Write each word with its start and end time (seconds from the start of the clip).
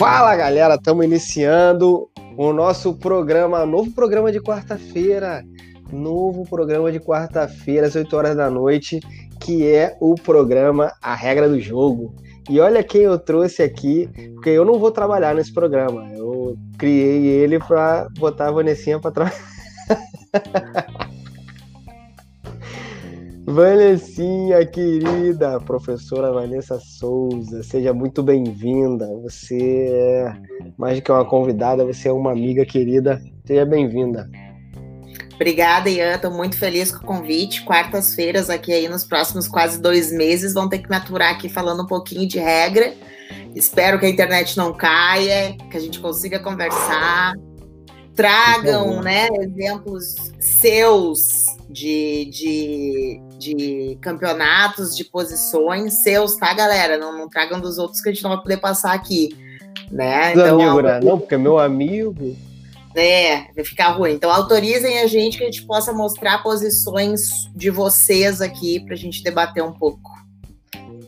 Fala 0.00 0.34
galera, 0.34 0.76
estamos 0.76 1.04
iniciando 1.04 2.08
o 2.34 2.54
nosso 2.54 2.94
programa, 2.94 3.66
novo 3.66 3.90
programa 3.92 4.32
de 4.32 4.40
quarta-feira, 4.40 5.44
novo 5.92 6.48
programa 6.48 6.90
de 6.90 6.98
quarta-feira 6.98 7.86
às 7.86 7.94
8 7.94 8.16
horas 8.16 8.34
da 8.34 8.48
noite, 8.48 8.98
que 9.38 9.66
é 9.66 9.94
o 10.00 10.14
programa 10.14 10.90
A 11.02 11.14
Regra 11.14 11.50
do 11.50 11.60
Jogo. 11.60 12.14
E 12.48 12.58
olha 12.58 12.82
quem 12.82 13.02
eu 13.02 13.18
trouxe 13.18 13.62
aqui, 13.62 14.08
porque 14.36 14.48
eu 14.48 14.64
não 14.64 14.78
vou 14.78 14.90
trabalhar 14.90 15.34
nesse 15.34 15.52
programa, 15.52 16.10
eu 16.14 16.56
criei 16.78 17.26
ele 17.26 17.58
para 17.58 18.08
botar 18.18 18.48
a 18.48 18.52
Vanessinha 18.52 18.98
para 18.98 19.10
trabalhar. 19.10 19.36
Vanessinha, 23.50 24.64
querida, 24.64 25.60
professora 25.60 26.32
Vanessa 26.32 26.78
Souza, 26.78 27.64
seja 27.64 27.92
muito 27.92 28.22
bem-vinda. 28.22 29.06
Você 29.22 29.88
é 29.90 30.32
mais 30.78 30.96
do 30.96 31.02
que 31.02 31.10
uma 31.10 31.24
convidada, 31.24 31.84
você 31.84 32.08
é 32.08 32.12
uma 32.12 32.30
amiga 32.30 32.64
querida. 32.64 33.20
Seja 33.44 33.66
bem-vinda. 33.66 34.30
Obrigada, 35.34 35.90
Ian. 35.90 36.14
Estou 36.14 36.30
muito 36.30 36.56
feliz 36.56 36.92
com 36.92 37.02
o 37.02 37.06
convite. 37.06 37.64
Quartas-feiras, 37.64 38.48
aqui 38.48 38.72
aí 38.72 38.88
nos 38.88 39.04
próximos 39.04 39.48
quase 39.48 39.80
dois 39.80 40.12
meses, 40.12 40.54
vão 40.54 40.68
ter 40.68 40.78
que 40.78 40.88
me 40.88 40.94
aturar 40.94 41.32
aqui 41.32 41.48
falando 41.48 41.82
um 41.82 41.86
pouquinho 41.86 42.28
de 42.28 42.38
regra. 42.38 42.94
Espero 43.54 43.98
que 43.98 44.06
a 44.06 44.10
internet 44.10 44.56
não 44.56 44.72
caia, 44.72 45.56
que 45.70 45.76
a 45.76 45.80
gente 45.80 45.98
consiga 45.98 46.38
conversar. 46.38 47.34
Tragam 48.20 49.00
né, 49.02 49.28
exemplos 49.40 50.14
seus 50.38 51.46
de, 51.70 52.26
de, 52.26 53.20
de 53.38 53.98
campeonatos, 54.02 54.94
de 54.94 55.04
posições 55.04 56.02
seus, 56.02 56.36
tá, 56.36 56.52
galera? 56.52 56.98
Não, 56.98 57.16
não 57.16 57.30
tragam 57.30 57.58
dos 57.58 57.78
outros 57.78 58.02
que 58.02 58.10
a 58.10 58.12
gente 58.12 58.22
não 58.22 58.32
vai 58.32 58.42
poder 58.42 58.58
passar 58.58 58.92
aqui. 58.92 59.30
Né? 59.90 60.32
Então, 60.32 60.60
amigo, 60.60 60.80
né? 60.82 61.00
Não, 61.02 61.18
porque 61.18 61.34
é 61.34 61.38
meu 61.38 61.58
amigo. 61.58 62.36
É, 62.94 63.46
vai 63.54 63.64
ficar 63.64 63.92
ruim. 63.92 64.12
Então 64.12 64.30
autorizem 64.30 64.98
a 64.98 65.06
gente 65.06 65.38
que 65.38 65.44
a 65.44 65.46
gente 65.46 65.64
possa 65.64 65.90
mostrar 65.90 66.42
posições 66.42 67.48
de 67.54 67.70
vocês 67.70 68.42
aqui 68.42 68.80
para 68.80 68.92
a 68.92 68.98
gente 68.98 69.22
debater 69.22 69.62
um 69.62 69.72
pouco. 69.72 70.10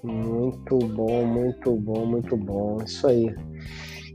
Muito 0.03 0.79
bom, 0.79 1.27
muito 1.27 1.73
bom, 1.77 2.06
muito 2.06 2.36
bom. 2.36 2.79
Isso 2.84 3.06
aí. 3.06 3.34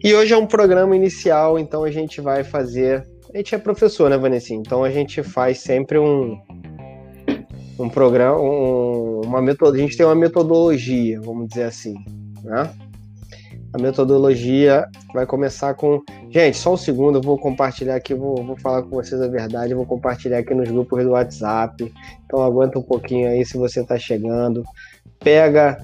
E 0.03 0.13
hoje 0.13 0.33
é 0.33 0.37
um 0.37 0.45
programa 0.45 0.95
inicial, 0.95 1.57
então 1.57 1.83
a 1.83 1.91
gente 1.91 2.21
vai 2.21 2.43
fazer 2.43 3.05
a 3.33 3.37
gente 3.37 3.53
é 3.53 3.57
professor, 3.57 4.09
né, 4.09 4.17
Vanessa? 4.17 4.53
Então 4.53 4.83
a 4.83 4.89
gente 4.89 5.21
faz 5.21 5.59
sempre 5.59 5.99
um, 5.99 6.39
um 7.77 7.89
programa, 7.89 8.39
um, 8.39 9.21
uma 9.21 9.41
metodologia. 9.41 9.83
A 9.83 9.87
gente 9.87 9.97
tem 9.97 10.05
uma 10.05 10.15
metodologia, 10.15 11.19
vamos 11.21 11.49
dizer 11.49 11.63
assim, 11.63 11.93
né? 12.43 12.73
A 13.73 13.81
metodologia 13.81 14.87
vai 15.13 15.25
começar 15.25 15.73
com. 15.73 16.01
Gente, 16.29 16.57
só 16.57 16.73
um 16.73 16.77
segundo, 16.77 17.17
eu 17.17 17.21
vou 17.21 17.37
compartilhar 17.37 17.95
aqui, 17.95 18.13
vou, 18.13 18.43
vou 18.43 18.57
falar 18.57 18.81
com 18.83 18.91
vocês 18.91 19.21
a 19.21 19.27
verdade, 19.27 19.73
vou 19.73 19.85
compartilhar 19.85 20.39
aqui 20.39 20.53
nos 20.53 20.69
grupos 20.69 21.03
do 21.03 21.11
WhatsApp. 21.11 21.93
Então 22.25 22.41
aguenta 22.41 22.79
um 22.79 22.83
pouquinho 22.83 23.29
aí 23.29 23.45
se 23.45 23.57
você 23.57 23.81
está 23.81 23.99
chegando. 23.99 24.63
Pega, 25.19 25.77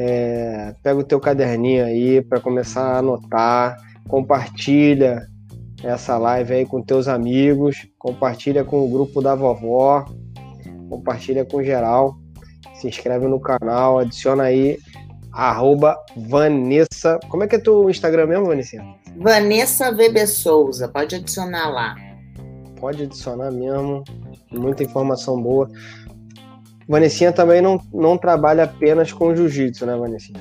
é, 0.00 0.76
pega 0.80 1.00
o 1.00 1.02
teu 1.02 1.18
caderninho 1.18 1.84
aí 1.84 2.22
para 2.22 2.38
começar 2.38 2.82
a 2.82 2.98
anotar, 2.98 3.76
compartilha 4.06 5.26
essa 5.82 6.16
live 6.16 6.54
aí 6.54 6.64
com 6.64 6.80
teus 6.80 7.08
amigos, 7.08 7.88
compartilha 7.98 8.62
com 8.62 8.84
o 8.84 8.88
grupo 8.88 9.20
da 9.20 9.34
vovó, 9.34 10.04
compartilha 10.88 11.44
com 11.44 11.64
geral, 11.64 12.16
se 12.74 12.86
inscreve 12.86 13.26
no 13.26 13.40
canal, 13.40 13.98
adiciona 13.98 14.44
aí 14.44 14.78
arroba 15.32 15.98
Vanessa. 16.16 17.18
Como 17.28 17.42
é 17.42 17.48
que 17.48 17.56
é 17.56 17.58
teu 17.58 17.90
Instagram 17.90 18.28
mesmo, 18.28 18.46
Vanessa? 18.46 18.76
Vanessa 19.16 19.90
VB 19.90 20.28
Souza, 20.28 20.86
pode 20.86 21.16
adicionar 21.16 21.70
lá. 21.70 21.96
Pode 22.78 23.02
adicionar 23.02 23.50
mesmo, 23.50 24.04
muita 24.52 24.84
informação 24.84 25.42
boa. 25.42 25.68
Vanessinha 26.88 27.30
também 27.32 27.60
não, 27.60 27.78
não 27.92 28.16
trabalha 28.16 28.64
apenas 28.64 29.12
com 29.12 29.36
jiu-jitsu, 29.36 29.84
né, 29.84 29.94
Vanessinha? 29.94 30.40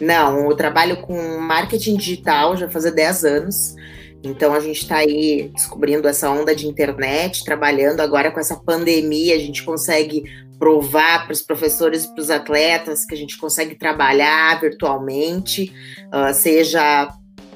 Não, 0.00 0.50
eu 0.50 0.56
trabalho 0.56 1.00
com 1.02 1.38
marketing 1.38 1.96
digital 1.96 2.56
já 2.56 2.68
faz 2.68 2.92
10 2.92 3.24
anos. 3.24 3.76
Então 4.24 4.52
a 4.52 4.60
gente 4.60 4.82
está 4.82 4.96
aí 4.96 5.50
descobrindo 5.54 6.08
essa 6.08 6.28
onda 6.30 6.54
de 6.54 6.66
internet, 6.66 7.44
trabalhando 7.44 8.00
agora 8.00 8.30
com 8.30 8.40
essa 8.40 8.56
pandemia, 8.56 9.34
a 9.34 9.38
gente 9.38 9.62
consegue 9.62 10.24
provar 10.58 11.24
para 11.24 11.32
os 11.32 11.42
professores 11.42 12.04
e 12.04 12.14
para 12.14 12.20
os 12.20 12.30
atletas 12.30 13.04
que 13.04 13.14
a 13.14 13.16
gente 13.16 13.36
consegue 13.36 13.74
trabalhar 13.74 14.60
virtualmente, 14.60 15.72
uh, 16.06 16.32
seja 16.32 17.08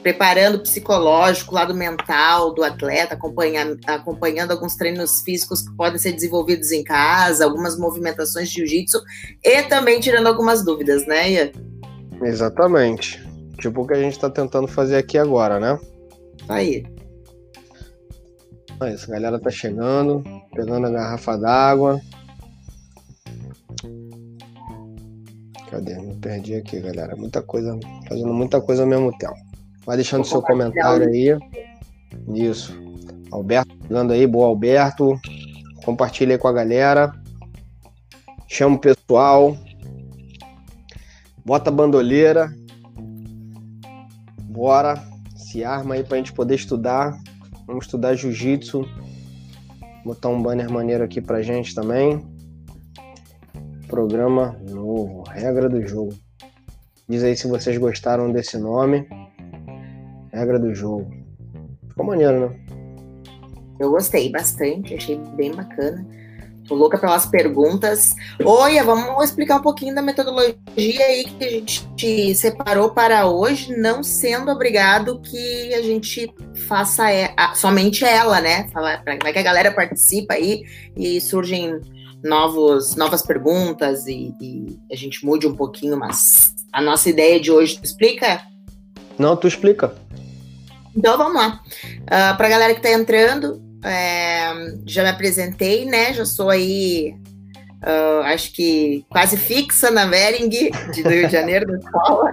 preparando 0.06 0.54
o 0.54 0.62
psicológico, 0.62 1.50
o 1.50 1.54
lado 1.56 1.74
mental 1.74 2.54
do 2.54 2.62
atleta, 2.62 3.14
acompanha, 3.14 3.76
acompanhando 3.88 4.52
alguns 4.52 4.76
treinos 4.76 5.20
físicos 5.22 5.62
que 5.62 5.74
podem 5.74 5.98
ser 5.98 6.12
desenvolvidos 6.12 6.70
em 6.70 6.84
casa, 6.84 7.44
algumas 7.44 7.76
movimentações 7.76 8.48
de 8.48 8.54
jiu-jitsu 8.54 9.02
e 9.42 9.64
também 9.64 9.98
tirando 9.98 10.28
algumas 10.28 10.64
dúvidas, 10.64 11.04
né, 11.08 11.32
Ian? 11.32 11.50
Exatamente. 12.22 13.20
Tipo 13.58 13.82
o 13.82 13.86
que 13.88 13.94
a 13.94 14.00
gente 14.00 14.12
está 14.12 14.30
tentando 14.30 14.68
fazer 14.68 14.96
aqui 14.96 15.18
agora, 15.18 15.58
né? 15.58 15.76
Tá 16.46 16.54
aí. 16.54 16.86
É 18.80 18.94
isso, 18.94 19.10
a 19.10 19.14
galera 19.14 19.40
tá 19.40 19.50
chegando, 19.50 20.22
pegando 20.54 20.86
a 20.86 20.90
garrafa 20.90 21.36
d'água. 21.36 22.00
Cadê? 25.68 25.98
Me 25.98 26.14
perdi 26.14 26.54
aqui, 26.54 26.78
galera. 26.78 27.16
Muita 27.16 27.42
coisa, 27.42 27.76
fazendo 28.08 28.32
muita 28.32 28.60
coisa 28.60 28.84
ao 28.84 28.88
mesmo 28.88 29.10
tempo. 29.18 29.45
Vai 29.86 29.96
deixando 29.96 30.24
Vou 30.24 30.30
seu 30.30 30.42
comentário 30.42 31.08
aí. 31.08 31.38
Isso. 32.34 32.76
Alberto 33.30 33.72
chegando 33.82 34.12
aí, 34.12 34.26
boa 34.26 34.48
Alberto. 34.48 35.18
Compartilha 35.84 36.34
aí 36.34 36.38
com 36.38 36.48
a 36.48 36.52
galera. 36.52 37.12
Chama 38.48 38.76
o 38.76 38.80
pessoal. 38.80 39.56
Bota 41.44 41.70
a 41.70 41.72
bandoleira. 41.72 42.52
Bora 44.42 45.00
se 45.36 45.62
arma 45.62 45.94
aí 45.94 46.02
pra 46.02 46.16
gente 46.16 46.32
poder 46.32 46.56
estudar. 46.56 47.16
Vamos 47.66 47.84
estudar 47.84 48.14
jiu-jitsu. 48.14 48.84
Botar 50.04 50.28
um 50.28 50.42
banner 50.42 50.70
maneiro 50.70 51.04
aqui 51.04 51.20
pra 51.20 51.42
gente 51.42 51.74
também. 51.74 52.26
Programa 53.86 54.56
novo, 54.68 55.22
regra 55.28 55.68
do 55.68 55.86
jogo. 55.86 56.12
Diz 57.08 57.22
aí 57.22 57.36
se 57.36 57.46
vocês 57.46 57.78
gostaram 57.78 58.32
desse 58.32 58.58
nome. 58.58 59.08
Regra 60.36 60.58
do 60.58 60.74
jogo. 60.74 61.10
Ficou 61.88 62.04
maneiro, 62.04 62.50
né? 62.50 62.56
Eu 63.80 63.90
gostei 63.90 64.30
bastante, 64.30 64.94
achei 64.94 65.16
bem 65.34 65.50
bacana. 65.50 66.06
Tô 66.68 66.74
louca 66.74 66.98
pelas 66.98 67.24
perguntas. 67.24 68.14
Oi, 68.44 68.82
vamos 68.82 69.24
explicar 69.24 69.56
um 69.56 69.62
pouquinho 69.62 69.94
da 69.94 70.02
metodologia 70.02 71.06
aí 71.06 71.24
que 71.24 71.44
a 71.44 71.50
gente 71.50 72.34
separou 72.34 72.90
para 72.90 73.26
hoje, 73.26 73.74
não 73.78 74.02
sendo 74.02 74.50
obrigado 74.50 75.20
que 75.20 75.72
a 75.72 75.80
gente 75.80 76.30
faça 76.66 77.10
é, 77.10 77.34
somente 77.54 78.04
ela, 78.04 78.38
né? 78.40 78.68
Vai 78.74 79.32
que 79.32 79.38
a 79.38 79.42
galera 79.42 79.72
participa 79.72 80.34
aí 80.34 80.64
e 80.94 81.18
surgem 81.18 81.80
novos, 82.22 82.94
novas 82.94 83.22
perguntas 83.22 84.06
e, 84.06 84.34
e, 84.40 84.78
a 84.92 84.96
gente 84.96 85.24
mude 85.24 85.46
um 85.46 85.54
pouquinho, 85.54 85.96
mas 85.96 86.54
a 86.72 86.82
nossa 86.82 87.08
ideia 87.08 87.40
de 87.40 87.50
hoje, 87.50 87.78
tu 87.78 87.84
explica? 87.84 88.42
Não, 89.18 89.34
tu 89.34 89.46
explica. 89.46 89.94
Então 90.96 91.18
vamos 91.18 91.34
lá. 91.34 91.60
Uh, 92.02 92.36
para 92.36 92.46
a 92.46 92.50
galera 92.50 92.72
que 92.72 92.80
está 92.80 92.90
entrando, 92.90 93.62
é, 93.84 94.52
já 94.84 95.02
me 95.02 95.10
apresentei, 95.10 95.84
né? 95.84 96.12
Já 96.12 96.24
sou 96.24 96.50
aí, 96.50 97.14
uh, 97.82 98.22
acho 98.24 98.52
que 98.52 99.04
quase 99.08 99.36
fixa 99.36 99.90
na 99.90 100.06
Vering, 100.06 100.48
de 100.48 100.70
Rio 101.02 101.26
de 101.26 101.32
Janeiro, 101.32 101.66
da 101.70 101.78
escola. 101.78 102.32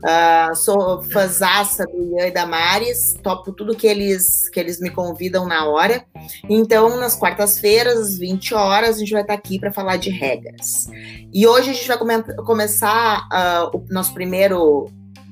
Uh, 0.00 0.56
sou 0.56 1.02
fãzaça 1.02 1.84
do 1.84 2.16
Ian 2.16 2.28
e 2.28 2.30
da 2.30 2.46
Maris, 2.46 3.14
topo 3.22 3.52
tudo 3.52 3.76
que 3.76 3.86
eles, 3.86 4.48
que 4.48 4.58
eles 4.58 4.80
me 4.80 4.88
convidam 4.88 5.46
na 5.46 5.66
hora. 5.66 6.02
Então, 6.48 6.96
nas 6.96 7.14
quartas-feiras, 7.14 7.98
às 7.98 8.18
20 8.18 8.54
horas, 8.54 8.96
a 8.96 8.98
gente 8.98 9.12
vai 9.12 9.20
estar 9.20 9.34
aqui 9.34 9.60
para 9.60 9.70
falar 9.70 9.98
de 9.98 10.08
regras. 10.08 10.88
E 11.32 11.46
hoje 11.46 11.70
a 11.70 11.72
gente 11.74 11.86
vai 11.86 11.98
come 11.98 12.22
começar 12.46 13.28
uh, 13.28 13.76
o 13.76 13.84
nosso 13.90 14.14
primeiro 14.14 14.90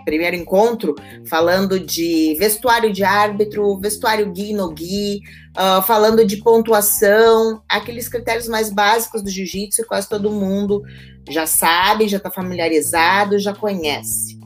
primeiro 0.09 0.35
encontro, 0.35 0.95
falando 1.29 1.79
de 1.79 2.35
vestuário 2.39 2.91
de 2.91 3.05
árbitro, 3.05 3.79
vestuário 3.79 4.33
gui 4.33 4.55
no 4.55 4.73
gui, 4.73 5.21
uh, 5.55 5.83
falando 5.83 6.25
de 6.25 6.39
pontuação, 6.39 7.63
aqueles 7.69 8.09
critérios 8.09 8.49
mais 8.49 8.71
básicos 8.71 9.23
do 9.23 9.29
jiu-jitsu, 9.29 9.87
quase 9.87 10.09
todo 10.09 10.31
mundo 10.31 10.83
já 11.29 11.47
sabe, 11.47 12.09
já 12.09 12.17
está 12.17 12.31
familiarizado, 12.31 13.39
já 13.39 13.55
conhece. 13.55 14.39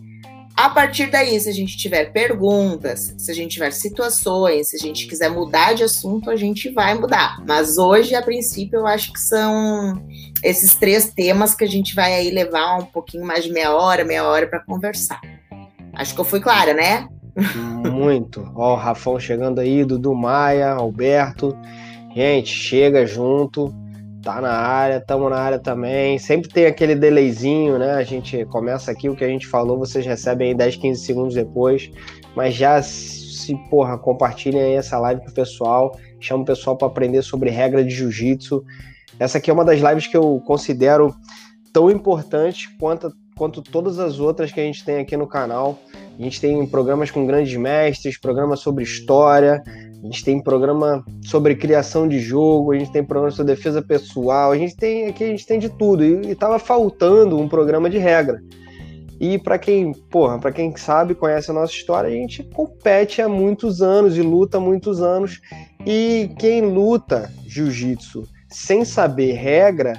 A 0.56 0.69
partir 0.69 1.11
daí, 1.11 1.38
se 1.41 1.49
a 1.49 1.53
gente 1.53 1.79
tiver 1.79 2.12
perguntas, 2.12 3.14
se 3.17 3.31
a 3.31 3.35
gente 3.35 3.53
tiver 3.53 3.73
situações, 3.73 4.69
se 4.69 4.76
a 4.76 4.79
gente 4.79 5.06
quiser 5.06 5.31
mudar 5.31 5.75
de 5.75 5.82
assunto, 5.82 6.29
a 6.29 6.37
gente 6.37 6.69
vai 6.70 6.94
mudar. 6.94 7.43
Mas 7.47 7.79
hoje, 7.79 8.14
a 8.14 8.23
princípio, 8.23 8.81
eu 8.81 8.87
acho 8.87 9.12
que 9.12 9.20
são 9.20 9.94
esses 10.43 10.75
três 10.75 11.11
temas 11.11 11.55
que 11.55 11.64
a 11.64 11.69
gente 11.69 11.94
vai 11.94 12.12
aí 12.12 12.31
levar 12.31 12.79
um 12.79 12.85
pouquinho 12.85 13.25
mais 13.25 13.44
de 13.44 13.53
meia 13.53 13.75
hora, 13.75 14.05
meia 14.05 14.25
hora 14.25 14.47
para 14.47 14.61
conversar. 14.61 15.20
Acho 15.94 16.14
que 16.14 16.20
eu 16.20 16.24
fui 16.24 16.40
clara, 16.40 16.74
né? 16.74 17.08
Muito. 17.90 18.50
Ó, 18.54 18.74
o 18.74 18.76
Rafão 18.76 19.18
chegando 19.18 19.60
aí, 19.60 19.84
Dudu 19.84 20.14
Maia, 20.14 20.72
Alberto. 20.72 21.56
Gente, 22.14 22.48
chega 22.48 23.06
junto. 23.06 23.74
Tá 24.22 24.40
na 24.40 24.52
área, 24.52 25.00
tamo 25.00 25.28
na 25.28 25.36
área 25.36 25.58
também. 25.58 26.18
Sempre 26.18 26.48
tem 26.48 26.66
aquele 26.66 26.94
delayzinho, 26.94 27.78
né? 27.78 27.92
A 27.92 28.04
gente 28.04 28.44
começa 28.46 28.90
aqui, 28.90 29.08
o 29.08 29.16
que 29.16 29.24
a 29.24 29.28
gente 29.28 29.48
falou, 29.48 29.78
vocês 29.78 30.06
recebem 30.06 30.48
aí 30.48 30.54
10, 30.54 30.76
15 30.76 31.04
segundos 31.04 31.34
depois. 31.34 31.90
Mas 32.36 32.54
já 32.54 32.80
se, 32.80 33.56
porra, 33.68 33.98
compartilhem 33.98 34.62
aí 34.62 34.74
essa 34.74 34.98
live 34.98 35.22
com 35.22 35.30
o 35.30 35.34
pessoal. 35.34 35.98
Chama 36.20 36.42
o 36.42 36.46
pessoal 36.46 36.76
para 36.76 36.86
aprender 36.86 37.22
sobre 37.22 37.50
regra 37.50 37.82
de 37.82 37.90
jiu-jitsu. 37.90 38.64
Essa 39.18 39.38
aqui 39.38 39.50
é 39.50 39.52
uma 39.52 39.64
das 39.64 39.80
lives 39.80 40.06
que 40.06 40.16
eu 40.16 40.40
considero 40.46 41.14
tão 41.72 41.90
importante 41.90 42.68
quanto, 42.78 43.12
quanto 43.37 43.62
todas 43.62 43.99
as 43.99 44.19
outras 44.19 44.52
que 44.52 44.61
a 44.61 44.64
gente 44.64 44.84
tem 44.84 44.99
aqui 44.99 45.17
no 45.17 45.26
canal. 45.26 45.79
A 46.19 46.23
gente 46.23 46.40
tem 46.40 46.67
programas 46.67 47.11
com 47.11 47.26
grandes 47.26 47.56
mestres, 47.56 48.19
programas 48.19 48.61
sobre 48.61 48.84
história, 48.84 49.62
a 49.67 50.06
gente 50.06 50.25
tem 50.25 50.43
programa 50.43 51.05
sobre 51.25 51.55
criação 51.55 52.08
de 52.08 52.19
jogo, 52.19 52.73
a 52.73 52.79
gente 52.79 52.93
tem 52.93 53.05
programa 53.05 53.31
sobre 53.31 53.55
defesa 53.55 53.81
pessoal, 53.81 54.52
a 54.52 54.56
gente 54.56 54.76
tem 54.76 55.06
aqui 55.06 55.25
a 55.25 55.29
gente 55.29 55.46
tem 55.46 55.58
de 55.58 55.69
tudo 55.69 56.05
e 56.05 56.31
estava 56.31 56.58
faltando 56.58 57.38
um 57.38 57.49
programa 57.49 57.88
de 57.88 57.99
regra. 57.99 58.40
E 59.20 59.38
para 59.38 59.56
quem, 59.56 59.93
porra, 60.11 60.38
para 60.38 60.50
quem 60.50 60.76
sabe, 60.76 61.14
conhece 61.14 61.50
a 61.50 61.55
nossa 61.55 61.73
história, 61.73 62.08
a 62.08 62.12
gente 62.12 62.43
compete 62.43 63.23
há 63.23 63.28
muitos 63.28 63.81
anos 63.81 64.17
e 64.17 64.20
luta 64.23 64.58
há 64.58 64.61
muitos 64.61 65.00
anos. 65.00 65.40
E 65.87 66.28
quem 66.40 66.62
luta 66.62 67.31
jiu-jitsu 67.46 68.25
sem 68.52 68.85
saber 68.85 69.32
regra, 69.32 69.94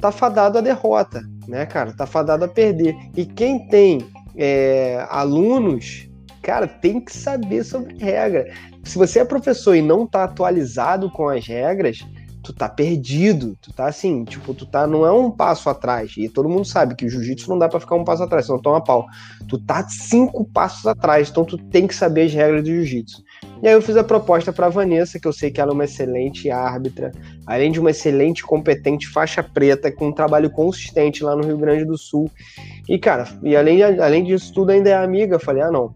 tá 0.00 0.10
fadado 0.10 0.58
à 0.58 0.60
derrota, 0.60 1.22
né, 1.46 1.66
cara? 1.66 1.92
Tá 1.92 2.06
fadado 2.06 2.44
a 2.44 2.48
perder. 2.48 2.96
E 3.16 3.24
quem 3.24 3.66
tem 3.68 4.06
é, 4.36 5.06
alunos, 5.10 6.08
cara, 6.42 6.66
tem 6.66 7.00
que 7.00 7.16
saber 7.16 7.64
sobre 7.64 7.96
regra. 7.98 8.52
Se 8.84 8.96
você 8.96 9.20
é 9.20 9.24
professor 9.24 9.74
e 9.74 9.82
não 9.82 10.06
tá 10.06 10.24
atualizado 10.24 11.10
com 11.10 11.28
as 11.28 11.46
regras, 11.46 12.04
tu 12.42 12.52
tá 12.52 12.68
perdido, 12.68 13.56
tu 13.60 13.72
tá 13.72 13.86
assim, 13.86 14.24
tipo, 14.24 14.54
tu 14.54 14.64
tá, 14.66 14.86
não 14.86 15.04
é 15.04 15.12
um 15.12 15.30
passo 15.30 15.68
atrás, 15.68 16.14
e 16.16 16.28
todo 16.28 16.48
mundo 16.48 16.64
sabe 16.64 16.94
que 16.94 17.04
o 17.04 17.10
jiu-jitsu 17.10 17.48
não 17.50 17.58
dá 17.58 17.68
para 17.68 17.80
ficar 17.80 17.96
um 17.96 18.04
passo 18.04 18.22
atrás, 18.22 18.46
senão 18.46 18.60
toma 18.60 18.82
pau. 18.82 19.06
Tu 19.48 19.58
tá 19.58 19.86
cinco 19.88 20.44
passos 20.44 20.86
atrás, 20.86 21.28
então 21.28 21.44
tu 21.44 21.58
tem 21.58 21.86
que 21.86 21.94
saber 21.94 22.22
as 22.22 22.32
regras 22.32 22.62
do 22.62 22.70
jiu-jitsu. 22.70 23.22
E 23.62 23.68
aí 23.68 23.74
eu 23.74 23.82
fiz 23.82 23.96
a 23.96 24.04
proposta 24.04 24.52
para 24.52 24.70
Vanessa, 24.70 25.20
que 25.20 25.28
eu 25.28 25.32
sei 25.32 25.50
que 25.50 25.60
ela 25.60 25.72
é 25.72 25.74
uma 25.74 25.84
excelente 25.84 26.50
árbitra, 26.50 27.12
além 27.46 27.70
de 27.70 27.78
uma 27.78 27.90
excelente, 27.90 28.42
competente 28.42 29.06
faixa 29.06 29.42
preta, 29.42 29.92
com 29.92 30.08
um 30.08 30.12
trabalho 30.12 30.48
consistente 30.50 31.22
lá 31.22 31.36
no 31.36 31.44
Rio 31.44 31.58
Grande 31.58 31.84
do 31.84 31.98
Sul. 31.98 32.30
E, 32.88 32.98
cara, 32.98 33.28
e 33.42 33.54
além, 33.54 33.82
além 33.82 34.24
disso 34.24 34.52
tudo, 34.54 34.70
ainda 34.70 34.88
é 34.88 34.94
amiga. 34.94 35.34
Eu 35.34 35.40
falei, 35.40 35.62
ah, 35.62 35.70
não, 35.70 35.94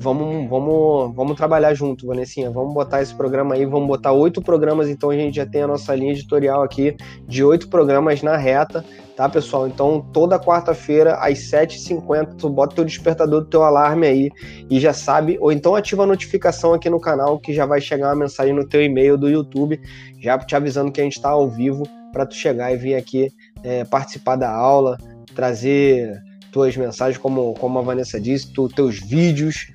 vamos, 0.00 0.48
vamos, 0.48 1.14
vamos 1.14 1.36
trabalhar 1.36 1.74
junto, 1.74 2.06
Vanessinha. 2.06 2.50
Vamos 2.50 2.72
botar 2.72 3.02
esse 3.02 3.14
programa 3.14 3.54
aí, 3.54 3.66
vamos 3.66 3.86
botar 3.86 4.12
oito 4.12 4.40
programas, 4.40 4.88
então 4.88 5.10
a 5.10 5.14
gente 5.14 5.36
já 5.36 5.46
tem 5.46 5.62
a 5.62 5.66
nossa 5.66 5.94
linha 5.94 6.12
editorial 6.12 6.62
aqui 6.62 6.96
de 7.28 7.44
oito 7.44 7.68
programas 7.68 8.22
na 8.22 8.36
reta, 8.36 8.84
tá, 9.14 9.28
pessoal? 9.28 9.68
Então, 9.68 10.04
toda 10.12 10.38
quarta-feira, 10.38 11.14
às 11.16 11.38
7h50, 11.38 12.36
tu 12.38 12.48
bota 12.48 12.74
teu 12.74 12.84
despertador 12.84 13.42
do 13.42 13.46
teu 13.46 13.62
alarme 13.62 14.06
aí 14.06 14.30
e 14.70 14.80
já 14.80 14.92
sabe, 14.92 15.36
ou 15.40 15.52
então 15.52 15.74
ativa 15.74 16.02
a 16.04 16.06
notificação 16.06 16.72
aqui 16.72 16.88
no 16.88 17.00
canal 17.00 17.38
que 17.38 17.52
já 17.52 17.66
vai 17.66 17.80
chegar 17.80 18.08
uma 18.08 18.16
mensagem 18.16 18.54
no 18.54 18.66
teu 18.66 18.82
e-mail 18.82 19.18
do 19.18 19.28
YouTube, 19.28 19.78
já 20.18 20.38
te 20.38 20.56
avisando 20.56 20.90
que 20.90 21.00
a 21.00 21.04
gente 21.04 21.16
está 21.16 21.30
ao 21.30 21.48
vivo 21.48 21.82
para 22.12 22.24
tu 22.26 22.34
chegar 22.34 22.72
e 22.72 22.76
vir 22.76 22.94
aqui 22.94 23.28
é, 23.62 23.84
participar 23.84 24.36
da 24.36 24.50
aula, 24.50 24.96
trazer 25.34 26.20
tuas 26.52 26.76
mensagens, 26.76 27.18
como, 27.18 27.54
como 27.54 27.78
a 27.78 27.82
Vanessa 27.82 28.20
disse, 28.20 28.52
tu, 28.52 28.68
teus 28.68 28.98
vídeos, 29.00 29.66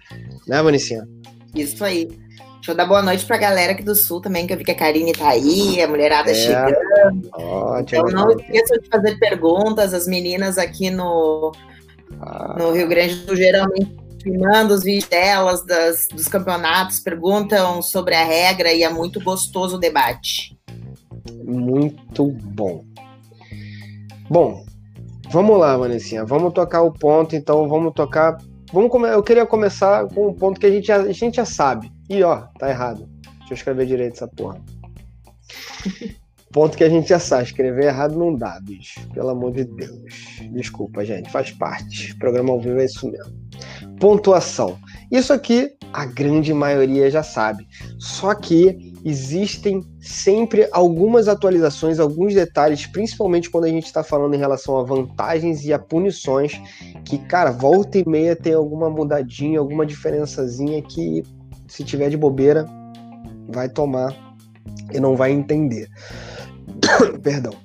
né, 0.48 0.62
Vanessinha? 0.62 1.08
Isso 1.54 1.84
aí. 1.84 2.08
Deixa 2.56 2.72
eu 2.72 2.76
dar 2.76 2.88
boa 2.88 3.02
noite 3.02 3.26
pra 3.26 3.38
galera 3.38 3.74
aqui 3.74 3.84
do 3.84 3.94
Sul 3.94 4.20
também, 4.20 4.48
que 4.48 4.54
eu 4.54 4.58
vi 4.58 4.64
que 4.64 4.72
a 4.72 4.76
Karine 4.76 5.14
tá 5.14 5.30
aí, 5.30 5.80
a 5.82 5.88
mulherada 5.88 6.32
é. 6.32 6.34
chegando. 6.34 7.30
Ótimo. 7.34 8.10
Então 8.10 8.26
não 8.26 8.32
esqueçam 8.32 8.80
de 8.80 8.90
fazer 8.90 9.20
perguntas, 9.20 9.94
as 9.94 10.08
meninas 10.08 10.58
aqui 10.58 10.90
no, 10.90 11.52
ah. 12.20 12.56
no 12.58 12.72
Rio 12.72 12.88
Grande 12.88 13.16
do 13.16 13.28
Sul 13.28 13.36
geralmente 13.36 14.06
filmando 14.26 14.74
os 14.74 14.82
vídeos 14.82 15.08
delas, 15.08 15.64
das, 15.64 16.08
dos 16.12 16.28
campeonatos, 16.28 17.00
perguntam 17.00 17.84
sobre 17.84 18.16
a 18.16 18.26
regra 18.26 18.74
e 18.74 18.82
é 18.82 18.90
muito 18.90 19.24
gostoso 19.24 19.76
o 19.76 19.80
debate. 19.80 20.58
Muito 21.44 22.32
bom. 22.32 22.84
Bom, 24.28 24.66
Vamos 25.30 25.60
lá, 25.60 25.76
Vanessinha, 25.78 26.24
vamos 26.26 26.54
tocar 26.54 26.82
o 26.82 26.92
ponto, 26.92 27.36
então 27.36 27.68
vamos 27.68 27.94
tocar. 27.94 28.38
Vamos 28.72 28.92
come... 28.92 29.08
Eu 29.10 29.24
queria 29.24 29.46
começar 29.46 30.08
com 30.08 30.30
um 30.30 30.34
ponto 30.34 30.60
que 30.60 30.66
a 30.66 30.72
gente, 30.72 30.88
já, 30.88 30.98
a 30.98 31.12
gente 31.12 31.36
já 31.36 31.46
sabe. 31.46 31.92
E 32.10 32.24
ó, 32.24 32.44
tá 32.60 32.70
errado. 32.70 33.08
Deixa 33.40 33.54
eu 33.54 33.56
escrever 33.56 33.86
direito 33.86 34.14
essa 34.14 34.28
porra. 34.28 34.62
ponto 36.52 36.78
que 36.78 36.84
a 36.84 36.90
gente 36.90 37.10
já 37.10 37.20
sabe. 37.20 37.44
Escrever 37.44 37.88
errado 37.88 38.18
não 38.18 38.34
dá, 38.34 38.60
bicho. 38.62 39.00
Pelo 39.14 39.30
amor 39.30 39.52
de 39.52 39.66
Deus. 39.66 40.40
Desculpa, 40.54 41.04
gente. 41.04 41.30
Faz 41.30 41.52
parte. 41.52 42.14
O 42.14 42.18
programa 42.18 42.52
ao 42.52 42.62
vivo 42.62 42.80
é 42.80 42.86
isso 42.86 43.12
mesmo. 43.12 43.34
Pontuação. 44.00 44.78
Isso 45.12 45.34
aqui 45.34 45.76
a 45.92 46.06
grande 46.06 46.54
maioria 46.54 47.10
já 47.10 47.24
sabe. 47.24 47.68
Só 47.98 48.36
que 48.36 48.94
existem 49.06 49.84
sempre 50.02 50.68
algumas 50.72 51.28
atualizações, 51.28 52.00
alguns 52.00 52.34
detalhes, 52.34 52.88
principalmente 52.88 53.52
quando 53.52 53.66
a 53.66 53.70
gente 53.70 53.86
está 53.86 54.04
falando 54.04 54.34
em 54.34 54.40
relação 54.40 54.80
a 54.80 54.84
vantagens 54.84 55.64
e 55.64 55.72
a 55.72 55.78
punições, 55.78 56.60
que, 57.06 57.20
cara, 57.20 57.52
volta 57.52 58.00
e 58.00 58.10
meia 58.10 58.36
tem 58.36 58.54
alguma 58.54 58.90
mudadinha, 58.90 59.60
alguma 59.60 59.86
diferençazinha 59.86 60.82
que, 60.82 61.24
se 61.68 61.84
tiver 61.84 62.10
de 62.10 62.18
bobeira, 62.18 62.66
vai 63.48 63.70
tomar 63.70 64.12
e 64.92 65.00
não 65.00 65.16
vai 65.16 65.32
entender. 65.32 65.88
Perdão. 67.22 67.65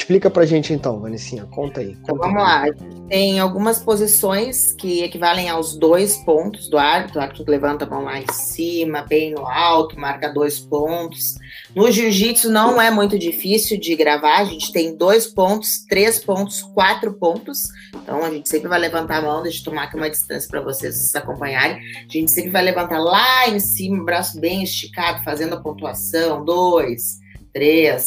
Explica 0.00 0.30
pra 0.30 0.46
gente 0.46 0.72
então, 0.72 0.98
Vanessinha, 0.98 1.44
conta 1.44 1.80
aí. 1.80 1.90
Então, 1.90 2.16
conta 2.16 2.26
então, 2.26 2.34
vamos 2.34 2.42
aí. 2.42 2.70
lá. 2.70 3.06
Tem 3.06 3.38
algumas 3.38 3.80
posições 3.80 4.72
que 4.72 5.02
equivalem 5.02 5.50
aos 5.50 5.76
dois 5.76 6.16
pontos 6.24 6.70
do 6.70 6.78
árbitro. 6.78 7.20
O 7.20 7.22
árbitro 7.22 7.44
levanta 7.46 7.84
a 7.84 7.88
mão 7.88 8.04
lá 8.04 8.18
em 8.18 8.32
cima, 8.32 9.02
bem 9.02 9.34
no 9.34 9.46
alto, 9.46 10.00
marca 10.00 10.32
dois 10.32 10.58
pontos. 10.58 11.34
No 11.76 11.92
jiu-jitsu 11.92 12.50
não 12.50 12.80
é 12.80 12.90
muito 12.90 13.18
difícil 13.18 13.78
de 13.78 13.94
gravar. 13.94 14.38
A 14.38 14.44
gente 14.46 14.72
tem 14.72 14.96
dois 14.96 15.26
pontos, 15.26 15.84
três 15.86 16.18
pontos, 16.18 16.62
quatro 16.62 17.12
pontos. 17.12 17.58
Então 17.94 18.24
a 18.24 18.30
gente 18.30 18.48
sempre 18.48 18.68
vai 18.68 18.78
levantar 18.78 19.18
a 19.18 19.22
mão, 19.22 19.42
deixa 19.42 19.60
eu 19.60 19.64
tomar 19.64 19.82
aqui 19.82 19.96
uma 19.96 20.08
distância 20.08 20.48
para 20.48 20.62
vocês 20.62 21.14
acompanharem. 21.14 21.76
A 21.76 22.10
gente 22.10 22.30
sempre 22.30 22.50
vai 22.50 22.62
levantar 22.62 22.98
lá 22.98 23.46
em 23.50 23.60
cima, 23.60 24.02
braço 24.02 24.40
bem 24.40 24.62
esticado, 24.62 25.22
fazendo 25.22 25.56
a 25.56 25.60
pontuação. 25.60 26.42
Dois, 26.42 27.18
três, 27.52 28.06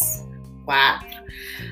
quatro. 0.64 1.24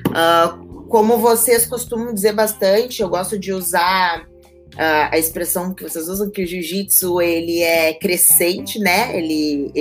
Uh, 0.08 0.84
como 0.88 1.18
vocês 1.18 1.66
costumam 1.66 2.12
dizer 2.12 2.32
bastante, 2.32 3.02
eu 3.02 3.08
gosto 3.08 3.38
de 3.38 3.52
usar 3.52 4.22
uh, 4.22 5.08
a 5.10 5.18
expressão 5.18 5.72
que 5.72 5.82
vocês 5.82 6.08
usam 6.08 6.30
que 6.30 6.42
o 6.42 6.46
jiu-jitsu 6.46 7.20
ele 7.20 7.60
é 7.62 7.94
crescente, 7.94 8.78
né? 8.78 9.16
Ele, 9.16 9.72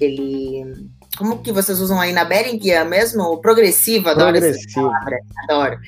ele 0.00 0.88
como 1.16 1.38
que 1.38 1.52
vocês 1.52 1.80
usam 1.80 2.00
aí 2.00 2.12
na 2.12 2.24
Bering 2.24 2.60
mesmo? 2.88 3.38
Progressivo, 3.38 4.08
adoro 4.08 4.32
progressivo. 4.32 4.66
essa 4.66 4.80
palavra, 4.80 5.18
adoro. 5.48 5.80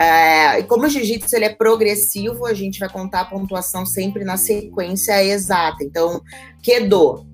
É, 0.00 0.62
como 0.62 0.86
o 0.86 0.88
jiu-jitsu 0.88 1.36
ele 1.36 1.44
é 1.44 1.54
progressivo, 1.54 2.46
a 2.46 2.54
gente 2.54 2.78
vai 2.78 2.88
contar 2.88 3.20
a 3.20 3.24
pontuação 3.26 3.84
sempre 3.84 4.24
na 4.24 4.36
sequência 4.36 5.22
exata. 5.22 5.84
Então, 5.84 6.22
Kedo, 6.62 7.26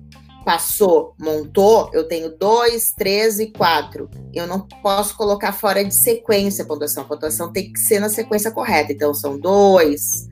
passou, 0.43 1.13
montou, 1.19 1.89
eu 1.93 2.07
tenho 2.07 2.35
dois, 2.37 2.91
três 2.91 3.39
e 3.39 3.47
quatro. 3.47 4.09
Eu 4.33 4.47
não 4.47 4.61
posso 4.81 5.15
colocar 5.15 5.51
fora 5.51 5.83
de 5.83 5.93
sequência 5.93 6.63
a 6.63 6.67
pontuação. 6.67 7.03
A 7.03 7.07
pontuação 7.07 7.51
tem 7.51 7.71
que 7.71 7.79
ser 7.79 7.99
na 7.99 8.09
sequência 8.09 8.51
correta. 8.51 8.91
Então, 8.91 9.13
são 9.13 9.37
dois, 9.37 10.27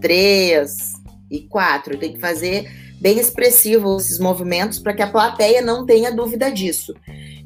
três 0.00 0.92
e 1.30 1.40
quatro. 1.40 1.98
Tem 1.98 2.12
que 2.12 2.20
fazer 2.20 2.70
bem 3.00 3.18
expressivo 3.18 3.96
esses 3.96 4.18
movimentos 4.18 4.78
para 4.78 4.94
que 4.94 5.02
a 5.02 5.10
plateia 5.10 5.60
não 5.60 5.84
tenha 5.84 6.14
dúvida 6.14 6.50
disso. 6.50 6.94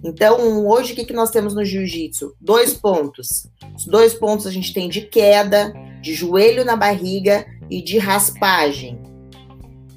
Então, 0.04 0.66
hoje, 0.66 0.92
o 0.92 0.96
que, 0.96 1.04
que 1.04 1.14
nós 1.14 1.30
temos 1.30 1.54
no 1.54 1.64
jiu-jitsu? 1.64 2.34
Dois 2.40 2.74
pontos. 2.74 3.48
Os 3.76 3.86
dois 3.86 4.14
pontos 4.14 4.46
a 4.46 4.50
gente 4.50 4.72
tem 4.72 4.88
de 4.88 5.00
queda, 5.00 5.72
de 6.02 6.14
joelho 6.14 6.64
na 6.64 6.76
barriga 6.76 7.46
e 7.70 7.82
de 7.82 7.98
raspagem. 7.98 9.05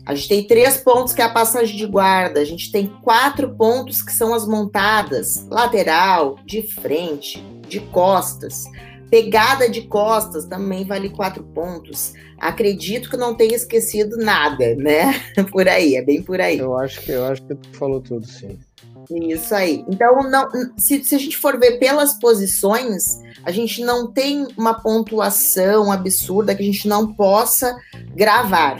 A 0.09 0.15
gente 0.15 0.27
tem 0.27 0.43
três 0.43 0.77
pontos 0.77 1.13
que 1.13 1.21
é 1.21 1.25
a 1.25 1.29
passagem 1.29 1.77
de 1.77 1.85
guarda, 1.85 2.39
a 2.39 2.43
gente 2.43 2.71
tem 2.71 2.87
quatro 3.03 3.53
pontos 3.53 4.01
que 4.01 4.11
são 4.11 4.33
as 4.33 4.47
montadas, 4.47 5.45
lateral, 5.51 6.39
de 6.43 6.63
frente, 6.63 7.39
de 7.67 7.79
costas. 7.79 8.63
Pegada 9.11 9.69
de 9.69 9.83
costas 9.83 10.45
também 10.45 10.83
vale 10.83 11.11
quatro 11.11 11.43
pontos. 11.43 12.15
Acredito 12.39 13.07
que 13.07 13.17
não 13.17 13.35
tenha 13.35 13.55
esquecido 13.55 14.17
nada, 14.17 14.73
né? 14.77 15.13
Por 15.51 15.69
aí, 15.69 15.95
é 15.95 16.01
bem 16.01 16.23
por 16.23 16.41
aí. 16.41 16.57
Eu 16.57 16.75
acho 16.75 17.01
que 17.01 17.11
eu 17.11 17.25
acho 17.25 17.43
que 17.43 17.53
tu 17.53 17.77
falou 17.77 18.01
tudo, 18.01 18.25
sim. 18.25 18.57
Isso 19.11 19.53
aí. 19.53 19.85
Então, 19.87 20.23
não, 20.27 20.49
se, 20.75 21.03
se 21.03 21.13
a 21.13 21.19
gente 21.19 21.37
for 21.37 21.59
ver 21.59 21.77
pelas 21.77 22.15
posições, 22.19 23.19
a 23.43 23.51
gente 23.51 23.83
não 23.83 24.11
tem 24.11 24.47
uma 24.57 24.73
pontuação 24.73 25.91
absurda 25.91 26.55
que 26.55 26.63
a 26.63 26.65
gente 26.65 26.87
não 26.87 27.13
possa 27.13 27.75
gravar. 28.15 28.79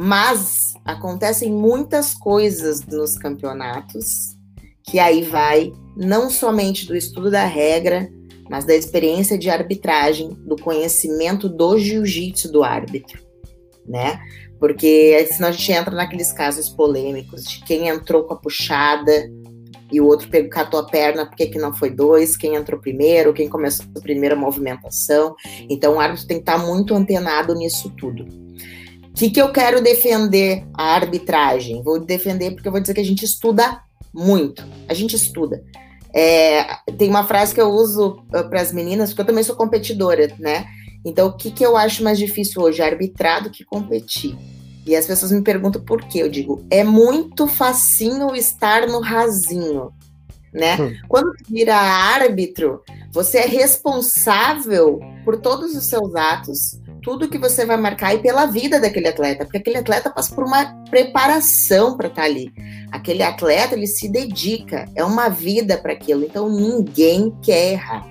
Mas 0.00 0.74
acontecem 0.84 1.50
muitas 1.50 2.14
coisas 2.14 2.86
nos 2.86 3.18
campeonatos 3.18 4.38
que 4.84 5.00
aí 5.00 5.22
vai 5.22 5.72
não 5.96 6.30
somente 6.30 6.86
do 6.86 6.94
estudo 6.94 7.32
da 7.32 7.44
regra, 7.44 8.08
mas 8.48 8.64
da 8.64 8.76
experiência 8.76 9.36
de 9.36 9.50
arbitragem, 9.50 10.28
do 10.46 10.54
conhecimento 10.54 11.48
do 11.48 11.76
jiu-jitsu 11.76 12.52
do 12.52 12.62
árbitro, 12.62 13.20
né? 13.88 14.20
Porque 14.60 15.26
senão 15.32 15.48
a 15.48 15.52
gente 15.52 15.72
entra 15.72 15.92
naqueles 15.92 16.32
casos 16.32 16.68
polêmicos 16.68 17.42
de 17.42 17.64
quem 17.64 17.88
entrou 17.88 18.22
com 18.22 18.34
a 18.34 18.38
puxada 18.38 19.28
e 19.90 20.00
o 20.00 20.06
outro 20.06 20.28
pegou, 20.30 20.48
catou 20.48 20.78
a 20.78 20.86
perna, 20.86 21.26
por 21.26 21.34
que 21.34 21.58
não 21.58 21.74
foi 21.74 21.90
dois? 21.90 22.36
Quem 22.36 22.54
entrou 22.54 22.80
primeiro? 22.80 23.34
Quem 23.34 23.48
começou 23.48 23.84
a 23.96 24.00
primeira 24.00 24.36
movimentação? 24.36 25.34
Então 25.68 25.96
o 25.96 26.00
árbitro 26.00 26.28
tem 26.28 26.36
que 26.36 26.42
estar 26.42 26.58
muito 26.58 26.94
antenado 26.94 27.52
nisso 27.52 27.92
tudo. 27.98 28.47
O 29.18 29.20
que, 29.20 29.30
que 29.30 29.42
eu 29.42 29.50
quero 29.50 29.82
defender 29.82 30.64
a 30.72 30.94
arbitragem? 30.94 31.82
Vou 31.82 31.98
defender 31.98 32.52
porque 32.52 32.68
eu 32.68 32.70
vou 32.70 32.80
dizer 32.80 32.94
que 32.94 33.00
a 33.00 33.04
gente 33.04 33.24
estuda 33.24 33.82
muito. 34.14 34.64
A 34.88 34.94
gente 34.94 35.16
estuda. 35.16 35.60
É, 36.14 36.64
tem 36.96 37.10
uma 37.10 37.26
frase 37.26 37.52
que 37.52 37.60
eu 37.60 37.68
uso 37.68 38.22
uh, 38.32 38.48
para 38.48 38.60
as 38.60 38.72
meninas, 38.72 39.10
porque 39.10 39.22
eu 39.22 39.26
também 39.26 39.42
sou 39.42 39.56
competidora, 39.56 40.32
né? 40.38 40.68
Então, 41.04 41.26
o 41.26 41.32
que, 41.32 41.50
que 41.50 41.66
eu 41.66 41.76
acho 41.76 42.04
mais 42.04 42.16
difícil 42.16 42.62
hoje? 42.62 42.80
Arbitrar 42.80 43.42
do 43.42 43.50
que 43.50 43.64
competir. 43.64 44.38
E 44.86 44.94
as 44.94 45.04
pessoas 45.04 45.32
me 45.32 45.42
perguntam 45.42 45.82
por 45.82 46.04
quê. 46.04 46.22
Eu 46.22 46.28
digo, 46.28 46.64
é 46.70 46.84
muito 46.84 47.48
facinho 47.48 48.36
estar 48.36 48.86
no 48.86 49.00
rasinho, 49.00 49.90
né? 50.54 50.80
Hum. 50.80 50.94
Quando 51.08 51.32
vira 51.48 51.74
árbitro, 51.74 52.84
você 53.10 53.38
é 53.38 53.46
responsável 53.46 55.00
por 55.24 55.40
todos 55.40 55.74
os 55.74 55.88
seus 55.88 56.14
atos, 56.14 56.78
tudo 57.08 57.26
que 57.26 57.38
você 57.38 57.64
vai 57.64 57.78
marcar 57.78 58.14
e 58.14 58.18
pela 58.18 58.44
vida 58.44 58.78
daquele 58.78 59.08
atleta, 59.08 59.42
porque 59.42 59.56
aquele 59.56 59.78
atleta 59.78 60.10
passa 60.10 60.34
por 60.34 60.44
uma 60.44 60.66
preparação 60.90 61.96
para 61.96 62.08
estar 62.08 62.20
tá 62.20 62.28
ali. 62.28 62.52
Aquele 62.92 63.22
atleta, 63.22 63.74
ele 63.74 63.86
se 63.86 64.10
dedica, 64.10 64.84
é 64.94 65.02
uma 65.02 65.30
vida 65.30 65.78
para 65.78 65.94
aquilo. 65.94 66.22
Então, 66.22 66.50
ninguém 66.50 67.34
quer 67.42 67.72
errar, 67.72 68.06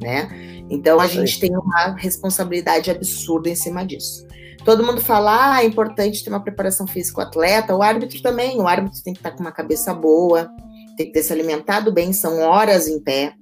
né? 0.00 0.28
Então 0.70 1.00
a 1.00 1.08
gente 1.08 1.40
tem 1.40 1.50
uma 1.50 1.96
responsabilidade 1.96 2.92
absurda 2.92 3.50
em 3.50 3.56
cima 3.56 3.84
disso. 3.84 4.24
Todo 4.64 4.86
mundo 4.86 5.00
fala, 5.00 5.56
ah, 5.56 5.64
é 5.64 5.66
importante 5.66 6.22
ter 6.22 6.30
uma 6.30 6.38
preparação 6.38 6.86
física 6.86 7.18
o 7.18 7.24
atleta, 7.24 7.74
o 7.74 7.82
árbitro 7.82 8.22
também. 8.22 8.56
O 8.60 8.68
árbitro 8.68 9.02
tem 9.02 9.12
que 9.12 9.18
estar 9.18 9.32
com 9.32 9.40
uma 9.40 9.50
cabeça 9.50 9.92
boa, 9.92 10.48
tem 10.96 11.06
que 11.06 11.12
ter 11.12 11.24
se 11.24 11.32
alimentado 11.32 11.90
bem, 11.90 12.12
são 12.12 12.38
horas 12.38 12.86
em 12.86 13.00
pé. 13.00 13.34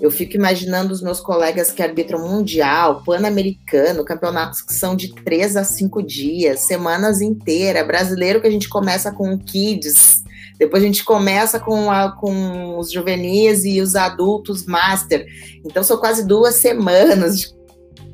Eu 0.00 0.10
fico 0.10 0.36
imaginando 0.36 0.92
os 0.92 1.02
meus 1.02 1.20
colegas 1.20 1.72
que 1.72 1.82
arbitram 1.82 2.28
mundial, 2.28 3.02
pan-americano, 3.04 4.04
campeonatos 4.04 4.62
que 4.62 4.72
são 4.72 4.94
de 4.94 5.12
três 5.12 5.56
a 5.56 5.64
cinco 5.64 6.02
dias, 6.02 6.60
semanas 6.60 7.20
inteiras, 7.20 7.86
brasileiro 7.86 8.40
que 8.40 8.46
a 8.46 8.50
gente 8.50 8.68
começa 8.68 9.10
com 9.10 9.36
kids, 9.36 10.22
depois 10.58 10.82
a 10.82 10.86
gente 10.86 11.04
começa 11.04 11.58
com, 11.58 11.90
a, 11.90 12.12
com 12.12 12.78
os 12.78 12.90
juvenis 12.90 13.64
e 13.64 13.80
os 13.80 13.96
adultos 13.96 14.66
master. 14.66 15.26
Então 15.64 15.82
são 15.82 15.96
quase 15.98 16.26
duas 16.26 16.56
semanas 16.56 17.40
de 17.40 17.48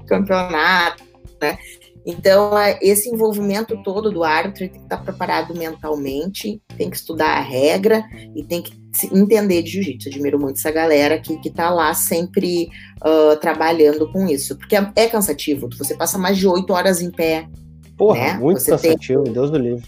campeonato, 0.07 1.03
né? 1.41 1.59
Então, 2.07 2.59
é, 2.59 2.79
esse 2.83 3.09
envolvimento 3.09 3.83
todo 3.83 4.11
do 4.11 4.23
árbitro 4.23 4.69
tem 4.69 4.69
que 4.69 4.79
estar 4.79 4.99
preparado 4.99 5.55
mentalmente, 5.55 6.61
tem 6.77 6.91
que 6.91 6.97
estudar 6.97 7.39
a 7.39 7.41
regra 7.41 8.05
e 8.37 8.45
tem 8.45 8.61
que 8.61 8.84
entender 9.13 9.63
de 9.63 9.71
jiu-jitsu. 9.73 10.09
Admiro 10.09 10.39
muito 10.39 10.59
essa 10.59 10.71
galera 10.71 11.19
que, 11.19 11.39
está 11.47 11.71
lá 11.71 11.93
sempre 11.95 12.69
uh, 13.05 13.37
trabalhando 13.41 14.11
com 14.13 14.27
isso, 14.27 14.57
porque 14.57 14.77
é, 14.77 14.93
é, 14.97 15.09
cansativo. 15.09 15.69
Você 15.79 15.95
passa 15.95 16.19
mais 16.19 16.39
de 16.39 16.47
oito 16.47 16.73
horas 16.73 17.01
em 17.01 17.11
pé. 17.11 17.49
Porra, 17.97 18.19
né? 18.19 18.35
muito 18.35 18.61
Você 18.61 18.73
cansativo, 18.73 19.25
tem... 19.25 19.33
Deus 19.33 19.51
do 19.51 19.59
livre. 19.59 19.85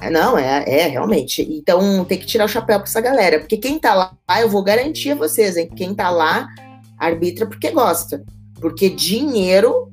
É, 0.00 0.10
não, 0.10 0.36
é, 0.36 0.64
é 0.66 0.86
realmente. 0.88 1.42
Então 1.50 2.04
tem 2.04 2.18
que 2.18 2.26
tirar 2.26 2.44
o 2.44 2.48
chapéu 2.48 2.78
para 2.78 2.88
essa 2.88 3.00
galera, 3.00 3.38
porque 3.38 3.56
quem 3.56 3.78
tá 3.78 3.94
lá, 3.94 4.40
eu 4.40 4.48
vou 4.48 4.62
garantir 4.62 5.12
a 5.12 5.14
vocês, 5.14 5.56
hein? 5.56 5.68
Quem 5.74 5.94
tá 5.94 6.10
lá 6.10 6.48
arbitra 6.98 7.46
porque 7.46 7.70
gosta. 7.70 8.22
Porque 8.60 8.88
dinheiro. 8.88 9.92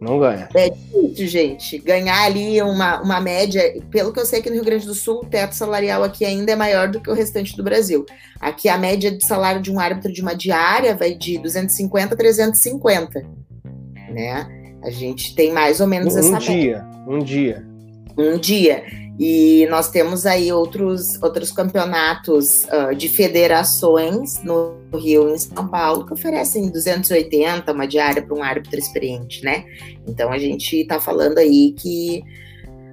Não 0.00 0.18
ganha. 0.20 0.48
É 0.54 0.70
difícil, 0.70 1.26
gente. 1.26 1.78
Ganhar 1.78 2.22
ali 2.22 2.62
uma, 2.62 3.00
uma 3.02 3.20
média. 3.20 3.80
Pelo 3.90 4.12
que 4.12 4.20
eu 4.20 4.26
sei 4.26 4.40
que 4.40 4.48
no 4.48 4.54
Rio 4.54 4.64
Grande 4.64 4.86
do 4.86 4.94
Sul, 4.94 5.22
o 5.22 5.26
teto 5.26 5.54
salarial 5.54 6.04
aqui 6.04 6.24
ainda 6.24 6.52
é 6.52 6.56
maior 6.56 6.88
do 6.88 7.00
que 7.00 7.10
o 7.10 7.14
restante 7.14 7.56
do 7.56 7.64
Brasil. 7.64 8.06
Aqui 8.40 8.68
a 8.68 8.78
média 8.78 9.10
de 9.10 9.24
salário 9.26 9.60
de 9.60 9.72
um 9.72 9.80
árbitro 9.80 10.12
de 10.12 10.22
uma 10.22 10.34
diária 10.34 10.94
vai 10.94 11.14
de 11.14 11.38
250 11.38 12.14
a 12.14 12.16
350. 12.16 13.26
Né? 14.10 14.78
A 14.84 14.90
gente 14.90 15.34
tem 15.34 15.52
mais 15.52 15.80
ou 15.80 15.88
menos 15.88 16.14
um, 16.14 16.18
essa 16.18 16.36
um 16.36 16.38
dia, 16.38 16.86
Um 17.06 17.18
dia 17.18 17.68
um 18.18 18.36
dia. 18.36 18.84
E 19.18 19.66
nós 19.68 19.90
temos 19.90 20.26
aí 20.26 20.52
outros, 20.52 21.20
outros 21.20 21.50
campeonatos 21.50 22.64
uh, 22.66 22.94
de 22.94 23.08
federações 23.08 24.42
no 24.44 24.76
Rio 24.94 25.28
e 25.28 25.34
em 25.34 25.38
São 25.38 25.66
Paulo 25.66 26.06
que 26.06 26.12
oferecem 26.12 26.70
280, 26.70 27.72
uma 27.72 27.86
diária 27.86 28.22
para 28.22 28.34
um 28.34 28.42
árbitro 28.42 28.78
experiente, 28.78 29.42
né? 29.42 29.64
Então 30.06 30.30
a 30.30 30.38
gente 30.38 30.76
está 30.76 31.00
falando 31.00 31.38
aí 31.38 31.72
que, 31.72 32.22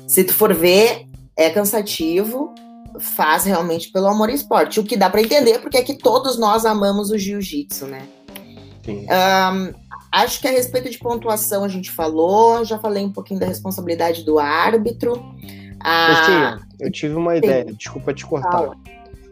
se 0.08 0.24
tu 0.24 0.34
for 0.34 0.54
ver, 0.54 1.06
é 1.38 1.50
cansativo, 1.52 2.54
faz 3.00 3.44
realmente 3.44 3.92
pelo 3.92 4.08
amor 4.08 4.30
ao 4.30 4.36
esporte. 4.36 4.80
O 4.80 4.84
que 4.84 4.98
dá 4.98 5.10
para 5.10 5.22
entender, 5.22 5.60
porque 5.60 5.78
é 5.78 5.84
que 5.84 5.94
todos 5.94 6.40
nós 6.40 6.66
amamos 6.66 7.12
o 7.12 7.18
jiu-jitsu, 7.20 7.86
né? 7.86 8.08
Sim. 8.84 9.06
Um, 9.06 9.86
Acho 10.16 10.40
que 10.40 10.48
a 10.48 10.52
respeito 10.52 10.90
de 10.90 10.98
pontuação 10.98 11.66
a 11.66 11.68
gente 11.68 11.92
falou, 11.92 12.64
já 12.64 12.80
falei 12.80 13.04
um 13.04 13.12
pouquinho 13.12 13.38
da 13.38 13.46
responsabilidade 13.46 14.24
do 14.24 14.40
árbitro. 14.40 15.22
Ah, 15.86 16.60
eu 16.80 16.92
tive 16.92 17.16
uma 17.16 17.36
ideia, 17.36 17.66
desculpa 17.66 18.14
te 18.14 18.26
cortar. 18.26 18.64
Eu 18.64 18.76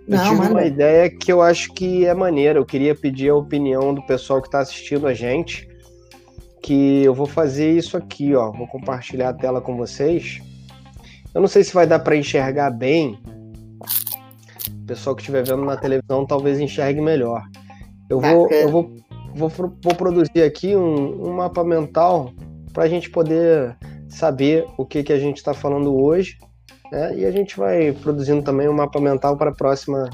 Não, 0.08 0.24
tive 0.24 0.36
manda. 0.36 0.52
uma 0.52 0.66
ideia 0.66 1.10
que 1.10 1.32
eu 1.32 1.42
acho 1.42 1.74
que 1.74 2.06
é 2.06 2.14
maneira. 2.14 2.60
Eu 2.60 2.66
queria 2.66 2.94
pedir 2.94 3.30
a 3.30 3.36
opinião 3.36 3.94
do 3.94 4.02
pessoal 4.04 4.42
que 4.42 4.48
está 4.48 4.60
assistindo 4.60 5.08
a 5.08 5.14
gente. 5.14 5.68
Que 6.62 7.04
eu 7.04 7.14
vou 7.14 7.26
fazer 7.26 7.72
isso 7.72 7.98
aqui, 7.98 8.36
ó. 8.36 8.52
Vou 8.52 8.68
compartilhar 8.68 9.30
a 9.30 9.34
tela 9.34 9.62
com 9.62 9.76
vocês. 9.76 10.42
Eu 11.34 11.42
não 11.42 11.48
sei 11.48 11.64
se 11.64 11.74
vai 11.74 11.88
dar 11.88 12.00
para 12.00 12.16
enxergar 12.16 12.70
bem. 12.70 13.18
O 14.70 14.86
pessoal 14.86 15.16
que 15.16 15.22
estiver 15.22 15.46
vendo 15.46 15.66
na 15.66 15.78
televisão 15.78 16.26
talvez 16.26 16.60
enxergue 16.60 17.02
melhor. 17.02 17.44
Eu 18.10 18.20
vou, 18.20 18.50
eu 18.50 18.70
vou 18.70 18.94
vou, 19.36 19.50
vou 19.50 19.96
produzir 19.96 20.44
aqui 20.44 20.76
um, 20.76 21.30
um 21.30 21.34
mapa 21.34 21.64
mental 21.64 22.32
para 22.72 22.84
a 22.84 22.88
gente 22.88 23.10
poder 23.10 23.76
saber 24.14 24.66
o 24.78 24.86
que, 24.86 25.04
que 25.04 25.14
a 25.14 25.20
gente 25.20 25.38
está 25.38 25.54
falando 25.54 25.96
hoje. 25.96 26.38
Né? 26.92 27.18
E 27.18 27.26
a 27.26 27.32
gente 27.32 27.58
vai 27.58 27.92
produzindo 27.92 28.44
também 28.44 28.70
um 28.70 28.74
mapa 28.74 29.00
mental 29.00 29.36
para 29.36 29.50
a 29.50 29.54
próxima, 29.54 30.10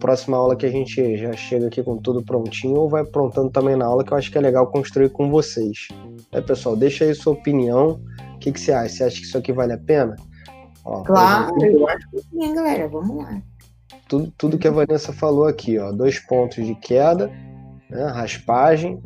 próxima 0.00 0.36
aula 0.36 0.56
que 0.56 0.66
a 0.66 0.70
gente 0.70 1.16
já 1.16 1.32
chega 1.32 1.68
aqui 1.68 1.82
com 1.82 1.96
tudo 1.96 2.24
prontinho 2.24 2.74
ou 2.74 2.88
vai 2.88 3.04
prontando 3.04 3.50
também 3.50 3.76
na 3.76 3.86
aula, 3.86 4.04
que 4.04 4.12
eu 4.12 4.16
acho 4.16 4.30
que 4.30 4.38
é 4.38 4.40
legal 4.40 4.66
construir 4.66 5.10
com 5.10 5.30
vocês. 5.30 5.88
É, 6.32 6.40
pessoal, 6.40 6.76
deixa 6.76 7.04
aí 7.04 7.14
sua 7.14 7.34
opinião. 7.34 8.00
O 8.34 8.38
que, 8.38 8.52
que 8.52 8.60
você 8.60 8.72
acha? 8.72 8.88
Você 8.88 9.04
acha 9.04 9.16
que 9.16 9.26
isso 9.26 9.38
aqui 9.38 9.52
vale 9.52 9.72
a 9.72 9.78
pena? 9.78 10.16
Ó, 10.84 11.02
claro, 11.02 11.64
eu 11.64 11.88
acho 11.88 12.10
que 12.10 12.20
sim, 12.20 12.54
galera. 12.54 12.88
Vamos 12.88 13.16
lá. 13.16 13.40
Tudo, 14.08 14.32
tudo 14.36 14.58
que 14.58 14.68
a 14.68 14.70
Vanessa 14.70 15.12
falou 15.12 15.46
aqui, 15.46 15.78
ó. 15.78 15.90
Dois 15.90 16.18
pontos 16.18 16.64
de 16.64 16.74
queda, 16.76 17.30
né? 17.90 18.06
raspagem, 18.06 19.00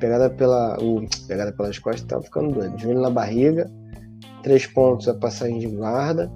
pegada 0.00 0.30
pela. 0.30 0.76
Uh, 0.82 1.06
pegada 1.28 1.52
pelas 1.52 1.78
costas, 1.78 2.02
tá 2.04 2.20
ficando 2.20 2.54
doido. 2.54 2.78
Joelho 2.78 3.00
na 3.00 3.10
barriga, 3.10 3.70
três 4.42 4.66
pontos 4.66 5.06
a 5.06 5.14
passagem 5.14 5.58
de 5.58 5.66
guarda, 5.68 6.30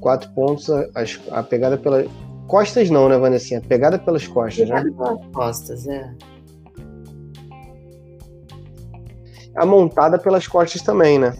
quatro 0.00 0.30
pontos 0.34 0.70
a, 0.70 0.80
a, 0.94 1.38
a 1.40 1.42
pegada 1.42 1.76
pelas. 1.78 2.06
Costas 2.46 2.90
não, 2.90 3.08
né, 3.08 3.16
Vanessa? 3.16 3.60
Pegada 3.66 3.98
pelas 3.98 4.26
costas, 4.28 4.68
pegada 4.68 4.90
né? 4.90 4.96
pelas 4.96 5.26
costas, 5.32 5.88
é. 5.88 6.14
A 9.56 9.64
montada 9.64 10.18
pelas 10.18 10.46
costas 10.46 10.82
também, 10.82 11.18
né? 11.18 11.32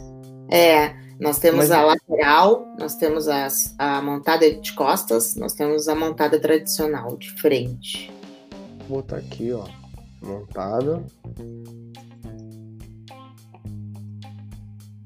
É, 0.51 0.95
nós 1.21 1.39
temos 1.39 1.69
Mas... 1.69 1.71
a 1.73 1.85
lateral, 1.85 2.67
nós 2.79 2.97
temos 2.97 3.29
as, 3.29 3.75
a 3.79 4.01
montada 4.01 4.51
de 4.51 4.73
costas, 4.73 5.37
nós 5.37 5.53
temos 5.53 5.89
a 5.89 5.95
montada 5.95 6.41
tradicional 6.41 7.17
de 7.17 7.31
frente. 7.33 8.11
Vou 8.89 8.99
botar 8.99 9.17
aqui, 9.17 9.53
ó, 9.53 9.65
montada. 10.25 11.04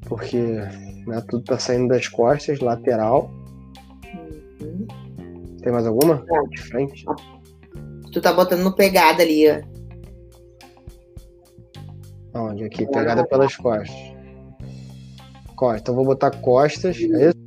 Porque 0.06 0.38
né, 1.06 1.22
tudo 1.28 1.44
tá 1.44 1.58
saindo 1.58 1.88
das 1.88 2.08
costas, 2.08 2.60
lateral. 2.60 3.30
Uhum. 4.60 4.86
Tem 5.62 5.72
mais 5.72 5.86
alguma? 5.86 6.24
É. 6.30 6.48
De 6.48 6.62
frente. 6.62 7.04
Tu 8.12 8.20
tá 8.20 8.32
botando 8.32 8.62
no 8.62 8.74
pegada 8.74 9.22
ali, 9.22 9.44
ó. 9.50 9.60
Onde? 12.34 12.64
Aqui, 12.64 12.86
pegada 12.86 13.26
pelas 13.26 13.56
costas. 13.56 13.94
Costas. 15.56 15.80
Então 15.80 15.94
vou 15.94 16.04
botar 16.04 16.30
costas, 16.30 16.96
é 16.96 17.28
isso? 17.28 17.38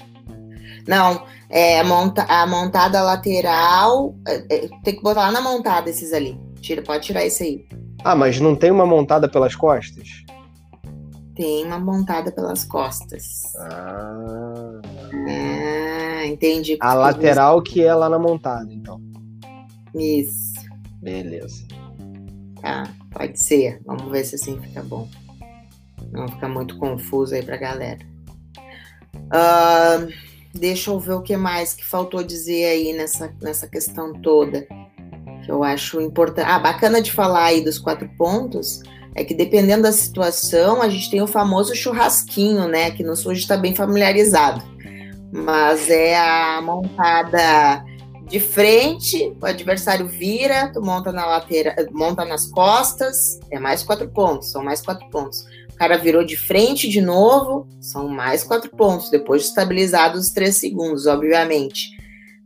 Não, 0.87 1.25
É, 1.49 1.79
a, 1.79 1.83
monta 1.83 2.23
a 2.23 2.45
montada 2.47 3.01
lateral. 3.01 4.15
É, 4.27 4.35
é, 4.35 4.69
tem 4.83 4.95
que 4.95 5.01
botar 5.01 5.21
lá 5.21 5.31
na 5.31 5.41
montada 5.41 5.89
esses 5.89 6.13
ali. 6.13 6.39
Tira, 6.61 6.81
pode 6.81 7.05
tirar 7.05 7.25
esse 7.25 7.43
aí. 7.43 7.67
Ah, 8.03 8.15
mas 8.15 8.39
não 8.39 8.55
tem 8.55 8.71
uma 8.71 8.85
montada 8.85 9.27
pelas 9.27 9.55
costas? 9.55 10.07
Tem 11.35 11.65
uma 11.65 11.79
montada 11.79 12.31
pelas 12.31 12.63
costas. 12.63 13.55
Ah. 13.57 14.81
Ah, 15.27 16.25
entendi. 16.25 16.77
A 16.79 16.93
lateral 16.93 17.61
que 17.61 17.83
é 17.83 17.93
lá 17.93 18.07
na 18.07 18.19
montada, 18.19 18.71
então. 18.71 19.01
Isso. 19.95 20.53
Beleza. 21.01 21.65
Tá, 22.61 22.83
pode 23.11 23.39
ser. 23.39 23.81
Vamos 23.85 24.11
ver 24.11 24.23
se 24.23 24.35
assim 24.35 24.61
fica 24.61 24.83
bom. 24.83 25.07
Não 26.11 26.27
fica 26.27 26.47
muito 26.47 26.77
confuso 26.77 27.33
aí 27.33 27.43
pra 27.43 27.57
galera. 27.57 28.05
Uh, 29.15 30.11
deixa 30.53 30.91
eu 30.91 30.99
ver 30.99 31.13
o 31.13 31.21
que 31.21 31.35
mais 31.35 31.73
que 31.73 31.85
faltou 31.85 32.21
dizer 32.21 32.65
aí 32.65 32.93
nessa, 32.93 33.33
nessa 33.41 33.67
questão 33.67 34.13
toda. 34.13 34.67
Que 35.43 35.51
eu 35.51 35.63
acho 35.63 35.99
importante. 36.01 36.47
Ah, 36.47 36.59
bacana 36.59 37.01
de 37.01 37.11
falar 37.11 37.45
aí 37.45 37.63
dos 37.63 37.79
quatro 37.79 38.07
pontos 38.17 38.81
é 39.15 39.23
que 39.23 39.33
dependendo 39.33 39.83
da 39.83 39.91
situação, 39.91 40.81
a 40.81 40.89
gente 40.89 41.09
tem 41.09 41.21
o 41.21 41.27
famoso 41.27 41.75
churrasquinho, 41.75 42.67
né? 42.67 42.91
Que 42.91 43.03
no 43.03 43.15
sul 43.15 43.33
está 43.33 43.57
bem 43.57 43.75
familiarizado. 43.75 44.63
Mas 45.31 45.89
é 45.89 46.17
a 46.17 46.61
montada 46.61 47.83
de 48.31 48.39
frente, 48.39 49.35
o 49.41 49.45
adversário 49.45 50.07
vira, 50.07 50.71
tu 50.71 50.81
monta 50.81 51.11
na 51.11 51.25
lateral, 51.25 51.75
monta 51.91 52.23
nas 52.23 52.47
costas, 52.47 53.37
é 53.51 53.59
mais 53.59 53.83
quatro 53.83 54.07
pontos, 54.07 54.51
são 54.51 54.63
mais 54.63 54.81
quatro 54.81 55.05
pontos. 55.09 55.45
O 55.69 55.75
cara 55.75 55.97
virou 55.97 56.23
de 56.23 56.37
frente 56.37 56.87
de 56.87 57.01
novo, 57.01 57.67
são 57.81 58.07
mais 58.07 58.41
quatro 58.43 58.69
pontos, 58.71 59.09
depois 59.09 59.41
de 59.41 59.49
estabilizados 59.49 60.27
os 60.27 60.31
três 60.31 60.55
segundos, 60.55 61.07
obviamente. 61.07 61.97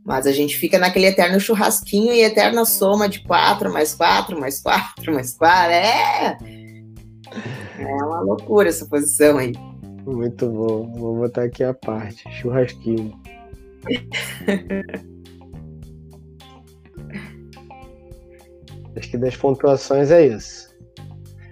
Mas 0.06 0.24
a 0.24 0.32
gente 0.32 0.56
fica 0.56 0.78
naquele 0.78 1.06
eterno 1.06 1.40
churrasquinho 1.40 2.12
e 2.12 2.22
eterna 2.22 2.64
soma 2.64 3.08
de 3.08 3.18
quatro, 3.24 3.72
mais 3.72 3.92
quatro, 3.92 4.38
mais 4.38 4.60
quatro, 4.60 5.12
mais 5.12 5.34
quatro. 5.34 5.72
É! 5.72 6.38
É 7.76 7.94
uma 8.04 8.20
loucura 8.20 8.68
essa 8.68 8.86
posição 8.86 9.36
aí. 9.38 9.52
Muito 10.06 10.48
bom. 10.48 10.92
Vou 10.92 11.16
botar 11.16 11.42
aqui 11.42 11.64
a 11.64 11.74
parte. 11.74 12.22
Churrasquinho. 12.30 13.20
Acho 18.96 19.10
que 19.10 19.18
das 19.18 19.36
pontuações 19.36 20.12
é 20.12 20.24
isso. 20.24 20.72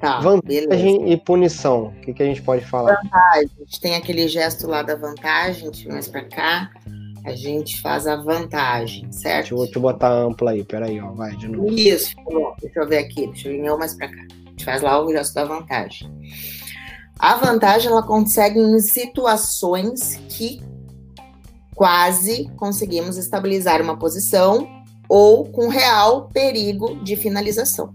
Tá, 0.01 0.21
vantagem 0.21 0.69
beleza. 0.69 1.13
e 1.13 1.17
punição. 1.17 1.87
O 1.87 2.01
que, 2.03 2.15
que 2.15 2.23
a 2.23 2.27
gente 2.27 2.41
pode 2.41 2.65
falar? 2.65 3.01
Vantagem. 3.03 3.51
A 3.57 3.65
gente 3.65 3.81
tem 3.81 3.97
aquele 3.97 4.29
gesto 4.29 4.69
lá 4.69 4.83
da 4.83 4.95
vantagem, 4.95 5.73
mais 5.89 6.07
pra 6.07 6.25
cá. 6.25 6.71
A 7.25 7.35
gente 7.35 7.81
faz 7.81 8.07
a 8.07 8.17
vantagem, 8.17 9.11
certo? 9.11 9.49
Deixa 9.49 9.55
eu, 9.55 9.59
deixa 9.59 9.79
eu 9.79 9.83
botar 9.83 10.13
ampla 10.13 10.51
aí, 10.51 10.63
peraí, 10.63 11.01
ó. 11.01 11.13
Vai 11.13 11.35
de 11.37 11.49
novo. 11.49 11.73
Isso, 11.73 12.15
deixa 12.61 12.81
eu 12.81 12.87
ver 12.87 12.99
aqui, 12.99 13.27
deixa 13.29 13.49
eu 13.49 13.53
vir 13.53 13.79
mais 13.79 13.95
pra 13.95 14.09
cá. 14.09 14.27
A 14.47 14.51
gente 14.51 14.65
faz 14.65 14.83
lá 14.83 15.03
o 15.03 15.11
gesto 15.11 15.35
da 15.35 15.45
vantagem. 15.45 16.11
A 17.19 17.37
vantagem 17.37 17.91
ela 17.91 18.03
consegue 18.03 18.59
em 18.59 18.79
situações 18.81 20.21
que 20.29 20.61
quase 21.75 22.51
conseguimos 22.57 23.17
estabilizar 23.17 23.81
uma 23.81 23.99
posição 23.99 24.69
ou 25.09 25.45
com 25.51 25.69
real 25.69 26.29
perigo 26.29 26.97
de 27.03 27.17
finalização, 27.17 27.95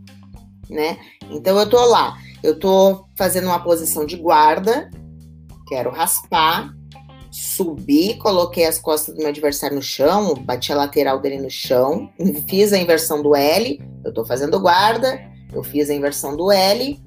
né? 0.70 0.98
Então 1.30 1.58
eu 1.58 1.70
tô 1.70 1.84
lá, 1.86 2.18
eu 2.42 2.58
tô 2.60 3.06
fazendo 3.16 3.46
uma 3.46 3.60
posição 3.60 4.06
de 4.06 4.16
guarda, 4.18 4.90
quero 5.68 5.92
raspar, 5.92 6.74
subi, 7.32 8.16
coloquei 8.16 8.66
as 8.66 8.80
costas 8.80 9.14
do 9.14 9.20
meu 9.20 9.28
adversário 9.28 9.76
no 9.76 9.82
chão, 9.82 10.34
bati 10.36 10.72
a 10.72 10.76
lateral 10.76 11.20
dele 11.20 11.40
no 11.40 11.50
chão, 11.50 12.10
fiz 12.48 12.74
a 12.74 12.78
inversão 12.78 13.22
do 13.22 13.36
L, 13.36 13.82
eu 14.04 14.14
tô 14.14 14.26
fazendo 14.26 14.60
guarda, 14.60 15.20
eu 15.54 15.64
fiz 15.64 15.90
a 15.90 15.94
inversão 15.94 16.36
do 16.36 16.52
L, 16.52 17.00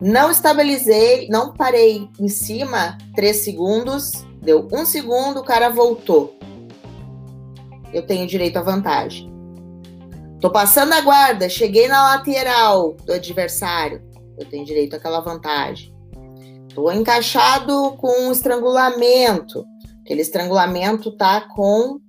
não 0.00 0.30
estabilizei, 0.30 1.28
não 1.28 1.52
parei 1.54 2.08
em 2.18 2.28
cima, 2.28 2.98
três 3.14 3.38
segundos, 3.38 4.12
deu 4.42 4.68
um 4.72 4.84
segundo, 4.84 5.40
o 5.40 5.44
cara 5.44 5.70
voltou. 5.70 6.36
Eu 7.92 8.04
tenho 8.04 8.26
direito 8.26 8.56
à 8.58 8.62
vantagem. 8.62 9.32
Tô 10.40 10.50
passando 10.50 10.92
a 10.92 11.00
guarda, 11.00 11.48
cheguei 11.48 11.88
na 11.88 12.02
lateral 12.02 12.92
do 13.06 13.12
adversário, 13.12 14.02
eu 14.36 14.44
tenho 14.46 14.64
direito 14.64 14.94
àquela 14.94 15.20
vantagem. 15.20 15.93
Tô 16.74 16.90
encaixado 16.90 17.92
com 17.98 18.26
um 18.26 18.32
estrangulamento. 18.32 19.64
Aquele 20.02 20.22
estrangulamento 20.22 21.16
tá 21.16 21.42
com. 21.42 22.00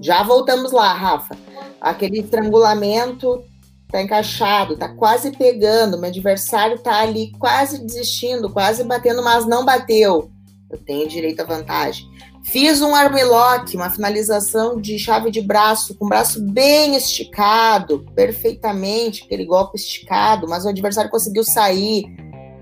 Já 0.00 0.22
voltamos 0.22 0.72
lá, 0.72 0.92
Rafa. 0.92 1.36
Aquele 1.80 2.20
estrangulamento 2.20 3.44
tá 3.90 4.02
encaixado, 4.02 4.76
tá 4.76 4.88
quase 4.88 5.30
pegando, 5.30 5.96
meu 5.96 6.10
adversário 6.10 6.80
tá 6.80 6.98
ali 6.98 7.30
quase 7.38 7.78
desistindo, 7.78 8.50
quase 8.50 8.82
batendo, 8.82 9.22
mas 9.22 9.46
não 9.46 9.64
bateu. 9.64 10.32
Eu 10.68 10.78
tenho 10.78 11.06
direito 11.06 11.40
à 11.40 11.44
vantagem. 11.44 12.04
Fiz 12.42 12.82
um 12.82 12.94
armlock, 12.94 13.74
uma 13.76 13.88
finalização 13.90 14.80
de 14.80 14.98
chave 14.98 15.30
de 15.30 15.40
braço, 15.40 15.94
com 15.94 16.04
o 16.04 16.08
braço 16.08 16.42
bem 16.42 16.96
esticado, 16.96 18.04
perfeitamente, 18.14 19.22
aquele 19.24 19.46
golpe 19.46 19.76
esticado, 19.76 20.48
mas 20.48 20.64
o 20.64 20.68
adversário 20.68 21.10
conseguiu 21.10 21.44
sair. 21.44 22.04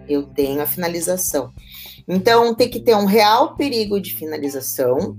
Eu 0.08 0.24
tenho 0.24 0.60
a 0.60 0.66
finalização. 0.66 1.52
Então, 2.08 2.54
tem 2.54 2.68
que 2.68 2.80
ter 2.80 2.96
um 2.96 3.04
real 3.04 3.54
perigo 3.54 4.00
de 4.00 4.14
finalização. 4.14 5.16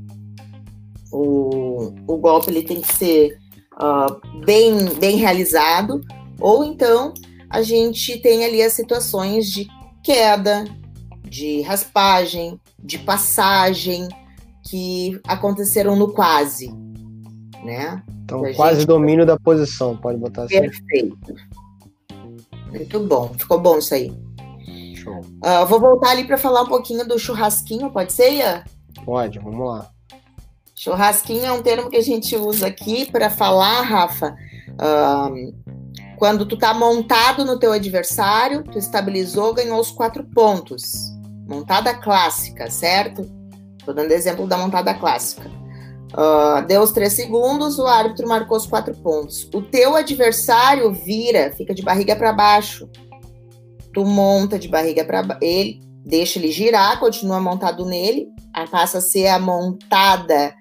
O, 1.11 1.93
o 2.07 2.17
golpe 2.17 2.49
ele 2.49 2.63
tem 2.63 2.81
que 2.81 2.95
ser 2.95 3.37
uh, 3.75 4.43
bem, 4.45 4.85
bem 4.99 5.17
realizado, 5.17 6.01
ou 6.39 6.63
então 6.63 7.13
a 7.49 7.61
gente 7.61 8.19
tem 8.19 8.43
ali 8.43 8.61
as 8.61 8.73
situações 8.73 9.49
de 9.49 9.67
queda, 10.03 10.65
de 11.23 11.61
raspagem, 11.61 12.59
de 12.79 12.97
passagem, 12.97 14.07
que 14.67 15.19
aconteceram 15.27 15.95
no 15.95 16.11
quase, 16.13 16.73
né? 17.63 18.01
Então, 18.23 18.41
quase 18.55 18.79
gente... 18.79 18.87
domínio 18.87 19.25
da 19.25 19.37
posição, 19.37 19.95
pode 19.95 20.17
botar 20.17 20.43
assim. 20.43 20.61
Perfeito. 20.61 21.35
Muito 22.71 22.99
bom, 23.01 23.33
ficou 23.37 23.59
bom 23.59 23.77
isso 23.77 23.93
aí. 23.93 24.11
Show. 25.03 25.19
Uh, 25.19 25.65
vou 25.67 25.79
voltar 25.79 26.11
ali 26.11 26.23
para 26.23 26.37
falar 26.37 26.61
um 26.61 26.67
pouquinho 26.67 27.05
do 27.05 27.19
churrasquinho, 27.19 27.91
pode 27.91 28.13
ser, 28.13 28.31
Ian? 28.31 28.63
Pode, 29.03 29.37
vamos 29.39 29.67
lá. 29.67 29.89
Churrasquinho 30.75 31.45
é 31.45 31.51
um 31.51 31.61
termo 31.61 31.89
que 31.89 31.97
a 31.97 32.01
gente 32.01 32.35
usa 32.35 32.67
aqui 32.67 33.09
para 33.11 33.29
falar, 33.29 33.81
Rafa, 33.81 34.35
uh, 34.71 35.53
quando 36.17 36.45
tu 36.45 36.57
tá 36.57 36.73
montado 36.73 37.43
no 37.43 37.59
teu 37.59 37.73
adversário, 37.73 38.63
tu 38.63 38.77
estabilizou, 38.77 39.53
ganhou 39.53 39.79
os 39.79 39.91
quatro 39.91 40.23
pontos. 40.23 40.83
Montada 41.47 41.93
clássica, 41.93 42.71
certo? 42.71 43.29
Tô 43.85 43.91
dando 43.91 44.11
exemplo 44.13 44.47
da 44.47 44.57
montada 44.57 44.93
clássica. 44.93 45.51
Uh, 46.13 46.65
deu 46.67 46.81
os 46.81 46.91
três 46.91 47.13
segundos, 47.13 47.79
o 47.79 47.87
árbitro 47.87 48.27
marcou 48.27 48.55
os 48.55 48.65
quatro 48.65 48.93
pontos. 48.95 49.49
O 49.53 49.61
teu 49.61 49.95
adversário 49.95 50.93
vira, 50.93 51.51
fica 51.57 51.73
de 51.73 51.81
barriga 51.81 52.15
para 52.15 52.31
baixo. 52.31 52.87
Tu 53.93 54.03
monta 54.03 54.57
de 54.57 54.67
barriga 54.67 55.05
para 55.05 55.37
ele, 55.41 55.81
deixa 56.05 56.39
ele 56.39 56.51
girar, 56.51 56.99
continua 56.99 57.39
montado 57.39 57.85
nele, 57.85 58.27
passa 58.71 58.97
a 58.97 59.01
ser 59.01 59.37
montada 59.39 60.53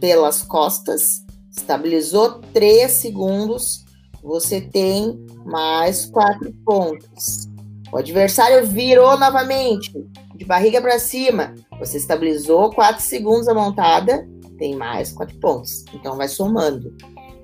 pelas 0.00 0.42
costas, 0.42 1.24
estabilizou 1.50 2.40
três 2.52 2.92
segundos, 2.92 3.84
você 4.22 4.60
tem 4.60 5.18
mais 5.44 6.06
quatro 6.06 6.52
pontos. 6.64 7.48
O 7.92 7.96
adversário 7.96 8.66
virou 8.66 9.18
novamente, 9.18 9.92
de 10.34 10.44
barriga 10.44 10.80
para 10.80 10.98
cima, 10.98 11.54
você 11.78 11.96
estabilizou 11.96 12.70
quatro 12.70 13.02
segundos 13.02 13.48
a 13.48 13.54
montada, 13.54 14.28
tem 14.58 14.74
mais 14.74 15.12
quatro 15.12 15.38
pontos. 15.38 15.84
Então 15.94 16.16
vai 16.16 16.28
somando. 16.28 16.94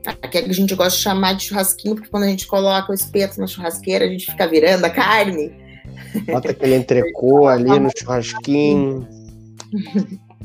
Aqui 0.06 0.38
é 0.38 0.42
que 0.42 0.50
a 0.50 0.54
gente 0.54 0.74
gosta 0.74 0.96
de 0.96 1.02
chamar 1.02 1.34
de 1.34 1.44
churrasquinho, 1.44 1.94
porque 1.94 2.08
quando 2.08 2.24
a 2.24 2.28
gente 2.28 2.46
coloca 2.46 2.90
o 2.90 2.94
espeto 2.94 3.38
na 3.38 3.46
churrasqueira, 3.46 4.04
a 4.04 4.08
gente 4.08 4.30
fica 4.30 4.46
virando 4.48 4.84
a 4.84 4.90
carne. 4.90 5.52
Bota 6.26 6.50
aquele 6.50 6.76
entrecô 6.76 7.46
ali 7.48 7.78
no 7.78 7.90
churrasquinho. 7.96 9.06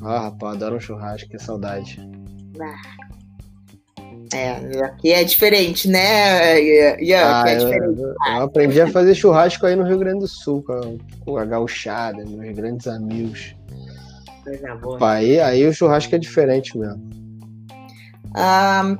Ah, 0.02 0.20
rapaz, 0.24 0.56
adoro 0.56 0.76
um 0.76 0.80
churrasco, 0.80 1.30
que 1.30 1.39
saudade. 1.39 2.00
É, 4.34 4.84
aqui 4.84 5.13
é 5.13 5.24
diferente, 5.24 5.88
né, 5.88 6.62
Ian? 7.02 7.22
Ah, 7.24 7.44
é 7.48 7.56
diferente. 7.56 8.02
Eu, 8.02 8.10
eu, 8.10 8.44
aprendi 8.44 8.82
a 8.82 8.91
fazer 8.91 9.15
churrasco 9.15 9.65
aí 9.65 9.76
no 9.76 9.84
Rio 9.84 10.00
Grande 10.00 10.20
do 10.20 10.28
Sul, 10.28 10.63
com 10.63 10.74
a, 10.74 11.24
com 11.24 11.38
a 11.38 11.46
gauchada, 11.46 12.26
meus 12.26 12.56
grandes 12.56 12.88
amigos. 12.88 13.56
Coisa 14.44 14.76
boa. 14.76 15.12
Aí, 15.12 15.39
aí 15.39 15.65
o 15.65 15.74
churrasco 15.74 16.13
é 16.13 16.18
diferente 16.18 16.78
mesmo. 16.78 17.02
Ah, 18.36 18.98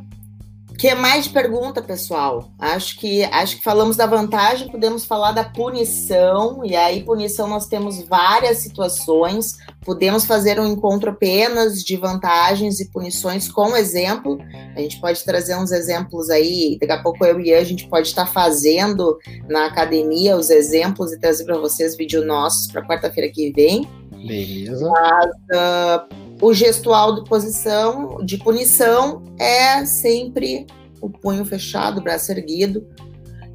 que 0.78 0.94
mais 0.96 1.26
de 1.26 1.32
pergunta, 1.32 1.82
pessoal? 1.82 2.52
Acho 2.60 3.00
que 3.00 3.24
acho 3.24 3.58
que 3.58 3.64
falamos 3.64 3.96
da 3.96 4.06
vantagem, 4.06 4.70
podemos 4.70 5.06
falar 5.06 5.32
da 5.32 5.44
punição, 5.44 6.66
e 6.66 6.76
aí 6.76 7.04
punição 7.04 7.48
nós 7.48 7.68
temos 7.68 8.02
várias 8.08 8.60
situações. 8.60 9.58
Podemos 9.84 10.26
fazer 10.26 10.60
um 10.60 10.66
encontro 10.66 11.12
apenas 11.12 11.84
de 11.84 11.96
vantagens 11.96 12.80
e 12.80 12.90
punições 12.90 13.52
com 13.52 13.76
exemplo. 13.76 14.38
A 14.76 14.80
gente 14.80 15.00
pode 15.00 15.24
trazer 15.24 15.56
uns 15.56 15.72
exemplos 15.72 16.30
aí, 16.30 16.78
daqui 16.80 16.94
a 16.94 17.02
pouco 17.04 17.24
eu 17.24 17.40
e 17.40 17.54
a 17.54 17.64
gente 17.64 17.88
pode 17.88 18.08
estar 18.08 18.26
fazendo 18.26 19.18
na 19.48 19.68
academia 19.68 20.36
os 20.36 20.50
exemplos 20.50 21.14
e 21.14 21.20
trazer 21.20 21.46
para 21.46 21.58
vocês 21.58 21.96
vídeos 21.96 22.26
nossos 22.26 22.72
para 22.72 22.86
quarta-feira 22.86 23.32
que 23.32 23.52
vem. 23.52 23.88
Beleza. 24.12 24.90
Mas, 24.90 25.30
uh, 25.54 26.25
o 26.42 26.54
gestual 26.54 27.16
de 27.16 27.30
posição, 27.30 28.24
de 28.24 28.38
punição, 28.38 29.24
é 29.40 29.86
sempre 29.86 30.68
o 31.02 31.10
punho 31.10 31.46
fechado, 31.46 32.00
o 32.00 32.04
braço 32.04 32.32
erguido. 32.32 32.86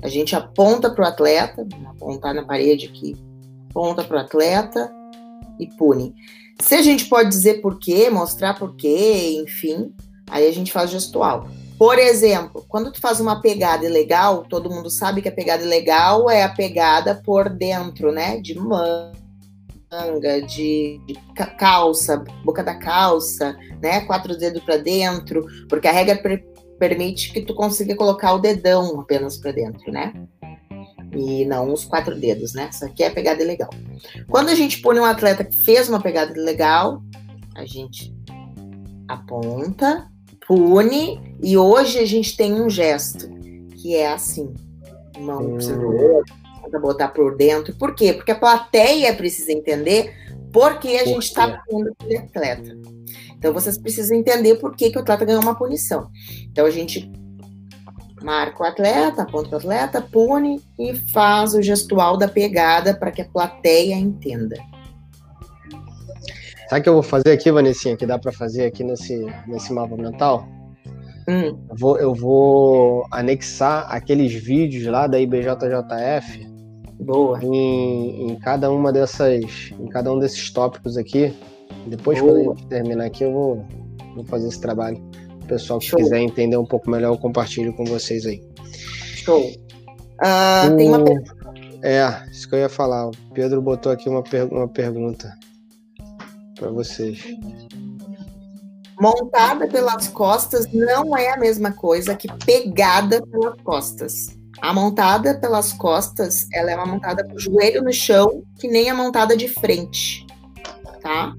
A 0.03 0.09
gente 0.09 0.35
aponta 0.35 0.91
para 0.91 1.05
o 1.05 1.09
atleta, 1.09 1.67
apontar 1.87 2.35
na 2.35 2.45
parede 2.45 2.87
aqui, 2.87 3.17
aponta 3.69 4.03
para 4.03 4.17
o 4.17 4.21
atleta 4.21 4.91
e 5.59 5.67
pune. 5.67 6.15
Se 6.59 6.75
a 6.75 6.83
gente 6.83 7.07
pode 7.07 7.29
dizer 7.29 7.61
por 7.61 7.79
quê, 7.79 8.09
mostrar 8.09 8.55
por 8.59 8.77
quê, 8.77 9.43
enfim, 9.43 9.95
aí 10.29 10.47
a 10.47 10.53
gente 10.53 10.73
faz 10.73 10.91
gestual. 10.91 11.49
Por 11.79 11.99
exemplo, 11.99 12.65
quando 12.69 12.93
tu 12.93 13.01
faz 13.01 13.21
uma 13.21 13.41
pegada 13.41 13.87
ilegal, 13.87 14.45
todo 14.49 14.69
mundo 14.69 14.91
sabe 14.91 15.23
que 15.23 15.29
a 15.29 15.33
pegada 15.33 15.63
ilegal 15.63 16.29
é 16.29 16.43
a 16.43 16.49
pegada 16.51 17.15
por 17.25 17.49
dentro, 17.49 18.13
né? 18.13 18.39
De 18.39 18.55
mão, 18.55 19.13
manga, 19.91 20.41
de, 20.43 21.01
de, 21.05 21.15
calça, 21.59 22.25
boca 22.45 22.63
da 22.63 22.75
calça, 22.77 23.57
né? 23.83 24.03
Quatro 24.03 24.37
dedos 24.37 24.63
para 24.63 24.77
dentro, 24.77 25.45
porque 25.69 25.89
a 25.89 25.93
regra 25.93 26.17
per 26.17 26.49
permite 26.79 27.31
que 27.31 27.43
tu 27.43 27.55
consiga 27.55 27.95
colocar 27.95 28.33
o 28.33 28.39
dedão 28.39 29.01
apenas 29.01 29.37
para 29.37 29.53
dentro, 29.53 29.93
né? 29.93 30.15
E 31.15 31.45
não 31.45 31.71
os 31.75 31.85
quatro 31.85 32.19
dedos, 32.19 32.55
né? 32.55 32.71
Isso 32.73 32.87
aqui 32.87 33.03
é 33.03 33.09
a 33.09 33.11
pegada 33.11 33.45
legal. 33.45 33.69
Quando 34.31 34.49
a 34.49 34.55
gente 34.55 34.81
põe 34.81 34.99
um 34.99 35.05
atleta 35.05 35.45
que 35.45 35.55
fez 35.63 35.91
uma 35.91 36.01
pegada 36.01 36.33
legal, 36.41 37.03
a 37.55 37.67
gente 37.67 38.15
aponta, 39.07 40.09
pune, 40.47 41.37
e 41.43 41.59
hoje 41.59 41.99
a 41.99 42.07
gente 42.07 42.35
tem 42.35 42.55
um 42.55 42.71
gesto 42.71 43.29
que 43.75 43.95
é 43.95 44.11
assim: 44.11 44.55
mão 45.19 45.57
hum 45.57 46.40
para 46.71 46.81
botar 46.81 47.09
por 47.09 47.37
dentro. 47.37 47.75
Por 47.77 47.95
quê? 47.95 48.13
Porque 48.13 48.31
a 48.31 48.39
plateia 48.39 49.15
precisa 49.15 49.53
entender 49.53 50.15
por 50.53 50.79
que 50.79 50.97
a 50.97 51.01
por 51.01 51.09
gente 51.09 51.25
está 51.25 51.63
punendo 51.69 51.95
aquele 51.99 52.19
atleta. 52.19 52.77
Então 53.37 53.53
vocês 53.53 53.79
precisam 53.79 54.17
entender 54.17 54.57
por 54.57 54.77
que, 54.77 54.91
que 54.91 54.99
o 54.99 55.01
atleta 55.01 55.25
ganhou 55.25 55.43
uma 55.43 55.55
punição. 55.55 56.09
Então 56.51 56.67
a 56.67 56.71
gente 56.71 57.11
marca 58.23 58.63
o 58.63 58.67
atleta, 58.67 59.23
aponta 59.23 59.55
o 59.55 59.59
atleta, 59.59 60.01
pune 60.01 60.61
e 60.79 60.95
faz 60.95 61.55
o 61.55 61.63
gestual 61.63 62.17
da 62.17 62.29
pegada 62.29 62.95
para 62.95 63.11
que 63.11 63.23
a 63.23 63.25
plateia 63.25 63.95
entenda. 63.95 64.57
Sabe 66.69 66.81
o 66.81 66.83
que 66.83 66.89
eu 66.89 66.95
vou 66.95 67.03
fazer 67.03 67.33
aqui, 67.33 67.51
Vanessinha, 67.51 67.97
que 67.97 68.07
dá 68.07 68.19
para 68.19 68.31
fazer 68.31 68.67
aqui 68.67 68.85
nesse, 68.85 69.27
nesse 69.47 69.73
mapa 69.73 69.97
mental? 69.97 70.47
Hum. 71.29 71.59
Eu, 71.69 71.77
vou, 71.77 71.99
eu 71.99 72.15
vou 72.15 73.07
anexar 73.11 73.87
aqueles 73.89 74.33
vídeos 74.33 74.87
lá 74.87 75.07
da 75.07 75.19
IBJJF 75.19 76.50
Boa. 77.01 77.43
Em, 77.43 78.31
em, 78.31 78.37
cada 78.37 78.71
uma 78.71 78.93
dessas, 78.93 79.73
em 79.79 79.87
cada 79.89 80.13
um 80.13 80.19
desses 80.19 80.51
tópicos 80.51 80.97
aqui. 80.97 81.35
Depois, 81.87 82.21
Boa. 82.21 82.33
quando 82.33 82.41
a 82.41 82.55
gente 82.55 82.67
terminar 82.69 83.07
aqui, 83.07 83.25
eu 83.25 83.33
vou, 83.33 83.65
vou 84.15 84.25
fazer 84.25 84.49
esse 84.49 84.61
trabalho. 84.61 85.03
O 85.43 85.47
pessoal 85.47 85.79
que 85.79 85.87
Show. 85.87 85.99
quiser 85.99 86.19
entender 86.19 86.57
um 86.57 86.67
pouco 86.67 86.91
melhor, 86.91 87.13
eu 87.13 87.19
compartilho 87.19 87.73
com 87.73 87.85
vocês 87.85 88.27
aí. 88.27 88.43
Show. 89.17 89.41
Uh, 89.41 90.73
o... 90.73 90.77
Tem 90.77 90.89
uma 90.89 91.03
pergunta. 91.03 91.37
É, 91.83 92.31
isso 92.31 92.49
que 92.49 92.55
eu 92.55 92.59
ia 92.59 92.69
falar. 92.69 93.09
O 93.09 93.13
Pedro 93.33 93.63
botou 93.63 93.91
aqui 93.91 94.09
uma, 94.09 94.23
per... 94.23 94.53
uma 94.53 94.69
pergunta 94.69 95.35
para 96.59 96.71
vocês. 96.71 97.25
Montada 99.01 99.67
pelas 99.67 100.09
costas 100.09 100.71
não 100.71 101.17
é 101.17 101.31
a 101.31 101.39
mesma 101.39 101.73
coisa 101.73 102.15
que 102.15 102.29
pegada 102.45 103.23
pelas 103.27 103.59
costas. 103.63 104.40
A 104.61 104.73
montada 104.75 105.35
pelas 105.39 105.73
costas, 105.73 106.47
ela 106.53 106.71
é 106.71 106.77
uma 106.77 106.87
montada 106.87 107.27
com 107.27 107.35
o 107.35 107.39
joelho 107.39 107.83
no 107.83 107.93
chão, 107.93 108.43
que 108.59 108.69
nem 108.69 108.91
a 108.91 108.95
montada 108.95 109.37
de 109.37 109.49
frente, 109.49 110.27
tá? 111.03 111.35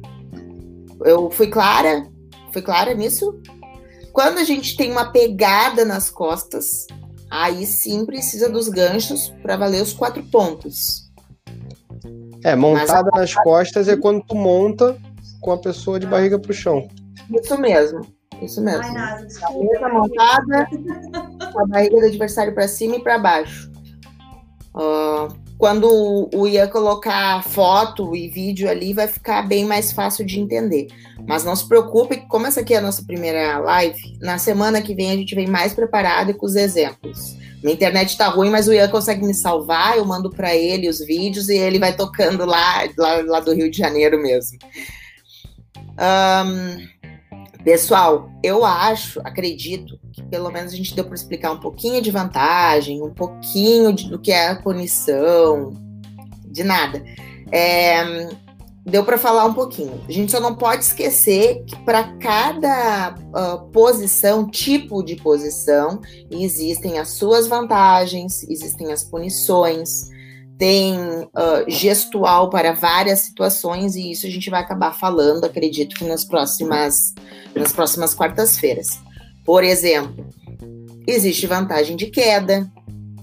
Eu 1.06 1.30
fui 1.30 1.48
clara? 1.48 2.08
Fui 2.52 2.62
clara 2.62 2.94
nisso? 2.94 3.40
Quando 4.12 4.40
a 4.40 4.44
gente 4.44 4.76
tem 4.76 4.92
uma 4.92 5.12
pegada 5.12 5.86
nas 5.86 6.10
costas, 6.10 6.88
aí 7.30 7.66
sim 7.66 8.06
precisa 8.06 8.50
dos 8.50 8.68
ganchos 8.68 9.30
para 9.42 9.56
valer 9.56 9.82
os 9.82 9.94
quatro 9.94 10.24
pontos. 10.24 11.10
É, 12.44 12.56
montada 12.56 13.10
nas 13.14 13.34
costas 13.36 13.88
é 13.88 13.96
quando 13.96 14.24
tu 14.26 14.36
monta 14.36 14.98
com 15.40 15.52
a 15.52 15.58
pessoa 15.58 16.00
de 16.00 16.08
barriga 16.08 16.40
pro 16.40 16.54
chão. 16.54 16.88
Isso 17.32 17.58
mesmo. 17.58 18.02
Isso 18.42 18.60
mesmo. 18.62 18.82
Ai, 18.82 18.92
nada, 18.92 19.28
a 19.44 19.52
mesa 19.52 19.90
montada, 19.90 20.68
com 21.52 21.62
a 21.62 21.66
barriga 21.66 22.00
do 22.00 22.06
adversário 22.06 22.54
para 22.54 22.68
cima 22.68 22.96
e 22.96 23.04
para 23.04 23.18
baixo. 23.18 23.72
Uh, 24.74 25.34
quando 25.58 26.30
o 26.34 26.48
ia 26.48 26.68
colocar 26.68 27.44
foto 27.44 28.16
e 28.16 28.28
vídeo 28.28 28.68
ali, 28.70 28.94
vai 28.94 29.08
ficar 29.08 29.44
bem 29.44 29.66
mais 29.66 29.92
fácil 29.92 30.26
de 30.26 30.40
entender. 30.40 30.88
Mas 31.28 31.44
não 31.44 31.56
se 31.56 31.68
preocupe, 31.68 32.26
como 32.28 32.48
essa 32.48 32.62
aqui 32.62 32.74
é 32.74 32.78
a 32.78 32.82
nossa 32.82 33.04
primeira 33.04 33.60
live, 33.60 34.18
na 34.20 34.38
semana 34.40 34.82
que 34.82 34.96
vem 34.96 35.12
a 35.12 35.16
gente 35.16 35.36
vem 35.36 35.48
mais 35.48 35.74
preparado 35.74 36.32
e 36.32 36.34
com 36.34 36.46
os 36.46 36.56
exemplos. 36.56 37.38
Minha 37.62 37.76
internet 37.76 38.18
tá 38.18 38.28
ruim, 38.28 38.50
mas 38.50 38.68
o 38.68 38.74
Ian 38.74 38.88
consegue 38.88 39.24
me 39.24 39.36
salvar, 39.36 39.98
eu 39.98 40.06
mando 40.06 40.32
para 40.32 40.56
ele 40.56 40.90
os 40.90 41.00
vídeos 41.00 41.48
e 41.48 41.56
ele 41.56 41.78
vai 41.78 41.96
tocando 41.96 42.44
lá, 42.44 42.84
lá, 42.98 43.22
lá 43.24 43.40
do 43.40 43.54
Rio 43.54 43.70
de 43.70 43.78
Janeiro 43.78 44.20
mesmo. 44.20 44.58
Um, 46.00 47.02
Pessoal, 47.64 48.32
eu 48.44 48.66
acho, 48.66 49.20
acredito, 49.24 50.00
que 50.12 50.24
pelo 50.24 50.52
menos 50.52 50.74
a 50.74 50.76
gente 50.76 50.96
deu 50.96 51.06
para 51.06 51.16
explicar 51.16 51.52
um 51.52 51.60
pouquinho 51.60 52.02
de 52.02 52.12
vantagem, 52.12 53.02
um 53.02 53.14
pouquinho 53.14 53.94
de, 53.94 54.10
do 54.10 54.20
que 54.20 54.32
é 54.32 54.50
a 54.50 54.62
punição, 54.62 55.74
de 56.46 56.64
nada. 56.64 57.04
É, 57.52 58.30
deu 58.86 59.04
para 59.04 59.18
falar 59.18 59.46
um 59.46 59.54
pouquinho. 59.54 60.02
A 60.08 60.12
gente 60.12 60.32
só 60.32 60.40
não 60.40 60.56
pode 60.56 60.84
esquecer 60.84 61.64
que 61.66 61.76
para 61.84 62.04
cada 62.18 63.16
uh, 63.16 63.70
posição, 63.72 64.50
tipo 64.50 65.04
de 65.04 65.16
posição, 65.16 66.02
existem 66.30 67.00
as 67.00 67.10
suas 67.10 67.48
vantagens, 67.48 68.44
existem 68.50 68.92
as 68.92 69.04
punições 69.04 70.10
tem 70.62 70.96
uh, 70.96 71.66
gestual 71.68 72.48
para 72.48 72.72
várias 72.72 73.22
situações 73.22 73.96
e 73.96 74.12
isso 74.12 74.28
a 74.28 74.30
gente 74.30 74.48
vai 74.48 74.62
acabar 74.62 74.94
falando, 74.94 75.44
acredito 75.44 75.96
que 75.96 76.04
nas 76.04 76.24
próximas, 76.24 77.16
nas 77.56 77.74
próximas 77.74 78.14
quartas-feiras. 78.14 79.00
Por 79.46 79.64
exemplo, 79.64 80.28
existe 81.08 81.48
vantagem 81.48 81.96
de 81.96 82.08
queda, 82.08 82.70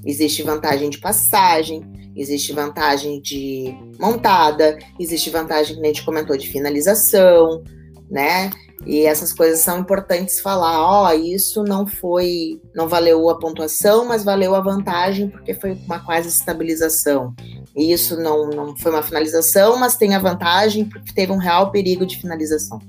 existe 0.05 0.43
vantagem 0.43 0.91
de 0.91 0.99
passagem, 0.99 1.83
existe 2.17 2.53
vantagem 2.53 3.21
de 3.21 3.75
montada, 3.99 4.79
existe 4.99 5.31
vantagem 5.31 5.77
que 5.77 5.83
a 5.83 5.87
gente 5.87 6.05
comentou 6.05 6.37
de 6.37 6.49
finalização, 6.49 7.63
né? 8.11 8.51
E 8.87 9.05
essas 9.05 9.33
coisas 9.33 9.61
são 9.61 9.79
importantes 9.79 10.41
falar, 10.41 10.81
ó, 10.81 11.09
oh, 11.09 11.13
isso 11.13 11.63
não 11.65 11.87
foi, 11.87 12.61
não 12.75 12.89
valeu 12.89 13.29
a 13.29 13.39
pontuação, 13.39 14.07
mas 14.07 14.25
valeu 14.25 14.55
a 14.55 14.61
vantagem 14.61 15.29
porque 15.29 15.53
foi 15.53 15.73
uma 15.73 15.99
quase 15.99 16.29
estabilização. 16.29 17.35
E 17.79 17.93
isso 17.93 18.21
não, 18.21 18.51
não 18.51 18.77
foi 18.77 18.91
uma 18.91 19.05
finalização, 19.05 19.79
mas 19.79 19.97
tem 19.97 20.13
a 20.13 20.19
vantagem 20.19 20.85
porque 20.85 21.13
teve 21.13 21.31
um 21.31 21.37
real 21.37 21.71
perigo 21.71 22.05
de 22.05 22.21
finalização. 22.21 22.81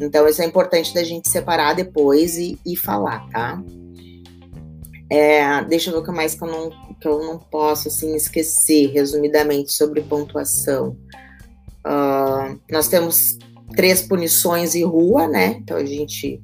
Então 0.00 0.28
isso 0.28 0.40
é 0.40 0.44
importante 0.44 0.94
da 0.94 1.02
gente 1.02 1.28
separar 1.28 1.74
depois 1.74 2.38
e, 2.38 2.56
e 2.64 2.76
falar, 2.76 3.28
tá? 3.30 3.60
É, 5.10 5.64
deixa 5.64 5.90
eu 5.90 5.94
ver 5.94 6.00
o 6.00 6.04
que 6.04 6.12
mais 6.12 6.36
que 6.36 6.44
eu 6.44 6.48
não, 6.48 6.70
que 7.00 7.08
eu 7.08 7.18
não 7.18 7.38
posso 7.38 7.88
assim 7.88 8.14
esquecer 8.14 8.92
resumidamente 8.92 9.72
sobre 9.72 10.02
pontuação. 10.02 10.96
Uh, 11.84 12.60
nós 12.70 12.86
temos 12.86 13.38
três 13.74 14.02
punições 14.02 14.76
e 14.76 14.84
rua, 14.84 15.26
né? 15.26 15.56
Então 15.58 15.76
a 15.76 15.84
gente. 15.84 16.40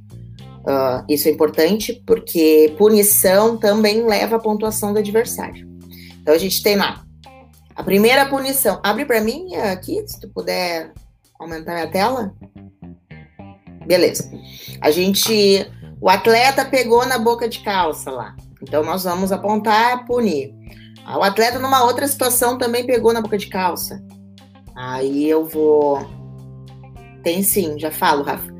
Uh, 0.63 1.05
isso 1.09 1.29
é 1.29 1.31
importante 1.31 2.03
porque 2.07 2.75
punição 2.77 3.57
também 3.57 4.05
leva 4.05 4.37
a 4.37 4.41
pontuação 4.41 4.93
do 4.93 4.99
adversário. 4.99 5.69
Então 6.21 6.35
a 6.35 6.39
gente 6.39 6.63
tem 6.63 6.75
lá 6.75 7.04
a 7.75 7.83
primeira 7.83 8.27
punição. 8.27 8.81
Abre 8.83 9.05
para 9.05 9.21
mim 9.21 9.55
aqui, 9.57 10.03
se 10.07 10.21
tu 10.21 10.29
puder 10.29 10.93
aumentar 11.39 11.75
minha 11.75 11.91
tela. 11.91 12.35
Beleza. 13.87 14.31
A 14.81 14.91
gente. 14.91 15.71
O 16.01 16.09
atleta 16.09 16.65
pegou 16.65 17.07
na 17.07 17.19
boca 17.19 17.49
de 17.49 17.61
calça 17.61 18.11
lá. 18.11 18.37
Então 18.63 18.83
nós 18.83 19.05
vamos 19.05 19.33
apontar, 19.33 20.05
punir. 20.07 20.55
O 21.07 21.23
atleta, 21.23 21.59
numa 21.59 21.85
outra 21.85 22.09
situação, 22.09 22.59
também 22.59 22.87
pegou 22.87 23.13
na 23.13 23.21
boca 23.21 23.39
de 23.39 23.47
calça. 23.49 24.03
Aí 24.75 25.29
eu 25.29 25.45
vou 25.45 25.99
tem 27.25 27.43
sim, 27.43 27.79
já 27.79 27.91
falo, 27.91 28.23
Rafa. 28.23 28.55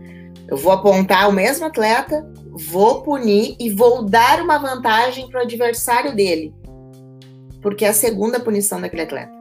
Eu 0.49 0.57
vou 0.57 0.73
apontar 0.73 1.29
o 1.29 1.33
mesmo 1.33 1.67
atleta, 1.67 2.27
vou 2.51 3.03
punir 3.03 3.55
e 3.61 3.71
vou 3.71 4.03
dar 4.03 4.41
uma 4.41 4.59
vantagem 4.59 5.29
para 5.29 5.41
o 5.41 5.43
adversário 5.43 6.17
dele, 6.17 6.53
porque 7.65 7.87
é 7.87 7.89
a 7.89 7.95
segunda 7.95 8.39
punição 8.39 8.79
daquele 8.79 9.03
atleta. 9.03 9.33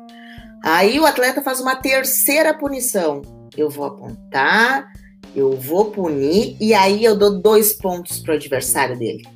Aí 0.64 0.98
o 0.98 1.06
atleta 1.06 1.42
faz 1.42 1.60
uma 1.60 1.76
terceira 1.76 2.58
punição. 2.58 3.22
Eu 3.56 3.70
vou 3.70 3.84
apontar, 3.84 4.90
eu 5.36 5.52
vou 5.58 5.92
punir 5.92 6.56
e 6.58 6.74
aí 6.74 7.04
eu 7.04 7.18
dou 7.18 7.42
dois 7.42 7.74
pontos 7.74 8.22
para 8.22 8.32
o 8.32 8.36
adversário 8.38 8.98
dele. 8.98 9.28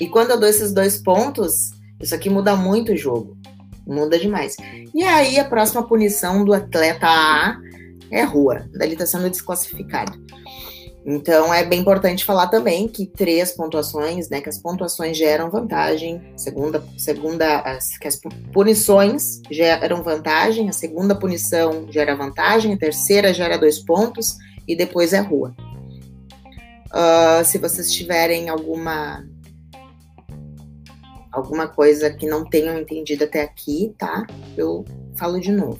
E 0.00 0.08
quando 0.08 0.32
eu 0.32 0.40
dou 0.40 0.48
esses 0.48 0.74
dois 0.74 1.00
pontos, 1.00 1.70
isso 2.00 2.12
aqui 2.12 2.28
muda 2.28 2.56
muito 2.56 2.90
o 2.90 2.96
jogo. 2.96 3.38
Muda 3.86 4.18
demais. 4.18 4.56
E 4.92 5.04
aí 5.04 5.38
a 5.38 5.44
próxima 5.44 5.86
punição 5.86 6.44
do 6.44 6.52
atleta 6.52 7.06
A 7.06 7.56
é 8.10 8.24
rua. 8.24 8.68
Ele 8.80 8.94
está 8.94 9.06
sendo 9.06 9.30
desclassificado. 9.30 10.20
Então 11.08 11.54
é 11.54 11.64
bem 11.64 11.78
importante 11.78 12.24
falar 12.24 12.48
também 12.48 12.88
que 12.88 13.06
três 13.06 13.52
pontuações, 13.52 14.28
né? 14.28 14.40
Que 14.40 14.48
as 14.48 14.58
pontuações 14.58 15.16
geram 15.16 15.48
vantagem, 15.48 16.20
segunda, 16.36 16.84
segunda, 16.98 17.60
as, 17.60 17.96
que 17.96 18.08
as 18.08 18.20
punições 18.52 19.40
geram 19.48 20.02
vantagem, 20.02 20.68
a 20.68 20.72
segunda 20.72 21.14
punição 21.14 21.86
gera 21.92 22.16
vantagem, 22.16 22.74
a 22.74 22.76
terceira 22.76 23.32
gera 23.32 23.56
dois 23.56 23.78
pontos 23.78 24.36
e 24.66 24.74
depois 24.74 25.12
é 25.12 25.20
rua. 25.20 25.54
Uh, 26.86 27.44
se 27.44 27.58
vocês 27.58 27.92
tiverem 27.92 28.48
alguma 28.48 29.24
alguma 31.30 31.68
coisa 31.68 32.10
que 32.10 32.26
não 32.26 32.44
tenham 32.44 32.76
entendido 32.80 33.22
até 33.22 33.42
aqui, 33.42 33.94
tá? 33.96 34.26
Eu 34.56 34.84
falo 35.16 35.38
de 35.38 35.52
novo. 35.52 35.78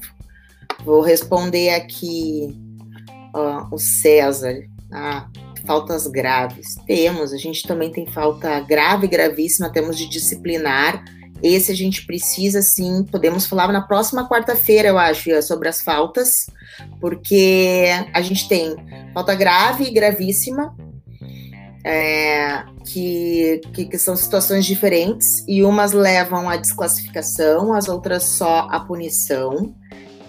Vou 0.84 1.00
responder 1.00 1.70
aqui 1.70 2.56
uh, 3.34 3.74
o 3.74 3.78
César. 3.78 4.75
Faltas 5.66 6.06
graves. 6.06 6.76
Temos, 6.86 7.32
a 7.32 7.36
gente 7.36 7.66
também 7.66 7.90
tem 7.90 8.06
falta 8.06 8.60
grave, 8.60 9.08
gravíssima, 9.08 9.68
temos 9.68 9.98
de 9.98 10.08
disciplinar. 10.08 11.04
Esse 11.42 11.72
a 11.72 11.74
gente 11.74 12.06
precisa 12.06 12.62
sim, 12.62 13.04
podemos 13.04 13.46
falar 13.46 13.70
na 13.72 13.82
próxima 13.82 14.28
quarta-feira, 14.28 14.88
eu 14.88 14.98
acho, 14.98 15.30
sobre 15.42 15.68
as 15.68 15.82
faltas, 15.82 16.46
porque 17.00 17.84
a 18.12 18.22
gente 18.22 18.48
tem 18.48 18.74
falta 19.12 19.34
grave 19.34 19.84
e 19.84 19.90
gravíssima, 19.90 20.74
é, 21.84 22.64
que, 22.84 23.60
que, 23.72 23.84
que, 23.84 23.98
são 23.98 24.16
situações 24.16 24.64
diferentes, 24.64 25.44
e 25.46 25.62
umas 25.62 25.92
levam 25.92 26.48
à 26.48 26.56
desclassificação, 26.56 27.72
as 27.72 27.88
outras 27.88 28.22
só 28.24 28.66
à 28.70 28.80
punição, 28.80 29.74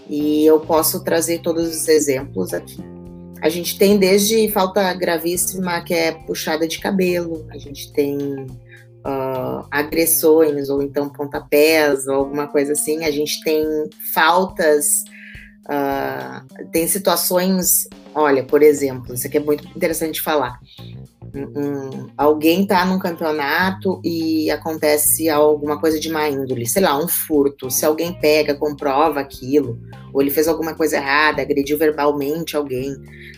e 0.09 0.45
eu 0.45 0.59
posso 0.59 1.03
trazer 1.03 1.39
todos 1.39 1.67
os 1.67 1.87
exemplos 1.87 2.53
aqui. 2.53 2.96
A 3.41 3.49
gente 3.49 3.77
tem 3.77 3.97
desde 3.97 4.49
falta 4.49 4.93
gravíssima, 4.93 5.81
que 5.81 5.93
é 5.93 6.11
puxada 6.11 6.67
de 6.67 6.79
cabelo, 6.79 7.45
a 7.51 7.57
gente 7.57 7.91
tem 7.93 8.17
uh, 8.17 9.65
agressões, 9.69 10.69
ou 10.69 10.81
então 10.81 11.09
pontapés, 11.09 12.07
ou 12.07 12.15
alguma 12.15 12.47
coisa 12.47 12.73
assim, 12.73 13.05
a 13.05 13.11
gente 13.11 13.41
tem 13.43 13.63
faltas. 14.13 14.87
Uh, 15.65 16.65
tem 16.71 16.87
situações, 16.87 17.89
olha, 18.15 18.43
por 18.43 18.63
exemplo, 18.63 19.13
isso 19.13 19.27
aqui 19.27 19.37
é 19.37 19.41
muito 19.41 19.67
interessante 19.75 20.21
falar 20.21 20.59
um, 21.33 22.09
alguém 22.17 22.63
está 22.63 22.85
num 22.85 22.99
campeonato 22.99 24.01
e 24.03 24.49
acontece 24.51 25.29
alguma 25.29 25.79
coisa 25.79 25.99
de 25.99 26.09
má 26.09 26.29
índole, 26.29 26.67
sei 26.67 26.81
lá, 26.81 26.97
um 26.97 27.07
furto. 27.07 27.69
Se 27.69 27.85
alguém 27.85 28.13
pega, 28.19 28.55
comprova 28.55 29.19
aquilo, 29.19 29.79
ou 30.13 30.21
ele 30.21 30.31
fez 30.31 30.47
alguma 30.47 30.73
coisa 30.73 30.97
errada, 30.97 31.41
agrediu 31.41 31.77
verbalmente 31.77 32.55
alguém, 32.55 32.95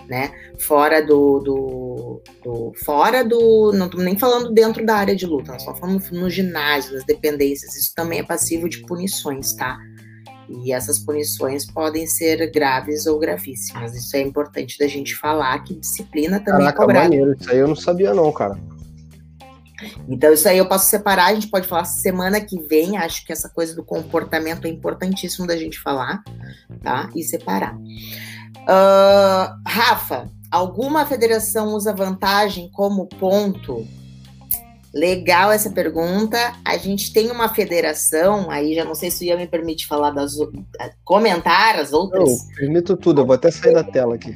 né? 0.08 0.32
Fora 0.58 1.02
do. 1.02 1.40
do, 1.40 2.22
do 2.44 2.74
fora 2.84 3.24
do. 3.24 3.72
Não 3.74 3.88
estou 3.88 4.02
nem 4.02 4.18
falando 4.18 4.52
dentro 4.52 4.86
da 4.86 4.96
área 4.96 5.16
de 5.16 5.26
luta, 5.26 5.52
nós 5.52 5.64
só 5.64 5.76
falando 5.76 6.04
no 6.12 6.30
ginásio, 6.30 6.94
nas 6.94 7.06
dependências. 7.06 7.76
Isso 7.76 7.94
também 7.96 8.20
é 8.20 8.24
passivo 8.24 8.70
de 8.70 8.80
punições, 8.80 9.54
tá? 9.54 9.78
E 10.50 10.74
essas 10.74 10.98
punições 10.98 11.66
podem 11.66 12.08
ser 12.08 12.52
graves 12.52 13.06
ou 13.06 13.20
gravíssimas. 13.20 13.96
Isso 13.96 14.16
é 14.16 14.22
importante 14.22 14.78
da 14.80 14.88
gente 14.88 15.16
falar, 15.16 15.60
que 15.60 15.76
disciplina 15.76 16.40
também 16.40 16.68
é 16.68 16.72
Caraca, 16.72 16.78
é 16.78 16.86
cobrada. 16.86 17.10
Maneiro. 17.10 17.36
Isso 17.40 17.52
aí 17.52 17.58
eu 17.60 17.68
não 17.68 17.76
sabia 17.76 18.14
não, 18.14 18.32
cara. 18.32 18.58
Então, 20.08 20.34
isso 20.34 20.48
aí 20.48 20.58
eu 20.58 20.68
posso 20.68 20.90
separar, 20.90 21.28
a 21.28 21.34
gente 21.34 21.48
pode 21.48 21.68
falar 21.68 21.86
semana 21.86 22.42
que 22.42 22.60
vem, 22.64 22.98
acho 22.98 23.26
que 23.26 23.32
essa 23.32 23.48
coisa 23.48 23.76
do 23.76 23.84
comportamento 23.84 24.66
é 24.66 24.70
importantíssimo 24.70 25.48
da 25.48 25.56
gente 25.56 25.80
falar, 25.80 26.22
tá? 26.82 27.10
E 27.16 27.24
separar. 27.24 27.78
Uh, 27.78 29.62
Rafa, 29.66 30.30
alguma 30.52 31.06
federação 31.06 31.74
usa 31.74 31.94
vantagem 31.94 32.70
como 32.72 33.08
ponto 33.08 33.88
Legal 34.94 35.52
essa 35.52 35.70
pergunta. 35.70 36.54
A 36.66 36.78
gente 36.78 37.14
tem 37.14 37.30
uma 37.30 37.54
federação, 37.54 38.50
aí 38.50 38.74
já 38.74 38.84
não 38.84 38.96
sei 38.96 39.12
se 39.12 39.24
o 39.24 39.28
Ian 39.28 39.38
me 39.38 39.48
permite 39.48 39.86
falar 39.86 40.12
das 40.12 40.34
comentar 41.04 41.80
as 41.80 41.94
outras. 41.94 42.30
Eu 42.30 42.56
permito 42.56 42.98
tudo, 42.98 43.22
eu 43.22 43.26
vou 43.26 43.36
até 43.36 43.52
sair 43.52 43.74
da 43.74 43.84
tela 43.84 44.16
aqui. 44.16 44.36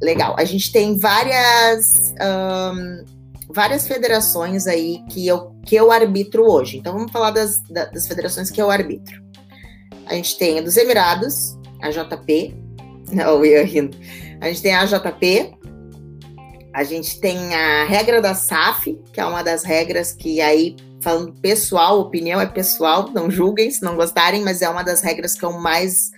Legal. 0.00 0.34
A 0.38 0.44
gente 0.44 0.72
tem 0.72 0.98
várias 0.98 2.14
um, 2.20 3.04
várias 3.52 3.86
federações 3.86 4.66
aí 4.66 5.04
que 5.08 5.26
eu, 5.26 5.54
que 5.64 5.76
eu 5.76 5.92
arbitro 5.92 6.44
hoje. 6.44 6.78
Então 6.78 6.92
vamos 6.92 7.12
falar 7.12 7.30
das, 7.30 7.60
das 7.68 8.06
federações 8.06 8.50
que 8.50 8.60
eu 8.60 8.70
arbitro. 8.70 9.22
A 10.06 10.14
gente 10.14 10.36
tem 10.38 10.58
a 10.58 10.62
dos 10.62 10.76
Emirados, 10.76 11.58
a 11.80 11.90
JP. 11.90 12.54
Não, 13.12 13.44
eu 13.44 13.44
ia 13.44 13.64
rindo. 13.64 13.96
A 14.40 14.48
gente 14.48 14.62
tem 14.62 14.74
a 14.74 14.84
JP, 14.84 15.54
a 16.72 16.84
gente 16.84 17.20
tem 17.20 17.54
a 17.54 17.84
regra 17.84 18.20
da 18.20 18.34
SAF, 18.34 18.98
que 19.12 19.20
é 19.20 19.26
uma 19.26 19.42
das 19.42 19.62
regras 19.62 20.12
que 20.12 20.40
aí, 20.40 20.76
falando 21.02 21.32
pessoal, 21.34 22.00
opinião 22.00 22.40
é 22.40 22.46
pessoal, 22.46 23.10
não 23.10 23.30
julguem 23.30 23.70
se 23.70 23.82
não 23.82 23.94
gostarem, 23.94 24.42
mas 24.42 24.62
é 24.62 24.68
uma 24.68 24.82
das 24.82 25.02
regras 25.02 25.34
que 25.34 25.44
eu 25.44 25.52
mais 25.52 26.10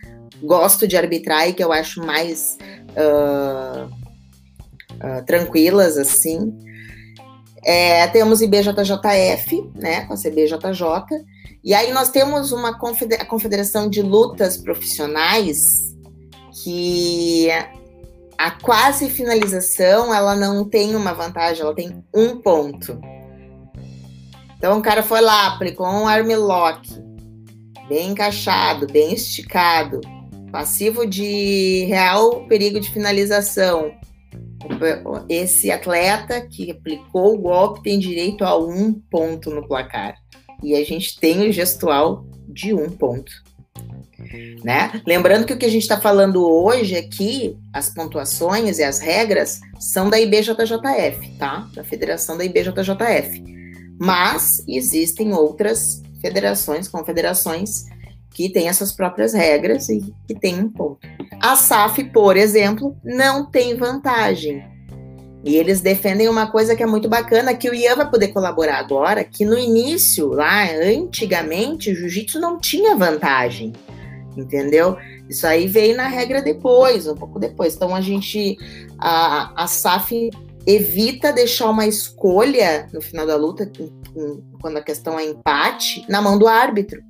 gosto 0.42 0.86
de 0.86 0.96
arbitrar 0.96 1.48
e 1.48 1.52
que 1.52 1.64
eu 1.64 1.72
acho 1.72 2.00
mais 2.04 2.56
uh, 2.90 3.86
uh, 3.86 5.24
tranquilas, 5.26 5.98
assim. 5.98 6.56
É, 7.64 8.06
temos 8.08 8.42
IBJJF, 8.42 9.70
né, 9.74 10.04
com 10.04 10.12
a 10.12 10.16
CBJJ, 10.16 11.24
e 11.64 11.72
aí 11.72 11.92
nós 11.92 12.10
temos 12.10 12.52
uma 12.52 12.78
confederação 12.78 13.88
de 13.88 14.02
lutas 14.02 14.58
profissionais 14.58 15.58
que 16.62 17.48
a 18.44 18.50
quase 18.50 19.08
finalização 19.08 20.12
ela 20.12 20.36
não 20.36 20.68
tem 20.68 20.94
uma 20.94 21.14
vantagem, 21.14 21.62
ela 21.62 21.74
tem 21.74 22.04
um 22.14 22.42
ponto. 22.42 23.00
Então 24.58 24.78
o 24.78 24.82
cara 24.82 25.02
foi 25.02 25.22
lá, 25.22 25.46
aplicou 25.46 25.86
um 25.86 26.06
armlock, 26.06 26.86
bem 27.88 28.10
encaixado, 28.10 28.86
bem 28.86 29.14
esticado, 29.14 30.02
passivo 30.52 31.06
de 31.06 31.86
real 31.88 32.46
perigo 32.46 32.78
de 32.78 32.90
finalização. 32.90 33.90
Esse 35.26 35.70
atleta 35.70 36.42
que 36.42 36.70
aplicou 36.70 37.36
o 37.36 37.38
golpe 37.38 37.82
tem 37.82 37.98
direito 37.98 38.44
a 38.44 38.58
um 38.58 38.92
ponto 38.92 39.48
no 39.48 39.66
placar. 39.66 40.16
E 40.62 40.74
a 40.74 40.84
gente 40.84 41.18
tem 41.18 41.48
o 41.48 41.52
gestual 41.52 42.26
de 42.46 42.74
um 42.74 42.90
ponto 42.90 43.32
né? 44.64 45.02
Lembrando 45.06 45.44
que 45.44 45.52
o 45.52 45.58
que 45.58 45.66
a 45.66 45.70
gente 45.70 45.82
está 45.82 46.00
falando 46.00 46.48
hoje 46.48 46.96
aqui, 46.96 47.56
as 47.72 47.90
pontuações 47.90 48.78
e 48.78 48.82
as 48.82 48.98
regras 48.98 49.60
são 49.78 50.08
da 50.08 50.18
IBJJF, 50.18 51.36
tá? 51.38 51.68
Da 51.74 51.84
Federação 51.84 52.36
da 52.36 52.44
IBJJF. 52.44 53.42
Mas 54.00 54.64
existem 54.66 55.32
outras 55.32 56.02
federações, 56.20 56.88
confederações 56.88 57.84
que 58.30 58.48
têm 58.48 58.68
essas 58.68 58.90
próprias 58.90 59.32
regras 59.32 59.88
e 59.88 60.00
que 60.26 60.34
têm 60.34 60.58
um 60.58 60.68
ponto. 60.68 60.98
A 61.40 61.54
SAF, 61.54 62.02
por 62.04 62.36
exemplo, 62.36 62.96
não 63.04 63.46
tem 63.46 63.76
vantagem. 63.76 64.64
E 65.44 65.56
eles 65.56 65.82
defendem 65.82 66.26
uma 66.26 66.50
coisa 66.50 66.74
que 66.74 66.82
é 66.82 66.86
muito 66.86 67.06
bacana, 67.06 67.54
que 67.54 67.68
o 67.68 67.74
Ian 67.74 67.96
vai 67.96 68.10
poder 68.10 68.28
colaborar 68.28 68.78
agora, 68.78 69.22
que 69.22 69.44
no 69.44 69.58
início, 69.58 70.28
lá 70.28 70.64
antigamente, 70.72 71.90
o 71.90 71.94
jiu-jitsu 71.94 72.40
não 72.40 72.58
tinha 72.58 72.96
vantagem 72.96 73.72
entendeu? 74.36 74.96
Isso 75.28 75.46
aí 75.46 75.66
veio 75.66 75.96
na 75.96 76.06
regra 76.06 76.42
depois, 76.42 77.06
um 77.06 77.14
pouco 77.14 77.38
depois. 77.38 77.74
Então 77.74 77.94
a 77.94 78.00
gente, 78.00 78.56
a, 78.98 79.64
a 79.64 79.66
SAF 79.66 80.30
evita 80.66 81.32
deixar 81.32 81.70
uma 81.70 81.86
escolha 81.86 82.88
no 82.92 83.00
final 83.00 83.26
da 83.26 83.36
luta, 83.36 83.70
quando 84.60 84.76
a 84.76 84.82
questão 84.82 85.18
é 85.18 85.24
empate, 85.24 86.04
na 86.08 86.22
mão 86.22 86.38
do 86.38 86.48
árbitro. 86.48 87.02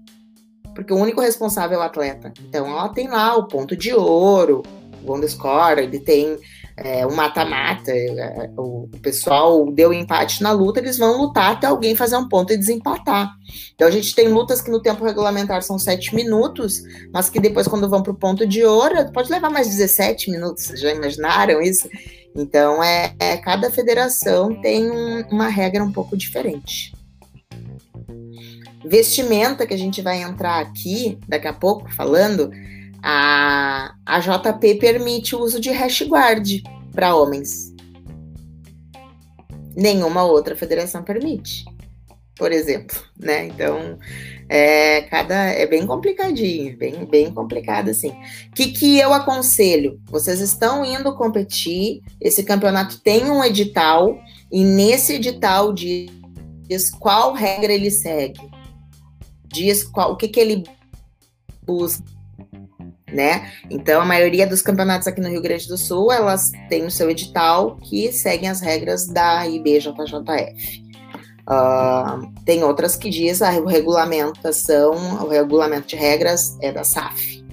Porque 0.74 0.92
o 0.92 0.96
único 0.96 1.20
responsável 1.20 1.78
é 1.78 1.82
o 1.82 1.86
atleta. 1.86 2.32
Então 2.48 2.66
ela 2.66 2.88
tem 2.88 3.08
lá 3.08 3.36
o 3.36 3.46
ponto 3.46 3.76
de 3.76 3.94
ouro, 3.94 4.62
o 5.02 5.06
gold 5.06 5.28
score, 5.28 5.82
ele 5.82 6.00
tem 6.00 6.36
é, 6.76 7.06
um 7.06 7.14
mata-mata, 7.14 7.92
é, 7.92 8.50
o, 8.56 8.88
o, 8.92 9.00
pessoal 9.00 9.70
deu 9.70 9.92
empate 9.92 10.42
na 10.42 10.50
luta, 10.50 10.80
eles 10.80 10.98
vão 10.98 11.18
lutar 11.18 11.52
até 11.52 11.68
alguém 11.68 11.94
fazer 11.94 12.16
um 12.16 12.28
ponto 12.28 12.52
e 12.52 12.56
desempatar. 12.56 13.32
Então 13.74 13.86
a 13.86 13.90
gente 13.90 14.14
tem 14.14 14.28
lutas 14.28 14.60
que 14.60 14.70
no 14.70 14.82
tempo 14.82 15.04
regulamentar 15.04 15.62
são 15.62 15.78
7 15.78 16.14
minutos, 16.14 16.82
mas 17.12 17.30
que 17.30 17.38
depois, 17.38 17.68
quando 17.68 17.88
vão 17.88 18.02
para 18.02 18.12
o 18.12 18.16
ponto 18.16 18.46
de 18.46 18.64
ouro, 18.64 19.12
pode 19.12 19.30
levar 19.30 19.50
mais 19.50 19.68
17 19.68 20.30
minutos, 20.30 20.64
vocês 20.64 20.80
já 20.80 20.90
imaginaram 20.90 21.62
isso? 21.62 21.88
Então, 22.34 22.82
é, 22.82 23.14
é 23.20 23.36
cada 23.36 23.70
federação 23.70 24.60
tem 24.60 24.90
um, 24.90 25.20
uma 25.30 25.46
regra 25.46 25.84
um 25.84 25.92
pouco 25.92 26.16
diferente. 26.16 26.92
Vestimenta, 28.84 29.66
que 29.66 29.72
a 29.72 29.78
gente 29.78 30.02
vai 30.02 30.22
entrar 30.22 30.58
aqui 30.58 31.18
daqui 31.26 31.46
a 31.46 31.52
pouco 31.52 31.90
falando, 31.94 32.50
a, 33.06 33.94
a 34.06 34.18
JP 34.18 34.76
permite 34.76 35.36
o 35.36 35.40
uso 35.40 35.60
de 35.60 35.70
hash 35.70 36.00
guard 36.08 36.62
para 36.90 37.14
homens. 37.14 37.70
Nenhuma 39.76 40.24
outra 40.24 40.56
federação 40.56 41.02
permite, 41.02 41.66
por 42.34 42.50
exemplo, 42.50 42.96
né? 43.18 43.44
Então, 43.44 43.98
é, 44.48 45.02
cada 45.02 45.34
é 45.34 45.66
bem 45.66 45.86
complicadinho, 45.86 46.78
bem, 46.78 47.04
bem 47.04 47.30
complicado 47.30 47.90
assim. 47.90 48.08
O 48.08 48.54
que, 48.54 48.68
que 48.68 48.98
eu 48.98 49.12
aconselho? 49.12 50.00
Vocês 50.06 50.40
estão 50.40 50.82
indo 50.82 51.14
competir, 51.14 52.00
esse 52.18 52.42
campeonato 52.42 53.02
tem 53.02 53.30
um 53.30 53.44
edital, 53.44 54.18
e 54.50 54.64
nesse 54.64 55.16
edital 55.16 55.74
diz 55.74 56.90
qual 56.98 57.34
regra 57.34 57.70
ele 57.70 57.90
segue, 57.90 58.40
diz 59.46 59.84
qual, 59.84 60.12
o 60.12 60.16
que, 60.16 60.28
que 60.28 60.40
ele 60.40 60.64
busca. 61.66 62.13
Né? 63.14 63.52
Então, 63.70 64.02
a 64.02 64.04
maioria 64.04 64.44
dos 64.44 64.60
campeonatos 64.60 65.06
aqui 65.06 65.20
no 65.20 65.28
Rio 65.28 65.40
Grande 65.40 65.68
do 65.68 65.78
Sul, 65.78 66.10
elas 66.10 66.50
têm 66.68 66.84
o 66.84 66.90
seu 66.90 67.08
edital 67.08 67.76
que 67.76 68.10
seguem 68.10 68.48
as 68.48 68.60
regras 68.60 69.06
da 69.06 69.46
IBJJF. 69.46 70.82
Uh, 71.48 72.32
tem 72.44 72.64
outras 72.64 72.96
que 72.96 73.08
diz 73.08 73.40
a 73.40 73.50
regulamentação, 73.50 75.22
o 75.22 75.28
regulamento 75.28 75.86
de 75.86 75.94
regras 75.94 76.58
é 76.60 76.72
da 76.72 76.82
SAF. 76.82 77.44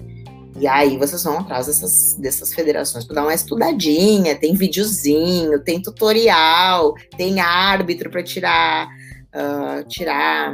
E 0.59 0.67
aí 0.67 0.97
vocês 0.97 1.23
vão 1.23 1.39
atrás 1.39 1.67
dessas, 1.67 2.15
dessas 2.15 2.53
federações 2.53 3.05
para 3.05 3.15
dar 3.15 3.23
uma 3.23 3.33
estudadinha, 3.33 4.35
tem 4.35 4.55
videozinho, 4.55 5.59
tem 5.59 5.81
tutorial, 5.81 6.95
tem 7.17 7.39
árbitro 7.39 8.09
para 8.09 8.23
tirar, 8.23 8.87
uh, 8.87 9.87
tirar 9.87 10.53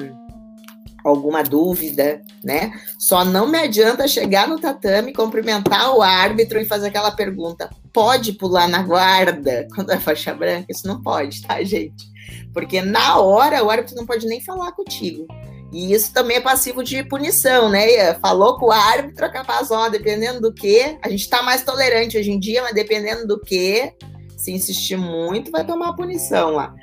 alguma 1.09 1.43
dúvida, 1.43 2.21
né? 2.43 2.71
Só 2.99 3.23
não 3.23 3.47
me 3.47 3.57
adianta 3.57 4.07
chegar 4.07 4.47
no 4.47 4.59
tatame, 4.59 5.13
cumprimentar 5.13 5.95
o 5.95 6.01
árbitro 6.01 6.59
e 6.59 6.65
fazer 6.65 6.87
aquela 6.87 7.11
pergunta: 7.11 7.69
pode 7.93 8.33
pular 8.33 8.67
na 8.67 8.81
guarda 8.81 9.67
quando 9.73 9.91
é 9.91 9.99
faixa 9.99 10.33
branca? 10.33 10.67
Isso 10.69 10.87
não 10.87 11.01
pode, 11.01 11.41
tá, 11.41 11.63
gente? 11.63 12.05
Porque 12.53 12.81
na 12.81 13.19
hora 13.19 13.63
o 13.63 13.69
árbitro 13.69 13.95
não 13.95 14.05
pode 14.05 14.25
nem 14.27 14.43
falar 14.43 14.71
contigo. 14.73 15.25
E 15.71 15.93
isso 15.93 16.13
também 16.13 16.37
é 16.37 16.41
passivo 16.41 16.83
de 16.83 17.03
punição, 17.03 17.69
né? 17.69 18.13
Falou 18.15 18.57
com 18.57 18.67
o 18.67 18.71
árbitro, 18.71 19.31
capaz, 19.31 19.69
ó, 19.69 19.89
dependendo 19.89 20.39
do 20.39 20.53
que, 20.53 20.97
a 21.01 21.09
gente 21.09 21.21
está 21.21 21.43
mais 21.43 21.63
tolerante 21.63 22.17
hoje 22.17 22.31
em 22.31 22.39
dia, 22.39 22.61
mas 22.61 22.73
dependendo 22.73 23.27
do 23.27 23.39
que, 23.39 23.91
se 24.37 24.51
insistir 24.51 24.95
muito, 24.97 25.51
vai 25.51 25.65
tomar 25.65 25.93
punição 25.93 26.51
lá. 26.51 26.73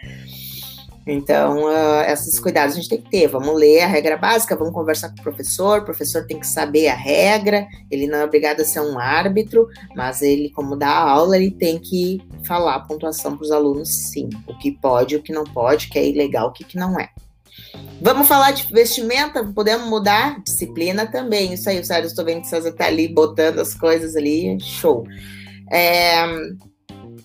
Então, 1.07 1.65
uh, 1.65 2.01
esses 2.09 2.41
cuidados 2.41 2.75
a 2.75 2.77
gente 2.77 2.89
tem 2.89 3.01
que 3.01 3.11
ter. 3.11 3.27
Vamos 3.27 3.55
ler 3.55 3.83
a 3.83 3.87
regra 3.87 4.17
básica, 4.17 4.57
vamos 4.57 4.73
conversar 4.73 5.11
com 5.11 5.21
o 5.21 5.23
professor. 5.23 5.81
O 5.81 5.85
professor 5.85 6.27
tem 6.27 6.39
que 6.39 6.47
saber 6.47 6.89
a 6.89 6.95
regra. 6.95 7.67
Ele 7.91 8.07
não 8.07 8.19
é 8.19 8.25
obrigado 8.25 8.63
a 8.63 8.65
ser 8.65 8.81
um 8.81 8.99
árbitro, 8.99 9.69
mas 9.95 10.23
ele, 10.23 10.51
como 10.51 10.77
dá 10.77 10.91
aula, 10.91 11.37
ele 11.37 11.51
tem 11.51 11.79
que 11.79 12.23
falar 12.47 12.77
a 12.77 12.81
pontuação 12.81 13.37
para 13.37 13.45
os 13.45 13.51
alunos, 13.51 13.89
sim. 13.89 14.31
O 14.47 14.57
que 14.57 14.73
pode, 14.73 15.17
o 15.17 15.23
que 15.23 15.33
não 15.33 15.45
pode, 15.45 15.87
o 15.87 15.91
que 15.91 15.99
é 15.99 16.09
ilegal, 16.09 16.49
o 16.49 16.53
que, 16.53 16.65
que 16.65 16.79
não 16.79 16.99
é. 16.99 17.11
Vamos 18.01 18.27
falar 18.27 18.53
de 18.53 18.71
vestimenta? 18.73 19.45
Podemos 19.45 19.87
mudar? 19.89 20.43
Disciplina 20.43 21.07
também. 21.07 21.53
Isso 21.53 21.69
aí, 21.69 21.79
o 21.79 21.85
Sérgio, 21.85 22.09
estou 22.09 22.25
vendo 22.25 22.41
que 22.41 22.49
você 22.49 22.69
está 22.69 22.87
ali 22.87 23.09
botando 23.09 23.59
as 23.59 23.75
coisas 23.75 24.17
ali. 24.17 24.59
Show. 24.61 25.07
É, 25.71 26.25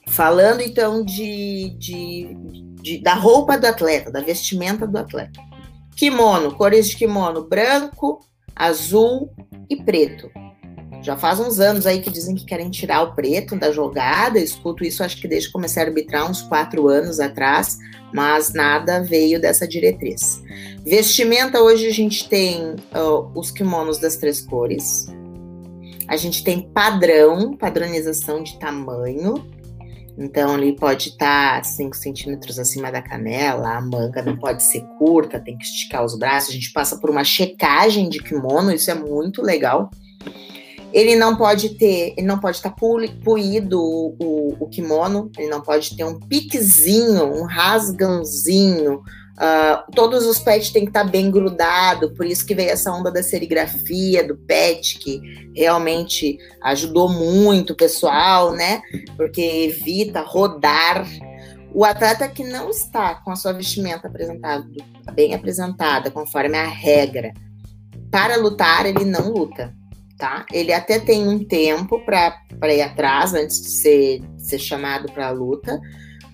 falando 0.08 0.62
então 0.62 1.04
de, 1.04 1.76
de 1.78 2.36
de, 2.82 3.02
da 3.02 3.14
roupa 3.14 3.58
do 3.58 3.66
atleta, 3.66 4.12
da 4.12 4.22
vestimenta 4.22 4.88
do 4.88 4.98
atleta. 4.98 5.40
Kimono, 5.96 6.56
cores 6.56 6.90
de 6.90 6.96
kimono 6.96 7.48
branco, 7.48 8.20
azul 8.56 9.32
e 9.70 9.76
preto. 9.76 10.30
Já 11.02 11.16
faz 11.16 11.40
uns 11.40 11.60
anos 11.60 11.86
aí 11.86 12.02
que 12.02 12.10
dizem 12.10 12.36
que 12.36 12.46
querem 12.46 12.70
tirar 12.70 13.04
o 13.04 13.16
preto 13.16 13.58
da 13.58 13.72
jogada. 13.72 14.38
Escuto 14.40 14.84
isso, 14.84 15.04
acho 15.04 15.20
que 15.22 15.28
desde 15.28 15.48
que 15.48 15.54
comecei 15.54 15.82
a 15.82 15.86
arbitrar 15.86 16.30
uns 16.30 16.42
quatro 16.42 16.88
anos 16.90 17.20
atrás, 17.20 17.78
mas 18.14 18.54
nada 18.54 19.02
veio 19.02 19.40
dessa 19.40 19.68
diretriz. 19.68 20.42
Vestimenta, 20.86 21.62
hoje 21.62 21.88
a 21.88 21.92
gente 21.92 22.28
tem 22.28 22.72
uh, 22.72 23.32
os 23.34 23.50
kimonos 23.50 23.98
das 23.98 24.18
três 24.18 24.42
cores. 24.42 25.08
A 26.08 26.18
gente 26.18 26.44
tem 26.44 26.62
padrão, 26.74 27.56
padronização 27.56 28.44
de 28.44 28.58
tamanho. 28.60 29.46
Então, 30.20 30.58
ele 30.58 30.74
pode 30.74 31.10
estar 31.10 31.64
5 31.64 31.96
centímetros 31.96 32.60
acima 32.60 32.92
da 32.92 33.02
canela, 33.02 33.78
a 33.78 33.82
manga 33.82 34.22
não 34.22 34.36
pode 34.36 34.64
ser 34.64 34.82
curta, 34.98 35.40
tem 35.40 35.58
que 35.58 35.64
esticar 35.64 36.04
os 36.04 36.20
braços. 36.20 36.50
A 36.50 36.54
gente 36.54 36.74
passa 36.74 36.98
por 36.98 37.10
uma 37.10 37.24
checagem 37.24 38.10
de 38.10 38.22
kimono, 38.22 38.70
isso 38.74 38.92
é 38.92 38.96
muito 38.96 39.42
legal. 39.42 39.90
Ele 40.92 41.16
não 41.16 41.38
pode 41.38 41.70
ter, 41.76 42.16
ele 42.18 42.28
não 42.28 42.38
pode 42.38 42.58
estar 42.58 42.76
puído 43.24 43.80
o, 43.80 44.16
o, 44.20 44.58
o 44.60 44.68
kimono, 44.68 45.32
ele 45.38 45.48
não 45.48 45.62
pode 45.62 45.96
ter 45.96 46.04
um 46.04 46.20
piquezinho, 46.20 47.24
um 47.24 47.44
rasgãozinho, 47.44 49.02
Uh, 49.40 49.90
todos 49.96 50.26
os 50.26 50.38
pets 50.38 50.70
têm 50.70 50.84
que 50.84 50.90
estar 50.90 51.06
tá 51.06 51.10
bem 51.10 51.32
grudado, 51.32 52.14
por 52.14 52.26
isso 52.26 52.46
que 52.46 52.54
veio 52.54 52.72
essa 52.72 52.92
onda 52.92 53.10
da 53.10 53.24
serigrafia 53.24 54.22
do 54.22 54.36
pet, 54.36 55.00
que 55.00 55.22
realmente 55.56 56.38
ajudou 56.62 57.08
muito 57.08 57.72
o 57.72 57.76
pessoal, 57.76 58.52
né? 58.52 58.82
Porque 59.16 59.42
evita 59.42 60.20
rodar. 60.20 61.08
O 61.74 61.86
atleta 61.86 62.28
que 62.28 62.44
não 62.44 62.70
está 62.70 63.16
com 63.16 63.32
a 63.32 63.36
sua 63.38 63.54
vestimenta 63.54 64.10
apresentada, 64.10 64.68
bem 65.14 65.34
apresentada, 65.34 66.12
conforme 66.12 66.58
a 66.58 66.68
regra, 66.68 67.32
para 68.12 68.36
lutar, 68.36 68.86
ele 68.86 69.06
não 69.06 69.32
luta, 69.32 69.74
tá? 70.18 70.46
Ele 70.52 70.74
até 70.74 71.00
tem 71.00 71.26
um 71.26 71.46
tempo 71.46 72.04
para 72.04 72.74
ir 72.74 72.82
atrás 72.82 73.34
antes 73.34 73.62
de 73.62 73.70
ser, 73.70 74.22
ser 74.38 74.60
chamado 74.60 75.10
para 75.14 75.28
a 75.28 75.32
luta, 75.32 75.80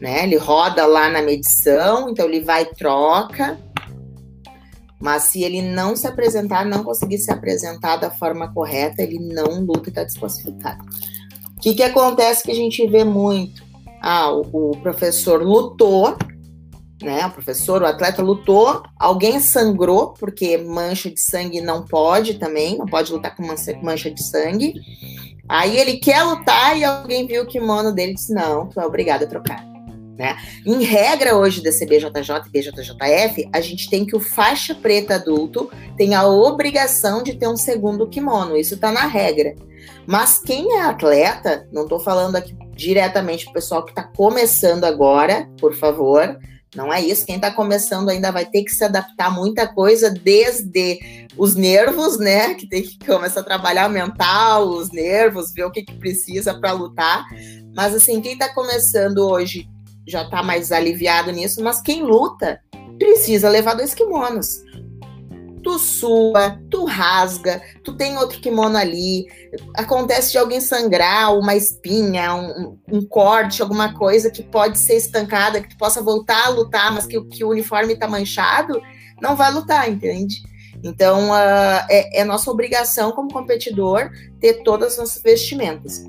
né? 0.05 0.23
Ele 0.23 0.37
roda 0.37 0.85
lá 0.85 1.09
na 1.09 1.19
medição, 1.19 2.11
então 2.11 2.27
ele 2.27 2.41
vai 2.41 2.63
troca. 2.63 3.57
Mas 5.01 5.23
se 5.23 5.43
ele 5.43 5.63
não 5.63 5.95
se 5.95 6.05
apresentar, 6.05 6.63
não 6.63 6.83
conseguir 6.83 7.17
se 7.17 7.31
apresentar 7.31 7.95
da 7.95 8.11
forma 8.11 8.53
correta, 8.53 9.01
ele 9.01 9.17
não 9.17 9.61
luta 9.61 9.87
e 9.87 9.89
está 9.89 10.03
desclassificado. 10.03 10.85
O 11.57 11.59
que, 11.59 11.73
que 11.73 11.81
acontece 11.81 12.43
que 12.43 12.51
a 12.51 12.55
gente 12.55 12.85
vê 12.85 13.03
muito? 13.03 13.63
Ah, 13.99 14.31
o, 14.31 14.71
o 14.71 14.77
professor 14.77 15.41
lutou, 15.41 16.15
né? 17.01 17.25
O 17.25 17.31
professor, 17.31 17.81
o 17.81 17.87
atleta 17.87 18.21
lutou, 18.21 18.83
alguém 18.99 19.39
sangrou, 19.39 20.13
porque 20.13 20.59
mancha 20.59 21.09
de 21.09 21.19
sangue 21.19 21.61
não 21.61 21.83
pode 21.83 22.35
também, 22.35 22.77
não 22.77 22.85
pode 22.85 23.11
lutar 23.11 23.35
com 23.35 23.43
mancha 23.81 24.11
de 24.11 24.23
sangue. 24.23 24.75
Aí 25.49 25.79
ele 25.79 25.97
quer 25.97 26.21
lutar 26.21 26.77
e 26.77 26.83
alguém 26.83 27.25
viu 27.25 27.41
o 27.41 27.47
kimono 27.47 27.91
dele 27.91 28.13
disse: 28.13 28.31
Não, 28.31 28.67
tu 28.67 28.79
é 28.79 28.85
obrigado 28.85 29.23
a 29.23 29.27
trocar. 29.27 29.74
Né? 30.17 30.37
Em 30.65 30.81
regra 30.81 31.35
hoje 31.35 31.61
da 31.61 31.71
CBJJ 31.71 32.09
e 32.45 32.49
BJJF, 32.49 33.49
a 33.51 33.59
gente 33.59 33.89
tem 33.89 34.05
que 34.05 34.15
o 34.15 34.19
faixa 34.19 34.73
preta 34.73 35.15
adulto 35.15 35.69
tem 35.97 36.15
a 36.15 36.25
obrigação 36.25 37.21
de 37.21 37.33
ter 37.33 37.47
um 37.47 37.57
segundo 37.57 38.07
kimono, 38.07 38.55
isso 38.55 38.75
está 38.75 38.91
na 38.91 39.07
regra. 39.07 39.53
Mas 40.07 40.39
quem 40.39 40.73
é 40.73 40.83
atleta, 40.83 41.67
não 41.71 41.83
estou 41.83 41.99
falando 41.99 42.35
aqui 42.37 42.55
diretamente 42.75 43.45
para 43.45 43.51
o 43.51 43.53
pessoal 43.55 43.83
que 43.83 43.91
está 43.91 44.03
começando 44.03 44.85
agora, 44.85 45.49
por 45.59 45.73
favor, 45.73 46.37
não 46.75 46.93
é 46.93 47.01
isso. 47.01 47.25
Quem 47.25 47.37
está 47.37 47.49
começando 47.51 48.09
ainda 48.09 48.31
vai 48.31 48.45
ter 48.45 48.63
que 48.63 48.71
se 48.71 48.83
adaptar 48.83 49.27
a 49.27 49.31
muita 49.31 49.65
coisa, 49.65 50.09
desde 50.09 50.99
os 51.37 51.55
nervos, 51.55 52.19
né? 52.19 52.53
Que 52.53 52.67
tem 52.67 52.83
que 52.83 52.99
começar 53.05 53.39
a 53.39 53.43
trabalhar 53.43 53.87
mental, 53.87 54.67
os 54.67 54.91
nervos, 54.91 55.53
ver 55.53 55.63
o 55.63 55.71
que, 55.71 55.83
que 55.83 55.95
precisa 55.95 56.53
para 56.53 56.73
lutar. 56.73 57.25
Mas 57.73 57.95
assim, 57.95 58.19
quem 58.19 58.33
está 58.33 58.53
começando 58.53 59.19
hoje 59.19 59.69
já 60.07 60.29
tá 60.29 60.43
mais 60.43 60.71
aliviado 60.71 61.31
nisso, 61.31 61.63
mas 61.63 61.81
quem 61.81 62.03
luta 62.03 62.59
precisa 62.97 63.49
levar 63.49 63.73
dois 63.73 63.93
kimonos. 63.93 64.63
Tu 65.63 65.79
sua, 65.79 66.59
tu 66.69 66.85
rasga, 66.85 67.59
tu 67.83 67.97
tem 67.97 68.15
outro 68.17 68.39
kimono 68.39 68.77
ali, 68.77 69.25
acontece 69.75 70.31
de 70.31 70.37
alguém 70.37 70.61
sangrar, 70.61 71.35
uma 71.35 71.55
espinha, 71.55 72.35
um, 72.35 72.77
um 72.91 73.01
corte, 73.03 73.63
alguma 73.63 73.91
coisa 73.93 74.29
que 74.29 74.43
pode 74.43 74.77
ser 74.77 74.95
estancada, 74.95 75.59
que 75.59 75.69
tu 75.69 75.77
possa 75.77 76.03
voltar 76.03 76.45
a 76.45 76.49
lutar, 76.49 76.93
mas 76.93 77.07
que, 77.07 77.19
que 77.25 77.43
o 77.43 77.49
uniforme 77.49 77.95
tá 77.95 78.07
manchado, 78.07 78.79
não 79.19 79.35
vai 79.35 79.51
lutar, 79.51 79.89
entende? 79.89 80.43
Então, 80.83 81.31
uh, 81.31 81.85
é, 81.89 82.19
é 82.19 82.23
nossa 82.23 82.51
obrigação 82.51 83.11
como 83.11 83.33
competidor 83.33 84.11
ter 84.39 84.61
todas 84.61 84.93
as 84.93 84.97
nossas 84.99 85.23
vestimentas. 85.23 86.03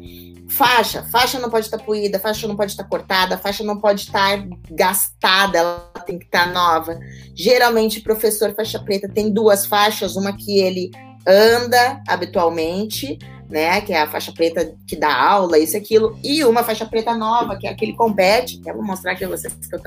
Faixa, 0.48 1.02
faixa 1.10 1.38
não 1.38 1.50
pode 1.50 1.66
estar 1.66 1.78
puída, 1.78 2.20
faixa 2.20 2.46
não 2.46 2.56
pode 2.56 2.70
estar 2.70 2.84
cortada, 2.84 3.36
faixa 3.36 3.64
não 3.64 3.78
pode 3.78 4.02
estar 4.02 4.46
gastada, 4.70 5.58
ela 5.58 5.92
tem 6.06 6.18
que 6.18 6.24
estar 6.26 6.52
nova. 6.52 6.98
Geralmente, 7.34 8.00
professor 8.00 8.54
faixa 8.54 8.78
preta 8.78 9.08
tem 9.08 9.32
duas 9.32 9.66
faixas, 9.66 10.14
uma 10.14 10.36
que 10.36 10.58
ele 10.60 10.90
anda 11.26 12.00
habitualmente, 12.06 13.18
né? 13.48 13.80
Que 13.80 13.92
é 13.92 14.02
a 14.02 14.06
faixa 14.06 14.32
preta 14.32 14.74
que 14.86 14.96
dá 14.96 15.14
aula, 15.14 15.58
isso 15.58 15.76
aquilo, 15.76 16.18
e 16.22 16.44
uma 16.44 16.62
faixa 16.62 16.84
preta 16.84 17.14
nova, 17.14 17.56
que 17.56 17.66
é 17.66 17.70
aquele 17.70 17.94
compete, 17.94 18.60
eu 18.64 18.74
vou 18.74 18.84
mostrar 18.84 19.12
aqui 19.12 19.24
a 19.24 19.28
vocês 19.28 19.54
que 19.54 19.74
eu, 19.74 19.80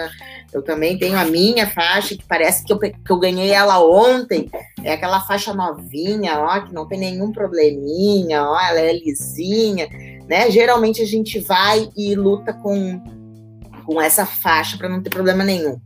eu, 0.54 0.62
também 0.62 0.98
tenho 0.98 1.18
a 1.18 1.26
minha 1.26 1.68
faixa, 1.70 2.16
que 2.16 2.24
parece 2.28 2.64
que 2.64 2.72
eu, 2.72 2.80
que 2.80 2.94
eu 3.10 3.20
ganhei 3.20 3.52
ela 3.52 3.84
ontem. 3.84 4.50
É 4.84 4.94
aquela 4.94 5.22
faixa 5.22 5.54
novinha, 5.54 6.40
ó, 6.40 6.62
que 6.62 6.74
não 6.74 6.88
tem 6.88 7.00
nenhum 7.00 7.32
probleminha, 7.32 8.44
ó, 8.44 8.60
ela 8.60 8.80
é 8.80 8.94
lisinha, 8.94 9.88
né? 10.28 10.50
Geralmente 10.50 11.02
a 11.02 11.06
gente 11.06 11.40
vai 11.40 11.90
e 11.98 12.16
luta 12.16 12.54
com, 12.54 13.02
com 13.86 14.02
essa 14.02 14.26
faixa 14.26 14.78
para 14.78 14.90
não 14.90 15.02
ter 15.02 15.10
problema 15.10 15.44
nenhum. 15.44 15.80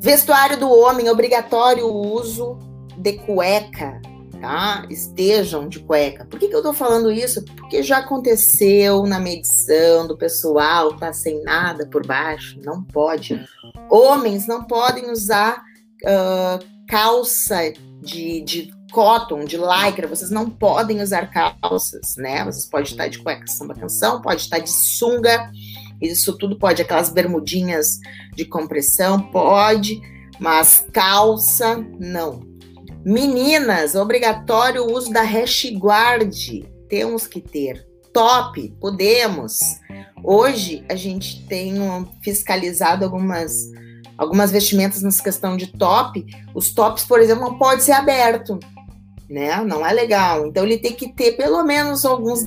Vestuário 0.00 0.56
do 0.58 0.70
homem, 0.70 1.10
obrigatório 1.10 1.86
o 1.86 2.14
uso 2.14 2.58
de 2.96 3.14
cueca, 3.14 4.00
tá? 4.46 4.86
Estejam 4.88 5.68
de 5.68 5.80
cueca. 5.80 6.24
Por 6.24 6.38
que, 6.38 6.46
que 6.46 6.54
eu 6.54 6.62
tô 6.62 6.72
falando 6.72 7.10
isso? 7.10 7.44
Porque 7.56 7.82
já 7.82 7.98
aconteceu 7.98 9.04
na 9.04 9.18
medição 9.18 10.06
do 10.06 10.16
pessoal, 10.16 10.96
tá 10.96 11.12
sem 11.12 11.42
nada 11.42 11.84
por 11.88 12.06
baixo, 12.06 12.56
não 12.64 12.80
pode. 12.80 13.44
Homens 13.90 14.46
não 14.46 14.62
podem 14.62 15.10
usar 15.10 15.64
uh, 16.04 16.64
calça 16.88 17.72
de, 18.00 18.40
de 18.42 18.72
cotton, 18.92 19.44
de 19.44 19.56
lycra, 19.56 20.06
vocês 20.06 20.30
não 20.30 20.48
podem 20.48 21.02
usar 21.02 21.26
calças, 21.26 22.14
né? 22.16 22.44
Vocês 22.44 22.66
podem 22.66 22.88
estar 22.88 23.08
de 23.08 23.18
cueca 23.18 23.48
samba 23.48 23.74
canção, 23.74 24.22
pode 24.22 24.42
estar 24.42 24.60
de 24.60 24.70
sunga, 24.70 25.50
isso 26.00 26.38
tudo 26.38 26.56
pode, 26.56 26.80
aquelas 26.80 27.10
bermudinhas 27.10 27.98
de 28.36 28.44
compressão, 28.44 29.20
pode, 29.20 30.00
mas 30.38 30.86
calça, 30.92 31.84
não. 31.98 32.55
Meninas, 33.06 33.94
obrigatório 33.94 34.82
o 34.82 34.92
uso 34.92 35.12
da 35.12 35.22
hash 35.22 35.70
guard. 35.78 36.34
Temos 36.88 37.24
que 37.24 37.40
ter. 37.40 37.86
Top, 38.12 38.68
podemos. 38.80 39.60
Hoje 40.24 40.84
a 40.88 40.96
gente 40.96 41.46
tem 41.46 41.76
fiscalizado 42.20 43.04
algumas 43.04 43.70
algumas 44.18 44.50
vestimentas 44.50 45.02
nessa 45.02 45.22
questão 45.22 45.56
de 45.56 45.68
top. 45.68 46.26
Os 46.52 46.74
tops, 46.74 47.04
por 47.04 47.20
exemplo, 47.20 47.44
não 47.44 47.56
pode 47.56 47.84
ser 47.84 47.92
aberto, 47.92 48.58
né? 49.30 49.62
Não 49.62 49.86
é 49.86 49.92
legal. 49.92 50.44
Então 50.48 50.64
ele 50.64 50.78
tem 50.78 50.92
que 50.92 51.12
ter 51.12 51.36
pelo 51.36 51.62
menos 51.62 52.04
alguns 52.04 52.44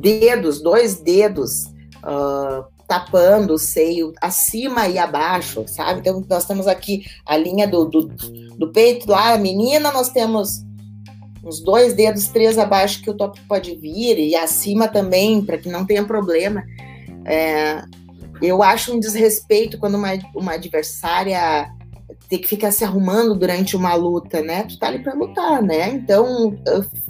dedos, 0.00 0.62
dois 0.62 0.98
dedos 0.98 1.66
uh, 1.98 2.64
tapando 2.92 3.54
o 3.54 3.58
seio 3.58 4.12
acima 4.20 4.86
e 4.86 4.98
abaixo, 4.98 5.64
sabe? 5.66 6.00
Então, 6.00 6.22
nós 6.28 6.44
temos 6.44 6.66
aqui 6.66 7.06
a 7.24 7.38
linha 7.38 7.66
do, 7.66 7.86
do, 7.86 8.02
do 8.02 8.70
peito 8.70 9.10
lá, 9.10 9.32
a 9.32 9.38
menina, 9.38 9.90
nós 9.90 10.10
temos 10.10 10.62
uns 11.42 11.58
dois 11.58 11.94
dedos, 11.94 12.28
três 12.28 12.58
abaixo 12.58 13.00
que 13.00 13.08
o 13.08 13.14
top 13.14 13.40
pode 13.48 13.74
vir, 13.76 14.18
e 14.18 14.36
acima 14.36 14.88
também, 14.88 15.40
para 15.40 15.56
que 15.56 15.70
não 15.70 15.86
tenha 15.86 16.04
problema. 16.04 16.62
É, 17.24 17.82
eu 18.42 18.62
acho 18.62 18.92
um 18.92 19.00
desrespeito 19.00 19.78
quando 19.78 19.94
uma, 19.94 20.10
uma 20.34 20.52
adversária 20.52 21.72
ter 22.32 22.38
que 22.38 22.48
ficar 22.48 22.72
se 22.72 22.82
arrumando 22.82 23.34
durante 23.34 23.76
uma 23.76 23.94
luta, 23.94 24.40
né? 24.40 24.62
Tu 24.62 24.78
tá 24.78 24.86
ali 24.86 25.00
para 25.00 25.12
lutar, 25.12 25.62
né? 25.62 25.90
Então, 25.90 26.58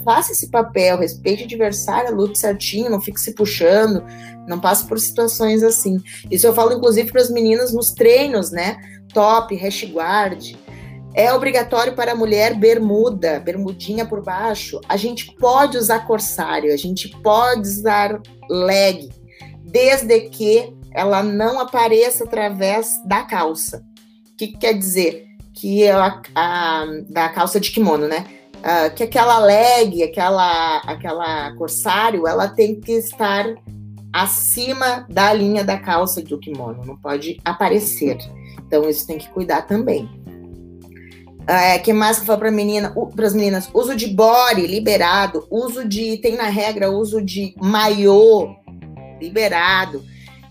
faça 0.04 0.32
esse 0.32 0.50
papel, 0.50 0.98
respeite 0.98 1.44
o 1.44 1.46
adversário, 1.46 2.12
lute 2.12 2.36
certinho, 2.36 2.90
não 2.90 3.00
fique 3.00 3.20
se 3.20 3.32
puxando, 3.32 4.04
não 4.48 4.58
passe 4.58 4.84
por 4.84 4.98
situações 4.98 5.62
assim. 5.62 6.00
Isso 6.28 6.44
eu 6.44 6.52
falo, 6.52 6.72
inclusive, 6.72 7.12
para 7.12 7.22
as 7.22 7.30
meninas 7.30 7.72
nos 7.72 7.92
treinos, 7.92 8.50
né? 8.50 8.76
Top, 9.14 9.54
hash 9.54 9.84
guard. 9.84 10.56
É 11.14 11.32
obrigatório 11.32 11.94
para 11.94 12.12
a 12.12 12.16
mulher 12.16 12.58
bermuda, 12.58 13.38
bermudinha 13.38 14.04
por 14.04 14.24
baixo. 14.24 14.80
A 14.88 14.96
gente 14.96 15.36
pode 15.36 15.78
usar 15.78 16.04
corsário, 16.04 16.74
a 16.74 16.76
gente 16.76 17.08
pode 17.22 17.60
usar 17.60 18.20
leg, 18.50 19.08
desde 19.62 20.18
que 20.22 20.76
ela 20.92 21.22
não 21.22 21.60
apareça 21.60 22.24
através 22.24 23.00
da 23.06 23.22
calça 23.22 23.91
que, 24.43 24.49
que 24.49 24.59
quer 24.59 24.74
dizer? 24.74 25.26
Que 25.55 25.88
a, 25.88 26.20
a, 26.34 26.86
da 27.09 27.28
calça 27.28 27.61
de 27.61 27.70
kimono, 27.70 28.09
né? 28.09 28.26
Uh, 28.57 28.95
que 28.95 29.03
aquela 29.03 29.38
leg, 29.38 30.03
aquela, 30.03 30.78
aquela 30.78 31.55
corsário, 31.57 32.26
ela 32.26 32.49
tem 32.49 32.80
que 32.80 32.93
estar 32.93 33.47
acima 34.12 35.07
da 35.09 35.32
linha 35.32 35.64
da 35.64 35.78
calça 35.78 36.22
do 36.22 36.38
kimono, 36.38 36.84
não 36.84 36.97
pode 36.97 37.38
aparecer. 37.45 38.18
Então 38.66 38.88
isso 38.88 39.07
tem 39.07 39.18
que 39.18 39.28
cuidar 39.30 39.62
também. 39.62 40.09
É, 41.47 41.76
que 41.78 41.93
mais 41.93 42.18
que 42.18 42.22
eu 42.22 42.26
falo 42.26 42.38
para 42.38 42.53
menina, 42.53 42.95
para 43.16 43.26
as 43.26 43.34
meninas? 43.34 43.68
Uso 43.74 43.97
de 43.97 44.07
body 44.07 44.64
liberado, 44.66 45.45
uso 45.51 45.86
de 45.86 46.18
tem 46.18 46.36
na 46.36 46.45
regra 46.45 46.88
uso 46.88 47.20
de 47.20 47.53
maiô 47.61 48.55
liberado. 49.20 50.05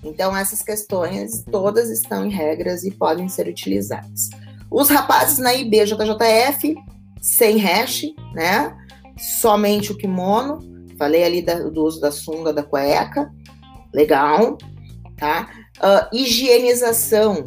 Então, 0.04 0.36
essas 0.36 0.62
questões 0.62 1.44
todas 1.52 1.90
estão 1.90 2.26
em 2.26 2.30
regras 2.30 2.84
e 2.84 2.92
podem 2.92 3.30
ser 3.30 3.48
utilizadas. 3.48 4.30
Os 4.70 4.90
rapazes 4.90 5.38
na 5.38 5.54
IBJJF, 5.54 6.76
sem 7.22 7.58
hash, 7.58 8.06
né? 8.34 8.76
Somente 9.18 9.92
o 9.92 9.98
kimono. 9.98 10.60
Falei 10.98 11.24
ali 11.24 11.42
da, 11.42 11.56
do 11.56 11.84
uso 11.84 12.00
da 12.00 12.12
sunga, 12.12 12.52
da 12.52 12.64
cueca. 12.64 13.32
Legal, 13.94 14.58
tá? 15.18 15.50
Uh, 15.78 16.16
higienização. 16.16 17.44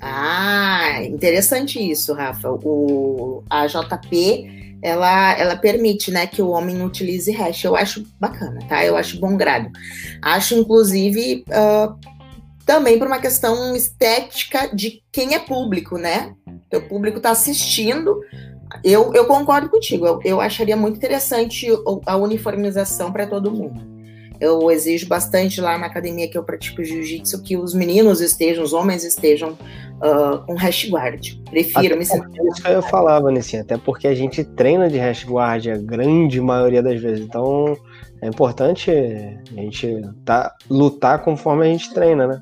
Ah, 0.00 1.02
interessante 1.02 1.78
isso, 1.78 2.14
Rafa. 2.14 2.50
O, 2.50 3.42
a 3.50 3.66
JP 3.66 4.59
ela, 4.82 5.38
ela 5.38 5.56
permite, 5.56 6.10
né, 6.10 6.26
que 6.26 6.40
o 6.40 6.50
homem 6.50 6.82
utilize 6.82 7.30
hash. 7.30 7.64
Eu 7.64 7.76
acho 7.76 8.04
bacana, 8.18 8.60
tá? 8.68 8.84
Eu 8.84 8.96
acho 8.96 9.20
bom 9.20 9.36
grado. 9.36 9.70
Acho, 10.22 10.54
inclusive, 10.54 11.44
uh, 11.48 11.98
também 12.64 12.98
por 12.98 13.06
uma 13.06 13.18
questão 13.18 13.74
estética 13.74 14.74
de 14.74 15.02
quem 15.12 15.34
é 15.34 15.38
público, 15.38 15.98
né? 15.98 16.34
O 16.72 16.80
público 16.82 17.18
está 17.18 17.30
assistindo. 17.30 18.20
Eu, 18.84 19.12
eu 19.12 19.26
concordo 19.26 19.68
contigo. 19.68 20.06
Eu, 20.06 20.20
eu 20.24 20.40
acharia 20.40 20.76
muito 20.76 20.96
interessante 20.96 21.66
a 22.06 22.16
uniformização 22.16 23.12
para 23.12 23.26
todo 23.26 23.50
mundo. 23.50 23.99
Eu 24.40 24.70
exijo 24.70 25.06
bastante 25.06 25.60
lá 25.60 25.76
na 25.76 25.86
academia 25.86 26.28
que 26.28 26.38
eu 26.38 26.42
pratico 26.42 26.82
jiu-jitsu 26.82 27.42
que 27.42 27.56
os 27.56 27.74
meninos 27.74 28.20
estejam, 28.20 28.64
os 28.64 28.72
homens 28.72 29.04
estejam 29.04 29.50
uh, 29.50 30.44
com 30.46 30.54
hash 30.54 30.88
guard. 30.88 31.38
Prefiro 31.50 31.96
me 31.98 32.06
sentir. 32.06 32.40
Isso 32.46 32.62
que 32.62 32.68
eu 32.68 32.82
falava, 32.82 33.24
Vanessinha, 33.24 33.62
até 33.62 33.76
porque 33.76 34.08
a 34.08 34.14
gente 34.14 34.42
treina 34.42 34.88
de 34.88 34.98
hash 34.98 35.24
guard 35.24 35.66
a 35.68 35.76
grande 35.76 36.40
maioria 36.40 36.82
das 36.82 37.00
vezes. 37.00 37.24
Então 37.24 37.76
é 38.22 38.28
importante 38.28 38.90
a 38.90 39.60
gente 39.60 40.02
tá, 40.24 40.54
lutar 40.70 41.22
conforme 41.22 41.66
a 41.66 41.70
gente 41.70 41.92
treina, 41.92 42.26
né? 42.26 42.40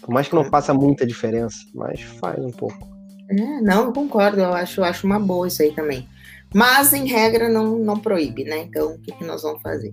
Por 0.00 0.12
mais 0.12 0.28
que 0.28 0.34
não 0.34 0.44
faça 0.44 0.72
muita 0.72 1.06
diferença, 1.06 1.58
mas 1.74 2.00
faz 2.00 2.38
um 2.44 2.50
pouco. 2.50 2.96
É, 3.28 3.60
não, 3.60 3.92
concordo, 3.92 4.40
eu 4.40 4.52
acho, 4.52 4.82
acho 4.84 5.06
uma 5.06 5.18
boa 5.18 5.48
isso 5.48 5.62
aí 5.62 5.72
também. 5.72 6.08
Mas, 6.54 6.92
em 6.92 7.06
regra, 7.06 7.48
não, 7.48 7.76
não 7.78 7.98
proíbe, 7.98 8.44
né? 8.44 8.58
Então, 8.58 8.94
o 8.94 8.98
que, 9.00 9.12
que 9.12 9.24
nós 9.24 9.42
vamos 9.42 9.60
fazer? 9.60 9.92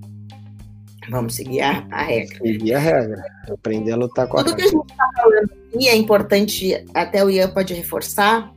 Vamos 1.10 1.36
seguir 1.36 1.62
a, 1.62 1.86
a 1.91 2.04
regra. 2.04 2.38
Seguir 2.38 2.74
a 2.74 2.80
regra. 2.80 3.24
Aprender 3.51 3.91
a 3.91 3.95
lutar 3.95 4.28
com 4.28 4.38
Tudo 4.38 4.51
a 4.51 4.56
que 4.56 4.62
a 4.62 4.68
gente 4.68 4.91
está 4.91 5.10
falando 5.16 5.64
aqui 5.74 5.88
é 5.88 5.95
importante, 5.95 6.86
até 6.93 7.24
o 7.24 7.30
Ian 7.30 7.49
pode 7.49 7.74
reforçar. 7.74 8.54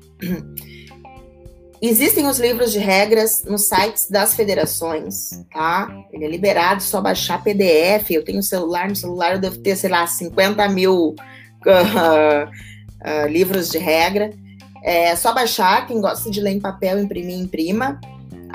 Existem 1.80 2.26
os 2.26 2.38
livros 2.38 2.72
de 2.72 2.78
regras 2.78 3.44
nos 3.44 3.66
sites 3.66 4.10
das 4.10 4.34
federações, 4.34 5.30
tá? 5.52 5.88
Ele 6.12 6.24
é 6.24 6.28
liberado, 6.28 6.82
só 6.82 7.00
baixar 7.00 7.42
PDF. 7.42 8.10
Eu 8.10 8.24
tenho 8.24 8.42
celular, 8.42 8.88
no 8.88 8.96
celular 8.96 9.34
eu 9.34 9.40
devo 9.40 9.58
ter, 9.58 9.76
sei 9.76 9.90
lá, 9.90 10.06
50 10.06 10.68
mil 10.70 11.14
uh, 11.14 11.14
uh, 12.46 13.28
livros 13.28 13.68
de 13.70 13.78
regra. 13.78 14.30
É 14.82 15.14
só 15.16 15.34
baixar, 15.34 15.86
quem 15.86 16.00
gosta 16.00 16.30
de 16.30 16.40
ler 16.40 16.52
em 16.52 16.60
papel, 16.60 16.98
imprimir, 16.98 17.38
imprima. 17.38 18.00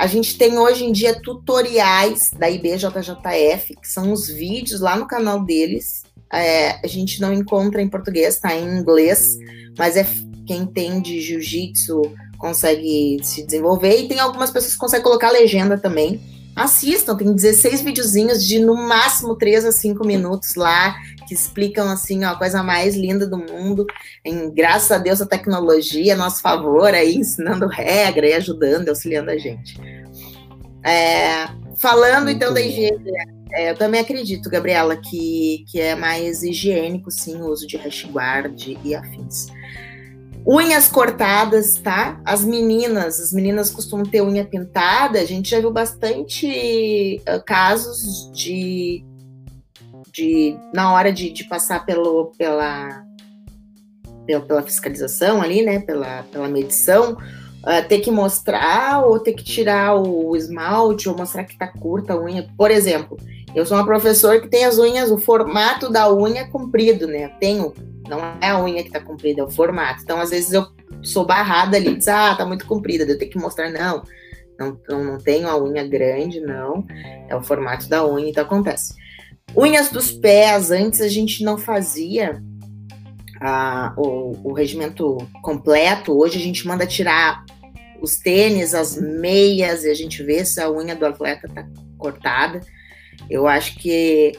A 0.02 0.08
gente 0.08 0.36
tem 0.36 0.58
hoje 0.58 0.84
em 0.84 0.92
dia 0.92 1.22
tutoriais 1.22 2.32
da 2.36 2.50
IBJJF, 2.50 3.76
que 3.80 3.88
são 3.88 4.12
os 4.12 4.28
vídeos 4.28 4.82
lá 4.82 4.96
no 4.96 5.06
canal 5.06 5.46
deles. 5.46 6.02
É, 6.34 6.84
a 6.84 6.88
gente 6.88 7.22
não 7.22 7.32
encontra 7.32 7.84
em 7.84 7.88
português, 7.88 8.40
tá 8.40 8.52
em 8.56 8.80
inglês, 8.80 9.38
mas 9.78 9.96
é 9.96 10.08
quem 10.48 10.66
tem 10.66 11.00
de 11.00 11.22
jiu-jitsu 11.22 12.02
consegue 12.40 13.20
se 13.22 13.46
desenvolver. 13.46 13.96
E 13.96 14.08
tem 14.08 14.20
algumas 14.20 14.50
pessoas 14.50 14.74
que 14.74 14.80
conseguem 14.80 15.04
colocar 15.04 15.30
legenda 15.30 15.78
também. 15.78 16.20
Assistam, 16.56 17.16
tem 17.16 17.32
16 17.32 17.82
videozinhos 17.82 18.44
de 18.44 18.58
no 18.58 18.76
máximo 18.76 19.36
3 19.36 19.66
a 19.66 19.72
5 19.72 20.04
minutos 20.04 20.56
lá, 20.56 20.96
que 21.32 21.36
explicam 21.36 21.90
assim, 21.90 22.26
ó, 22.26 22.32
a 22.32 22.36
coisa 22.38 22.62
mais 22.62 22.94
linda 22.94 23.26
do 23.26 23.38
mundo. 23.38 23.88
Em, 24.26 24.54
graças 24.54 24.92
a 24.92 24.98
Deus 24.98 25.22
a 25.22 25.26
tecnologia 25.26 26.14
a 26.14 26.18
nosso 26.18 26.42
favor 26.42 26.94
aí, 26.94 27.16
ensinando 27.16 27.68
regra 27.68 28.28
e 28.28 28.34
ajudando, 28.34 28.90
auxiliando 28.90 29.32
a 29.32 29.38
gente. 29.38 29.80
É, 30.84 31.48
falando 31.78 32.26
Muito 32.26 32.36
então 32.36 32.54
da 32.54 32.60
higiene, 32.60 33.14
é, 33.54 33.72
eu 33.72 33.78
também 33.78 34.02
acredito, 34.02 34.50
Gabriela, 34.50 34.98
que, 34.98 35.64
que 35.72 35.80
é 35.80 35.96
mais 35.96 36.44
higiênico 36.44 37.10
sim 37.10 37.38
o 37.38 37.46
uso 37.46 37.66
de 37.66 37.78
hash 37.78 38.06
guard 38.12 38.62
e 38.84 38.94
afins. 38.94 39.48
Unhas 40.46 40.90
cortadas, 40.90 41.76
tá? 41.76 42.20
As 42.26 42.44
meninas, 42.44 43.22
as 43.22 43.32
meninas 43.32 43.70
costumam 43.70 44.06
ter 44.06 44.22
unha 44.22 44.44
pintada. 44.44 45.20
A 45.20 45.26
gente 45.26 45.52
já 45.52 45.62
viu 45.62 45.72
bastante 45.72 47.22
uh, 47.22 47.42
casos 47.46 48.30
de, 48.34 49.06
de 50.12 50.58
na 50.74 50.94
hora 50.94 51.12
de, 51.12 51.32
de 51.32 51.44
passar 51.46 51.86
pelo, 51.86 52.32
pela, 52.38 53.04
pela, 54.26 54.42
pela, 54.46 54.62
fiscalização 54.62 55.42
ali, 55.42 55.64
né? 55.64 55.80
Pela, 55.80 56.24
pela 56.24 56.48
medição, 56.48 57.14
uh, 57.14 57.88
ter 57.88 58.00
que 58.00 58.12
mostrar 58.12 59.06
ou 59.06 59.20
ter 59.20 59.34
que 59.34 59.44
tirar 59.44 59.96
o 59.96 60.36
esmalte 60.36 61.08
ou 61.08 61.18
mostrar 61.18 61.44
que 61.46 61.58
tá 61.58 61.68
curta 61.68 62.14
a 62.14 62.22
unha. 62.22 62.48
Por 62.58 62.72
exemplo, 62.72 63.18
eu 63.56 63.66
sou 63.66 63.78
uma 63.78 63.86
professora 63.86 64.40
que 64.40 64.48
tem 64.48 64.66
as 64.66 64.78
unhas, 64.78 65.12
o 65.12 65.18
formato 65.18 65.92
da 65.92 66.14
unha 66.14 66.48
comprido, 66.48 67.08
né? 67.08 67.30
Tenho 67.40 67.74
não 68.12 68.20
é 68.42 68.50
a 68.50 68.62
unha 68.62 68.84
que 68.84 68.92
tá 68.92 69.00
comprida, 69.00 69.42
é 69.42 69.44
o 69.46 69.50
formato. 69.50 70.02
Então, 70.04 70.20
às 70.20 70.32
vezes, 70.32 70.52
eu 70.52 70.68
sou 71.02 71.26
barrada 71.26 71.78
ali, 71.78 71.96
diz, 71.96 72.10
ah, 72.10 72.36
tá 72.36 72.46
muito 72.46 72.66
comprida, 72.66 73.06
eu 73.06 73.18
tenho 73.18 73.32
que 73.32 73.40
mostrar, 73.40 73.70
não, 73.72 74.04
não, 74.60 74.78
não, 74.90 75.04
não 75.04 75.18
tenho 75.18 75.48
a 75.48 75.58
unha 75.58 75.88
grande, 75.88 76.42
não, 76.42 76.86
é 77.30 77.36
o 77.36 77.42
formato 77.42 77.88
da 77.88 78.06
unha, 78.06 78.30
então 78.30 78.44
acontece. 78.44 78.94
Unhas 79.56 79.90
dos 79.90 80.12
pés, 80.12 80.72
antes 80.72 81.02
a 81.02 81.08
gente 81.08 81.44
não 81.44 81.58
fazia 81.58 82.42
o, 83.98 84.50
o 84.50 84.54
regimento 84.54 85.18
completo, 85.42 86.18
hoje 86.18 86.38
a 86.38 86.42
gente 86.42 86.68
manda 86.68 86.86
tirar 86.86 87.44
os 88.02 88.18
tênis, 88.18 88.74
as 88.74 88.96
meias, 88.96 89.84
e 89.84 89.90
a 89.90 89.94
gente 89.94 90.24
vê 90.24 90.44
se 90.46 90.60
a 90.60 90.72
unha 90.72 90.96
do 90.96 91.06
atleta 91.06 91.48
tá 91.48 91.68
cortada. 91.98 92.62
Eu 93.30 93.48
acho 93.48 93.76
que 93.78 94.34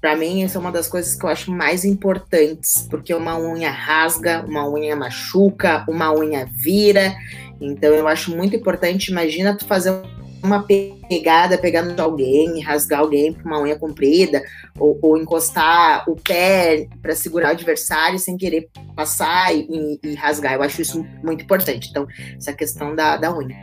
para 0.00 0.16
mim, 0.16 0.42
isso 0.42 0.58
é 0.58 0.60
uma 0.60 0.72
das 0.72 0.88
coisas 0.88 1.14
que 1.14 1.24
eu 1.24 1.30
acho 1.30 1.50
mais 1.50 1.84
importantes, 1.84 2.86
porque 2.90 3.14
uma 3.14 3.38
unha 3.38 3.70
rasga, 3.70 4.44
uma 4.44 4.68
unha 4.68 4.96
machuca, 4.96 5.84
uma 5.88 6.12
unha 6.12 6.44
vira. 6.50 7.14
Então, 7.60 7.94
eu 7.94 8.08
acho 8.08 8.36
muito 8.36 8.56
importante. 8.56 9.12
Imagina 9.12 9.56
tu 9.56 9.64
fazer 9.64 10.02
uma 10.42 10.62
pegada 10.62 11.58
pegando 11.58 11.98
alguém, 12.00 12.60
rasgar 12.60 13.00
alguém 13.00 13.32
com 13.32 13.48
uma 13.48 13.60
unha 13.60 13.78
comprida, 13.78 14.42
ou, 14.78 14.98
ou 15.02 15.16
encostar 15.16 16.08
o 16.08 16.16
pé 16.16 16.88
para 17.02 17.14
segurar 17.14 17.48
o 17.48 17.52
adversário 17.52 18.18
sem 18.18 18.36
querer 18.36 18.68
passar 18.96 19.54
e, 19.54 19.98
e, 20.02 20.14
rasgar. 20.14 20.54
Eu 20.54 20.62
acho 20.62 20.80
isso 20.82 21.06
muito 21.22 21.44
importante. 21.44 21.88
Então, 21.90 22.06
essa 22.36 22.52
questão 22.52 22.94
da, 22.94 23.16
da 23.16 23.36
unha. 23.36 23.56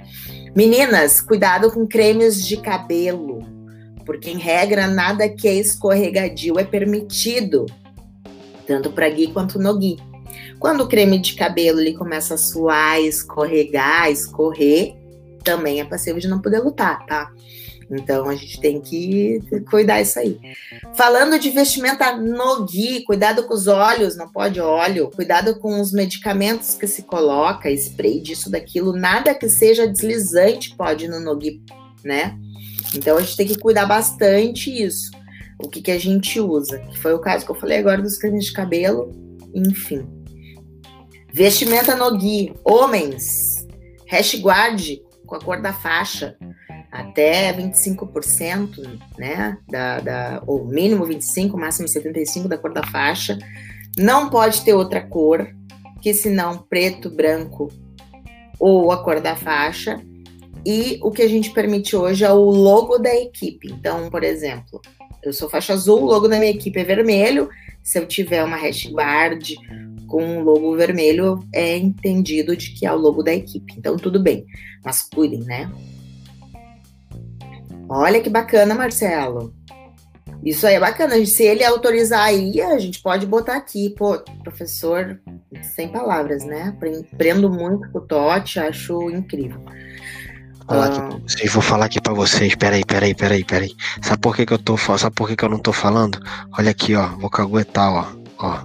Meninas, 0.55 1.21
cuidado 1.21 1.71
com 1.71 1.87
cremes 1.87 2.45
de 2.45 2.57
cabelo 2.57 3.57
porque 4.07 4.31
em 4.31 4.37
regra 4.37 4.87
nada 4.87 5.27
que 5.27 5.49
é 5.49 5.53
escorregadio 5.53 6.57
é 6.57 6.63
permitido, 6.63 7.65
tanto 8.65 8.89
para 8.89 9.09
gui 9.09 9.27
quanto 9.27 9.59
no 9.59 9.77
gui. 9.77 9.97
Quando 10.57 10.81
o 10.81 10.87
creme 10.87 11.19
de 11.19 11.35
cabelo 11.35 11.81
ele 11.81 11.93
começa 11.93 12.35
a 12.35 12.37
suar, 12.37 13.01
escorregar, 13.01 14.09
escorrer, 14.09 14.95
também 15.47 15.79
é 15.79 15.85
passivo 15.85 16.19
de 16.19 16.27
não 16.27 16.41
poder 16.41 16.59
lutar, 16.59 17.05
tá? 17.05 17.31
Então 17.89 18.27
a 18.27 18.35
gente 18.35 18.59
tem 18.59 18.81
que 18.81 19.39
cuidar 19.69 20.01
isso 20.01 20.19
aí. 20.19 20.37
Falando 20.93 21.39
de 21.39 21.49
vestimenta 21.49 22.17
no 22.17 22.65
gui, 22.65 23.05
cuidado 23.05 23.43
com 23.43 23.53
os 23.53 23.65
olhos, 23.65 24.17
não 24.17 24.27
pode 24.27 24.59
óleo, 24.59 25.09
cuidado 25.09 25.57
com 25.57 25.79
os 25.79 25.93
medicamentos 25.93 26.75
que 26.75 26.85
se 26.85 27.03
coloca, 27.03 27.71
spray 27.71 28.19
disso, 28.19 28.51
daquilo, 28.51 28.91
nada 28.91 29.33
que 29.33 29.47
seja 29.47 29.87
deslizante 29.87 30.75
pode 30.75 31.07
no 31.07 31.21
nogui, 31.21 31.61
né? 32.03 32.37
Então 32.93 33.15
a 33.17 33.21
gente 33.21 33.37
tem 33.37 33.47
que 33.47 33.57
cuidar 33.57 33.85
bastante 33.85 34.69
isso. 34.69 35.11
O 35.63 35.69
que, 35.69 35.81
que 35.81 35.91
a 35.91 35.97
gente 35.97 36.41
usa. 36.41 36.79
Que 36.79 36.99
foi 36.99 37.13
o 37.13 37.19
caso 37.19 37.45
que 37.45 37.51
eu 37.51 37.55
falei 37.55 37.77
agora 37.77 38.01
dos 38.01 38.17
cremes 38.17 38.45
de 38.45 38.53
cabelo. 38.53 39.11
Enfim. 39.55 40.05
Vestimenta 41.33 41.95
no 41.95 42.15
gui. 42.17 42.53
Homens. 42.63 43.65
Hashguard 44.09 45.06
com 45.27 45.35
a 45.35 45.39
cor 45.39 45.61
da 45.61 45.71
faixa. 45.71 46.35
Até 46.91 47.53
25%, 47.53 48.99
né? 49.19 49.57
Da, 49.69 49.99
da, 49.99 50.43
ou 50.47 50.65
mínimo 50.65 51.05
25%, 51.05 51.53
máximo 51.55 51.87
75% 51.87 52.47
da 52.47 52.57
cor 52.57 52.73
da 52.73 52.83
faixa. 52.87 53.37
Não 53.97 54.29
pode 54.29 54.61
ter 54.61 54.73
outra 54.73 55.01
cor, 55.01 55.47
que 56.01 56.13
senão 56.13 56.57
preto, 56.57 57.09
branco 57.09 57.69
ou 58.59 58.91
a 58.91 59.03
cor 59.03 59.19
da 59.19 59.35
faixa. 59.35 60.01
E 60.65 60.99
o 61.03 61.11
que 61.11 61.21
a 61.21 61.29
gente 61.29 61.51
permite 61.51 61.95
hoje 61.95 62.25
é 62.25 62.31
o 62.31 62.49
logo 62.49 62.97
da 62.97 63.13
equipe. 63.15 63.71
Então, 63.71 64.09
por 64.09 64.23
exemplo, 64.23 64.81
eu 65.23 65.31
sou 65.33 65.49
faixa 65.49 65.73
azul, 65.73 66.01
o 66.01 66.05
logo 66.05 66.27
da 66.27 66.39
minha 66.39 66.51
equipe 66.51 66.79
é 66.79 66.83
vermelho. 66.83 67.49
Se 67.83 67.99
eu 67.99 68.05
tiver 68.05 68.43
uma 68.43 68.57
hashtag 68.57 69.55
com 70.07 70.23
um 70.23 70.43
logo 70.43 70.75
vermelho, 70.75 71.43
é 71.53 71.77
entendido 71.77 72.55
de 72.55 72.71
que 72.71 72.85
é 72.85 72.93
o 72.93 72.97
logo 72.97 73.21
da 73.21 73.33
equipe. 73.33 73.73
Então, 73.77 73.97
tudo 73.97 74.19
bem. 74.19 74.45
Mas 74.83 75.01
cuidem, 75.01 75.41
né? 75.41 75.71
Olha 77.89 78.21
que 78.21 78.29
bacana, 78.29 78.73
Marcelo. 78.73 79.53
Isso 80.43 80.65
aí 80.67 80.75
é 80.75 80.79
bacana. 80.79 81.23
Se 81.25 81.43
ele 81.43 81.63
autorizar 81.63 82.23
aí, 82.23 82.61
a 82.61 82.77
gente 82.79 83.01
pode 83.01 83.25
botar 83.25 83.55
aqui. 83.55 83.89
Pô, 83.91 84.17
professor, 84.43 85.19
sem 85.75 85.89
palavras, 85.89 86.43
né? 86.43 86.75
Prendo 87.17 87.49
muito 87.49 87.91
com 87.91 87.99
o 87.99 88.01
Totti, 88.01 88.59
acho 88.59 89.09
incrível 89.11 89.61
falar 90.67 90.87
aqui 90.87 90.99
pra 90.99 91.17
vocês, 91.17 91.53
vou 91.53 91.61
falar 91.61 91.85
aqui 91.85 92.01
pra 92.01 92.13
vocês. 92.13 92.55
Peraí, 92.55 92.85
peraí, 92.85 93.15
peraí, 93.15 93.43
peraí. 93.43 93.75
Sabe 94.01 94.19
por 94.19 94.35
que, 94.35 94.45
que 94.45 94.53
eu 94.53 94.59
tô 94.59 94.77
Sabe 94.77 95.15
por 95.15 95.27
que, 95.27 95.35
que 95.35 95.45
eu 95.45 95.49
não 95.49 95.59
tô 95.59 95.71
falando? 95.71 96.19
Olha 96.57 96.71
aqui, 96.71 96.93
ó. 96.95 97.07
Vou 97.17 97.29
caguetar, 97.29 97.91
ó. 97.91 98.05
Ó. 98.39 98.59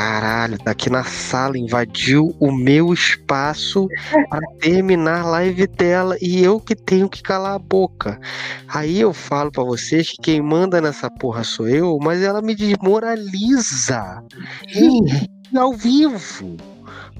Caralho, 0.00 0.56
tá 0.56 0.70
aqui 0.70 0.88
na 0.88 1.04
sala, 1.04 1.58
invadiu 1.58 2.34
o 2.40 2.50
meu 2.50 2.90
espaço 2.90 3.86
para 4.30 4.40
terminar 4.58 5.20
a 5.20 5.26
live 5.26 5.66
dela 5.66 6.16
e 6.22 6.42
eu 6.42 6.58
que 6.58 6.74
tenho 6.74 7.06
que 7.06 7.22
calar 7.22 7.56
a 7.56 7.58
boca. 7.58 8.18
Aí 8.66 8.98
eu 8.98 9.12
falo 9.12 9.52
para 9.52 9.62
vocês 9.62 10.08
que 10.08 10.22
quem 10.22 10.40
manda 10.40 10.80
nessa 10.80 11.10
porra 11.10 11.44
sou 11.44 11.68
eu, 11.68 11.98
mas 12.00 12.22
ela 12.22 12.40
me 12.40 12.54
desmoraliza. 12.54 14.24
E, 14.74 14.88
ao 15.54 15.74
vivo. 15.74 16.56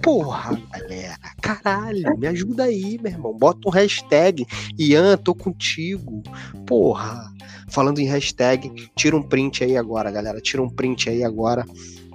Porra, 0.01 0.59
galera. 0.73 1.19
Caralho, 1.43 2.19
me 2.19 2.29
ajuda 2.29 2.65
aí, 2.65 2.99
meu 3.03 3.13
irmão. 3.13 3.37
Bota 3.37 3.69
um 3.69 3.71
hashtag. 3.71 4.47
Ian, 4.79 5.19
tô 5.19 5.35
contigo. 5.35 6.23
Porra. 6.67 7.31
Falando 7.69 7.99
em 7.99 8.07
hashtag, 8.07 8.73
tira 8.97 9.15
um 9.15 9.23
print 9.23 9.63
aí 9.65 9.77
agora, 9.77 10.11
galera. 10.11 10.41
Tira 10.41 10.63
um 10.63 10.69
print 10.71 11.11
aí 11.11 11.23
agora. 11.23 11.67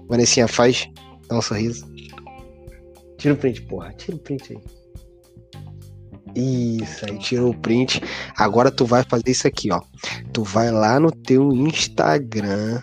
Vanessinha, 0.07 0.47
faz. 0.47 0.89
Dá 1.27 1.37
um 1.37 1.41
sorriso. 1.41 1.85
Tira 3.17 3.33
o 3.33 3.37
print, 3.37 3.61
porra. 3.63 3.93
Tira 3.93 4.15
o 4.15 4.19
print 4.19 4.53
aí. 4.53 4.85
Isso 6.35 7.05
aí, 7.05 7.17
tirou 7.17 7.51
o 7.51 7.57
print. 7.57 8.01
Agora 8.37 8.69
tu 8.69 8.85
vai 8.85 9.03
fazer 9.03 9.31
isso 9.31 9.47
aqui, 9.47 9.71
ó. 9.71 9.81
Tu 10.33 10.43
vai 10.43 10.69
lá 10.69 10.99
no 10.99 11.09
teu 11.09 11.53
Instagram 11.53 12.81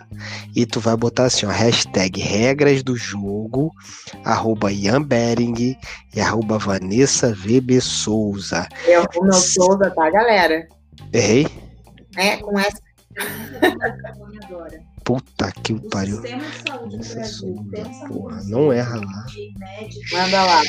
e 0.57 0.65
tu 0.65 0.81
vai 0.81 0.97
botar 0.97 1.25
assim, 1.25 1.45
ó, 1.45 1.51
hashtag 1.51 2.19
regras 2.19 2.83
do 2.83 2.97
jogo, 2.97 3.71
arroba 4.25 4.73
Ian 4.73 5.03
Bering 5.03 5.77
e 6.15 6.21
arroba 6.21 6.59
Vanessa 6.59 7.35
VB 7.35 7.79
Souza. 7.83 8.67
Eu, 8.87 9.05
o 9.17 9.25
meu 9.25 9.33
Souza, 9.35 9.91
tá, 9.91 10.11
galera? 10.11 10.67
Errei? 11.13 11.47
É, 12.17 12.39
com 12.39 12.59
essa. 12.59 12.81
Puta 15.05 15.51
que 15.63 15.73
o 15.73 15.81
pariu. 15.91 16.23
porra, 18.09 18.41
não 18.45 18.73
erra 18.73 18.97
lá. 18.97 19.27
Manda 20.13 20.45
lá, 20.45 20.63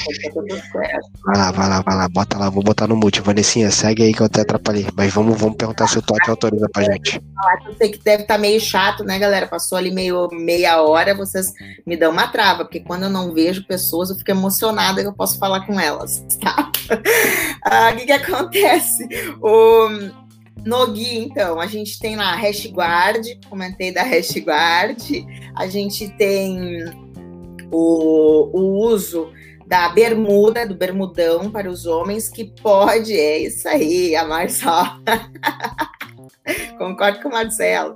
Vai 1.25 1.37
lá, 1.37 1.51
vai 1.51 1.69
lá, 1.69 1.81
vai 1.81 1.95
lá, 1.95 2.09
bota 2.09 2.37
lá, 2.37 2.49
vou 2.49 2.63
botar 2.63 2.87
no 2.87 2.95
mute. 2.95 3.21
Vanessinha, 3.21 3.69
segue 3.69 4.03
aí 4.03 4.13
que 4.13 4.21
eu 4.21 4.25
até 4.25 4.41
atrapalhei. 4.41 4.87
Mas 4.95 5.13
vamos, 5.13 5.39
vamos 5.39 5.55
perguntar 5.57 5.87
se 5.87 5.99
o 5.99 6.01
Totti 6.01 6.29
autoriza 6.29 6.67
pra 6.71 6.83
gente. 6.83 7.21
Eu 7.65 7.73
sei 7.75 7.89
que 7.89 7.99
deve 8.03 8.23
estar 8.23 8.35
tá 8.35 8.39
meio 8.39 8.59
chato, 8.59 9.03
né, 9.03 9.19
galera? 9.19 9.47
Passou 9.47 9.77
ali 9.77 9.91
meio 9.91 10.27
meia 10.31 10.81
hora, 10.81 11.13
vocês 11.13 11.47
me 11.85 11.95
dão 11.95 12.11
uma 12.11 12.27
trava, 12.27 12.65
porque 12.65 12.79
quando 12.79 13.03
eu 13.03 13.09
não 13.09 13.33
vejo 13.33 13.65
pessoas, 13.67 14.09
eu 14.09 14.15
fico 14.15 14.31
emocionada 14.31 15.01
que 15.01 15.07
eu 15.07 15.13
posso 15.13 15.37
falar 15.37 15.65
com 15.65 15.79
elas, 15.79 16.25
tá? 16.41 16.71
Ah, 17.65 17.91
o 17.93 17.95
que 17.95 18.05
que 18.05 18.11
acontece? 18.11 19.07
O 19.41 19.87
no 20.65 20.91
Gui, 20.91 21.17
então, 21.17 21.59
a 21.59 21.67
gente 21.67 21.99
tem 21.99 22.15
lá 22.15 22.33
a 22.33 22.35
Hashguard, 22.35 23.39
comentei 23.49 23.91
da 23.91 24.03
Hashguard, 24.03 25.25
a 25.55 25.67
gente 25.67 26.07
tem 26.09 26.85
o, 27.71 28.49
o 28.53 28.85
uso 28.85 29.31
da 29.65 29.89
bermuda, 29.89 30.65
do 30.65 30.75
bermudão 30.75 31.49
para 31.49 31.69
os 31.69 31.85
homens, 31.85 32.29
que 32.29 32.45
pode, 32.45 33.13
é 33.13 33.39
isso 33.39 33.67
aí, 33.67 34.15
a 34.15 34.25
Marcela. 34.25 34.99
Concordo 36.77 37.21
com 37.21 37.29
o 37.29 37.31
Marcelo. 37.31 37.95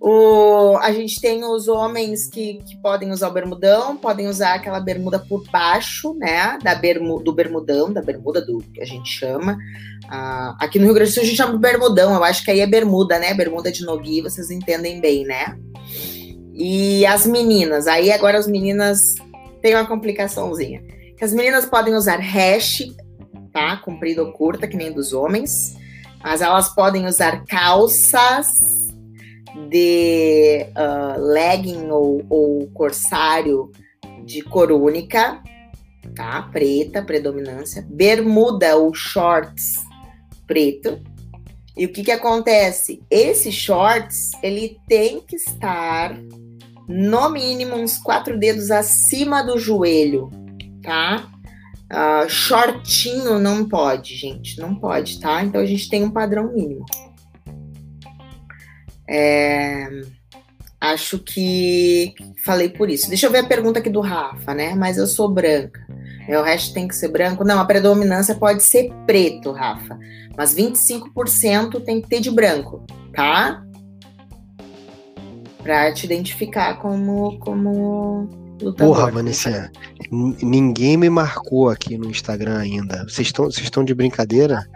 O, 0.00 0.76
a 0.80 0.92
gente 0.92 1.20
tem 1.20 1.44
os 1.44 1.66
homens 1.66 2.28
que, 2.28 2.62
que 2.64 2.76
podem 2.76 3.10
usar 3.10 3.28
o 3.28 3.32
bermudão, 3.32 3.96
podem 3.96 4.28
usar 4.28 4.54
aquela 4.54 4.78
bermuda 4.78 5.18
por 5.18 5.42
baixo, 5.50 6.14
né? 6.14 6.56
Da 6.62 6.74
bermu, 6.76 7.20
do 7.20 7.32
bermudão, 7.32 7.92
da 7.92 8.00
bermuda 8.00 8.40
do 8.40 8.58
que 8.58 8.80
a 8.80 8.84
gente 8.84 9.10
chama. 9.10 9.58
Ah, 10.08 10.56
aqui 10.60 10.78
no 10.78 10.84
Rio 10.84 10.94
Grande 10.94 11.10
do 11.10 11.14
Sul 11.14 11.24
a 11.24 11.26
gente 11.26 11.36
chama 11.36 11.54
de 11.54 11.58
bermudão, 11.58 12.14
eu 12.14 12.22
acho 12.22 12.44
que 12.44 12.50
aí 12.50 12.60
é 12.60 12.66
bermuda, 12.66 13.18
né? 13.18 13.34
Bermuda 13.34 13.72
de 13.72 13.84
nogui, 13.84 14.22
vocês 14.22 14.52
entendem 14.52 15.00
bem, 15.00 15.24
né? 15.24 15.58
E 16.54 17.04
as 17.04 17.26
meninas, 17.26 17.88
aí 17.88 18.12
agora 18.12 18.38
as 18.38 18.46
meninas 18.46 19.16
tem 19.60 19.74
uma 19.74 19.86
complicaçãozinha. 19.86 20.80
As 21.20 21.32
meninas 21.32 21.66
podem 21.66 21.94
usar 21.94 22.20
hash, 22.20 22.84
tá? 23.52 23.76
Comprida 23.78 24.22
ou 24.22 24.32
curta, 24.32 24.68
que 24.68 24.76
nem 24.76 24.92
dos 24.92 25.12
homens. 25.12 25.76
Mas 26.22 26.40
elas 26.40 26.72
podem 26.72 27.06
usar 27.06 27.44
calças 27.44 28.77
de 29.68 30.66
uh, 30.70 31.20
legging 31.20 31.88
ou, 31.90 32.24
ou 32.28 32.66
corsário 32.68 33.70
de 34.24 34.42
cor 34.42 34.70
única, 34.70 35.42
tá? 36.14 36.42
Preta, 36.52 37.02
predominância. 37.02 37.86
Bermuda 37.88 38.76
ou 38.76 38.92
shorts 38.94 39.86
preto. 40.46 41.00
E 41.76 41.84
o 41.84 41.92
que 41.92 42.02
que 42.02 42.10
acontece? 42.10 43.02
Esse 43.08 43.52
shorts, 43.52 44.32
ele 44.42 44.78
tem 44.88 45.20
que 45.20 45.36
estar 45.36 46.18
no 46.88 47.30
mínimo 47.30 47.76
uns 47.76 47.98
quatro 47.98 48.36
dedos 48.36 48.70
acima 48.70 49.42
do 49.42 49.58
joelho, 49.58 50.30
tá? 50.82 51.30
Uh, 51.90 52.28
shortinho 52.28 53.38
não 53.38 53.68
pode, 53.68 54.16
gente, 54.16 54.58
não 54.58 54.74
pode, 54.74 55.20
tá? 55.20 55.44
Então 55.44 55.60
a 55.60 55.66
gente 55.66 55.88
tem 55.88 56.02
um 56.02 56.10
padrão 56.10 56.52
mínimo. 56.52 56.84
É, 59.08 59.88
acho 60.80 61.18
que 61.18 62.14
falei 62.44 62.68
por 62.68 62.90
isso. 62.90 63.08
Deixa 63.08 63.26
eu 63.26 63.30
ver 63.30 63.38
a 63.38 63.46
pergunta 63.46 63.78
aqui 63.78 63.90
do 63.90 64.00
Rafa, 64.00 64.54
né? 64.54 64.74
Mas 64.74 64.98
eu 64.98 65.06
sou 65.06 65.28
branca. 65.28 65.80
O 66.28 66.42
resto 66.42 66.74
tem 66.74 66.86
que 66.86 66.94
ser 66.94 67.08
branco? 67.08 67.42
Não, 67.42 67.58
a 67.58 67.64
predominância 67.64 68.34
pode 68.34 68.62
ser 68.62 68.92
preto, 69.06 69.50
Rafa. 69.50 69.98
Mas 70.36 70.54
25% 70.54 71.82
tem 71.82 72.02
que 72.02 72.08
ter 72.08 72.20
de 72.20 72.30
branco, 72.30 72.84
tá? 73.14 73.64
Para 75.62 75.90
te 75.92 76.04
identificar 76.04 76.78
como, 76.80 77.38
como 77.38 78.28
Porra, 78.76 79.10
Vanessa, 79.10 79.70
ninguém 80.10 80.96
me 80.96 81.08
marcou 81.08 81.68
aqui 81.68 81.96
no 81.96 82.10
Instagram 82.10 82.58
ainda. 82.58 83.04
Vocês 83.04 83.28
estão 83.28 83.48
estão 83.48 83.84
de 83.84 83.94
brincadeira? 83.94 84.68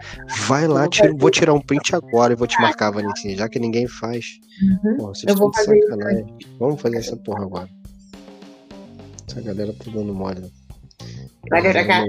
Vai 0.47 0.67
lá, 0.67 0.87
tira, 0.87 1.13
vou 1.13 1.29
tirar 1.29 1.53
um 1.53 1.59
print 1.59 1.95
agora 1.95 2.33
e 2.33 2.35
vou 2.35 2.47
te 2.47 2.59
marcar, 2.61 2.91
Vanessa, 2.91 3.29
já 3.29 3.49
que 3.49 3.59
ninguém 3.59 3.87
faz. 3.87 4.39
Uhum. 4.61 4.97
Porra, 4.97 5.15
vocês 5.15 5.37
vou 5.37 5.53
fazer 5.53 5.81
sacanagem. 5.81 6.25
Vamos 6.59 6.81
fazer 6.81 6.97
essa 6.97 7.17
porra 7.17 7.43
agora. 7.43 7.69
Essa 9.27 9.41
galera 9.41 9.73
tá 9.73 9.91
dando 9.91 10.13
mole. 10.13 10.51
Valeu, 11.49 11.73
cá. 11.73 12.05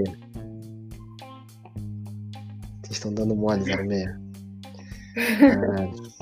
Vocês 2.83 2.91
estão 2.91 3.13
dando 3.13 3.35
mole, 3.35 3.63
06. 3.63 3.79
Caralho. 5.39 6.15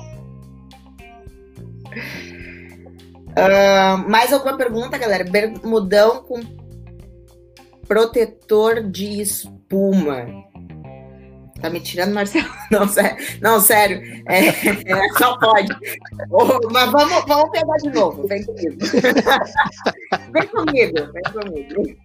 Uh, 3.36 4.08
mais 4.08 4.32
alguma 4.32 4.56
pergunta, 4.56 4.96
galera? 4.96 5.24
Bermudão 5.24 6.22
com 6.22 6.40
protetor 7.86 8.82
de 8.82 9.20
espuma. 9.20 10.26
Tá 11.60 11.70
me 11.70 11.80
tirando, 11.80 12.12
Marcelo? 12.12 12.46
Não, 12.70 12.86
sério. 12.86 13.16
Não, 13.40 13.58
sério. 13.58 14.02
É, 14.28 14.48
é, 14.48 15.08
só 15.18 15.38
pode. 15.38 15.74
Oh, 16.30 16.70
mas 16.70 16.92
vamos, 16.92 17.24
vamos 17.26 17.50
pegar 17.50 17.76
de 17.78 17.90
novo. 17.90 18.26
Vem 18.28 18.44
comigo. 18.44 18.76
vem 20.30 20.46
comigo, 20.48 21.12
vem 21.12 21.22
comigo. 21.32 21.96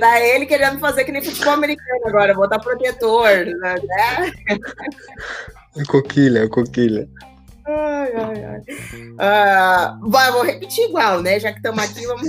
Tá 0.00 0.20
ele 0.20 0.46
querendo 0.46 0.80
fazer 0.80 1.04
que 1.04 1.12
nem 1.12 1.22
futebol 1.22 1.52
americano 1.54 2.06
agora, 2.06 2.34
botar 2.34 2.58
protetor. 2.58 3.46
Né? 3.46 4.32
É 5.76 5.84
coquilha, 5.86 6.40
é 6.40 6.48
coquilha. 6.48 7.08
Ai, 7.66 8.12
ai, 8.14 8.44
ai. 8.44 9.98
Uh, 10.00 10.10
vou 10.10 10.42
repetir 10.42 10.88
igual, 10.88 11.22
né? 11.22 11.38
Já 11.38 11.52
que 11.52 11.58
estamos 11.58 11.82
aqui, 11.82 12.06
vamos. 12.06 12.28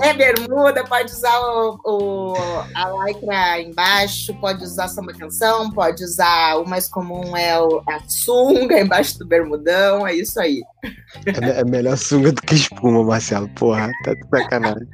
É 0.00 0.14
bermuda, 0.14 0.82
pode 0.84 1.12
usar 1.12 1.38
o, 1.38 1.78
o, 1.84 2.34
a 2.74 3.04
lycra 3.04 3.60
embaixo, 3.60 4.34
pode 4.40 4.64
usar 4.64 4.88
samba 4.88 5.12
canção, 5.12 5.70
pode 5.70 6.02
usar 6.02 6.56
o 6.56 6.68
mais 6.68 6.88
comum 6.88 7.36
é 7.36 7.60
o, 7.60 7.82
a 7.88 8.00
sunga 8.08 8.80
embaixo 8.80 9.18
do 9.18 9.26
bermudão, 9.26 10.06
é 10.06 10.14
isso 10.14 10.40
aí. 10.40 10.62
É, 11.26 11.60
é 11.60 11.64
melhor 11.64 11.96
sunga 11.96 12.32
do 12.32 12.40
que 12.40 12.54
espuma, 12.54 13.04
Marcelo. 13.04 13.48
Porra, 13.50 13.90
tá 14.02 14.14
de 14.14 14.28
sacanagem. 14.28 14.88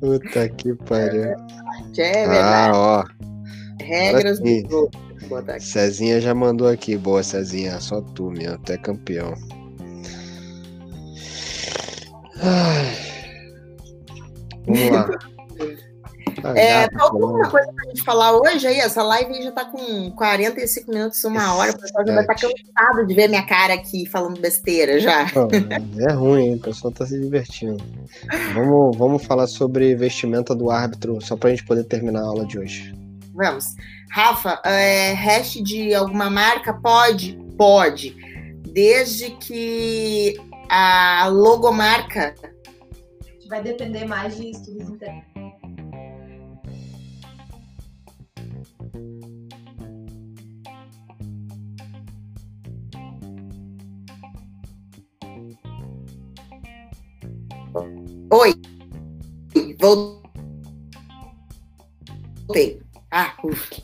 Puta 0.00 0.48
que 0.50 0.74
pariu. 0.74 1.34
É, 1.96 2.22
é 2.22 2.28
verdade. 2.28 2.72
Ah, 2.72 2.72
ó. 2.74 3.27
Regras 3.88 4.38
do 4.38 4.60
jogo. 4.70 4.90
Cezinha 5.60 6.20
já 6.20 6.34
mandou 6.34 6.68
aqui. 6.68 6.96
Boa, 6.96 7.22
Cezinha. 7.22 7.80
Só 7.80 8.00
tu, 8.00 8.30
meu. 8.30 8.54
Até 8.54 8.76
campeão. 8.76 9.34
Ai. 12.40 12.94
Vamos 14.66 14.90
lá. 14.90 15.08
É, 16.54 16.88
tá 16.88 17.02
alguma 17.02 17.48
coisa 17.50 17.72
pra 17.72 17.84
gente 17.86 18.02
falar 18.04 18.32
hoje 18.32 18.66
aí? 18.66 18.78
Essa 18.78 19.02
live 19.02 19.42
já 19.42 19.52
tá 19.52 19.64
com 19.64 20.10
45 20.12 20.90
minutos, 20.90 21.24
uma 21.24 21.54
hora. 21.54 21.72
O 21.72 21.78
pessoal 21.78 22.06
já 22.06 22.14
vai 22.14 22.22
estar 22.22 22.34
tá 22.34 22.40
cansado 22.40 23.06
de 23.06 23.14
ver 23.14 23.28
minha 23.28 23.44
cara 23.44 23.74
aqui 23.74 24.06
falando 24.06 24.40
besteira 24.40 25.00
já. 25.00 25.26
é 25.98 26.12
ruim, 26.12 26.44
hein? 26.44 26.54
O 26.54 26.60
pessoal 26.60 26.92
tá 26.92 27.04
se 27.06 27.18
divertindo. 27.18 27.82
Vamos, 28.54 28.96
vamos 28.96 29.24
falar 29.24 29.46
sobre 29.46 29.94
vestimenta 29.94 30.54
do 30.54 30.70
árbitro, 30.70 31.20
só 31.20 31.36
pra 31.36 31.50
gente 31.50 31.64
poder 31.64 31.84
terminar 31.84 32.20
a 32.20 32.26
aula 32.26 32.46
de 32.46 32.58
hoje. 32.58 32.94
Vamos. 33.38 33.76
Rafa, 34.10 34.60
é, 34.64 35.12
hash 35.12 35.62
de 35.62 35.94
alguma 35.94 36.28
marca? 36.28 36.74
Pode? 36.74 37.38
Pode. 37.56 38.16
Desde 38.72 39.30
que 39.36 40.34
a 40.68 41.28
logomarca. 41.28 42.34
Vai 43.48 43.62
depender 43.62 44.06
mais 44.06 44.36
de 44.36 44.50
estudos 44.50 44.90
internos. 44.90 45.24
Oi. 58.32 58.52
Voltei. 62.48 62.87
Ah, 63.10 63.32
ufa. 63.42 63.82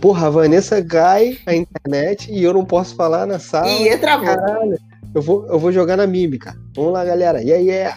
Porra, 0.00 0.26
a 0.26 0.30
Vanessa 0.30 0.84
cai 0.84 1.38
a 1.46 1.54
internet 1.54 2.32
e 2.32 2.42
eu 2.42 2.52
não 2.52 2.64
posso 2.64 2.94
falar 2.96 3.26
na 3.26 3.38
sala. 3.38 3.68
Ih, 3.68 3.96
travou. 3.98 4.26
Caralho. 4.26 4.78
Eu 5.14 5.22
vou, 5.22 5.46
eu 5.46 5.58
vou 5.58 5.70
jogar 5.70 5.96
na 5.96 6.06
mímica. 6.06 6.56
Vamos 6.74 6.92
lá, 6.92 7.04
galera. 7.04 7.42
E 7.42 7.52
aí 7.52 7.70
é. 7.70 7.94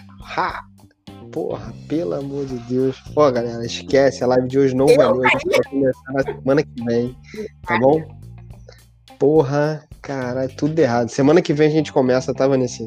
Porra, 1.32 1.74
pelo 1.88 2.14
amor 2.14 2.46
de 2.46 2.58
Deus. 2.60 3.02
Ó, 3.16 3.32
galera, 3.32 3.66
esquece. 3.66 4.24
A 4.24 4.28
live 4.28 4.48
de 4.48 4.60
hoje 4.60 4.76
não 4.76 4.88
eu 4.88 4.98
valeu. 4.98 5.24
A 5.24 5.30
gente 5.30 5.48
vai 5.48 5.64
começar 5.70 6.14
na 6.14 6.24
semana 6.24 6.64
que 6.64 6.84
vem. 6.84 7.18
Tá 7.66 7.80
bom? 7.80 8.02
Porra, 9.18 9.84
caralho, 10.02 10.56
tudo 10.56 10.78
errado. 10.78 11.10
Semana 11.10 11.42
que 11.42 11.54
vem 11.54 11.68
a 11.68 11.72
gente 11.72 11.92
começa, 11.94 12.34
tá, 12.34 12.48
Vanessa? 12.48 12.84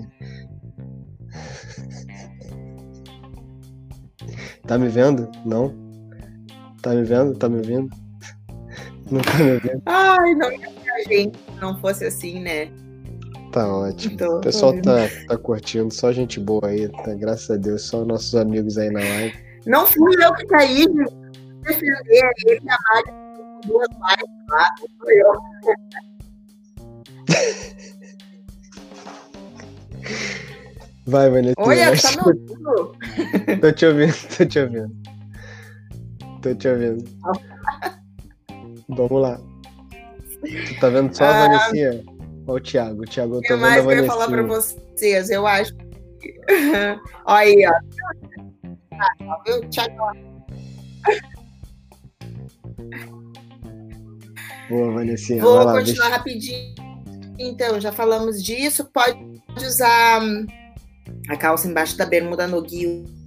Tá 4.66 4.76
me 4.76 4.88
vendo? 4.88 5.30
Não? 5.46 5.87
Tá 6.88 6.94
me 6.94 7.02
vendo? 7.04 7.36
Tá 7.36 7.48
me 7.50 7.56
ouvindo? 7.58 7.94
Não 9.12 9.20
tá 9.20 9.34
me 9.34 9.58
vendo? 9.58 9.82
Ai, 9.84 10.34
não 10.34 10.50
ia 10.50 10.68
a 10.94 11.02
gente 11.02 11.36
se 11.36 11.60
não 11.60 11.78
fosse 11.80 12.06
assim, 12.06 12.40
né? 12.40 12.70
Tá 13.52 13.70
ótimo. 13.70 14.14
Então, 14.14 14.38
o 14.38 14.40
pessoal 14.40 14.72
tá, 14.80 15.06
tá 15.28 15.36
curtindo, 15.36 15.92
só 15.92 16.10
gente 16.12 16.40
boa 16.40 16.66
aí, 16.66 16.88
tá? 16.88 17.12
Graças 17.14 17.50
a 17.50 17.56
Deus, 17.56 17.82
só 17.82 18.06
nossos 18.06 18.34
amigos 18.34 18.78
aí 18.78 18.90
na 18.90 19.00
live. 19.00 19.34
Não 19.66 19.86
fui 19.86 20.14
eu 20.24 20.32
que 20.34 20.46
caí 20.46 20.86
de 20.86 21.04
defender 21.60 22.30
ele 22.46 22.62
a 22.70 22.78
Mari 22.94 23.12
duas 23.66 23.88
lives 23.88 24.46
lá, 24.48 24.74
não 24.80 24.88
fui 24.98 25.14
eu. 25.20 25.32
Vai, 31.06 31.28
Vanessa. 31.28 31.54
Oi, 31.58 31.76
tá 31.76 32.10
me 32.12 32.18
ouvindo? 32.26 32.96
Tô 33.60 33.72
te 33.72 33.84
ouvindo, 33.84 34.14
tô 34.38 34.46
te 34.46 34.58
ouvindo. 34.60 35.17
Tô 36.48 36.54
te 36.54 36.68
ouvindo. 36.68 37.04
Vamos 38.88 39.22
lá. 39.22 39.38
Tu 40.40 40.80
tá 40.80 40.88
vendo 40.88 41.14
só 41.14 41.24
a 41.24 41.28
ah, 41.28 41.48
Vanessinha? 41.48 42.04
Olha 42.46 42.56
o 42.56 42.60
Thiago. 42.60 43.02
O 43.02 43.04
Thiago, 43.04 43.34
eu 43.34 43.42
tô 43.42 43.48
vendo 43.48 43.60
mais 43.60 43.80
a 43.80 43.82
Vanessinha. 43.82 44.06
eu 44.06 44.06
falar 44.06 44.28
pra 44.28 44.42
vocês? 44.44 45.30
Eu 45.30 45.46
acho. 45.46 45.74
Olha 47.26 47.38
aí, 47.38 47.66
ó. 47.66 47.72
Ah, 48.94 49.42
viu, 49.46 49.60
Thiago? 49.68 49.94
Boa, 54.70 54.92
Vanessinha. 54.92 55.42
Vou 55.42 55.64
lá, 55.64 55.72
continuar 55.74 56.08
deixa... 56.08 56.08
rapidinho. 56.08 56.74
Então, 57.38 57.78
já 57.78 57.92
falamos 57.92 58.42
disso. 58.42 58.86
Pode 58.86 59.18
usar 59.58 60.22
hum, 60.22 60.46
a 61.28 61.36
calça 61.36 61.68
embaixo 61.68 61.96
da 61.98 62.06
bermuda 62.06 62.46
no 62.46 62.62
guio 62.62 63.17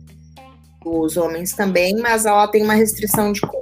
os 0.84 1.18
homens 1.18 1.54
também, 1.54 1.96
mas 1.98 2.26
ela 2.26 2.48
tem 2.48 2.64
uma 2.64 2.74
restrição 2.74 3.32
de 3.32 3.42
cor. 3.42 3.62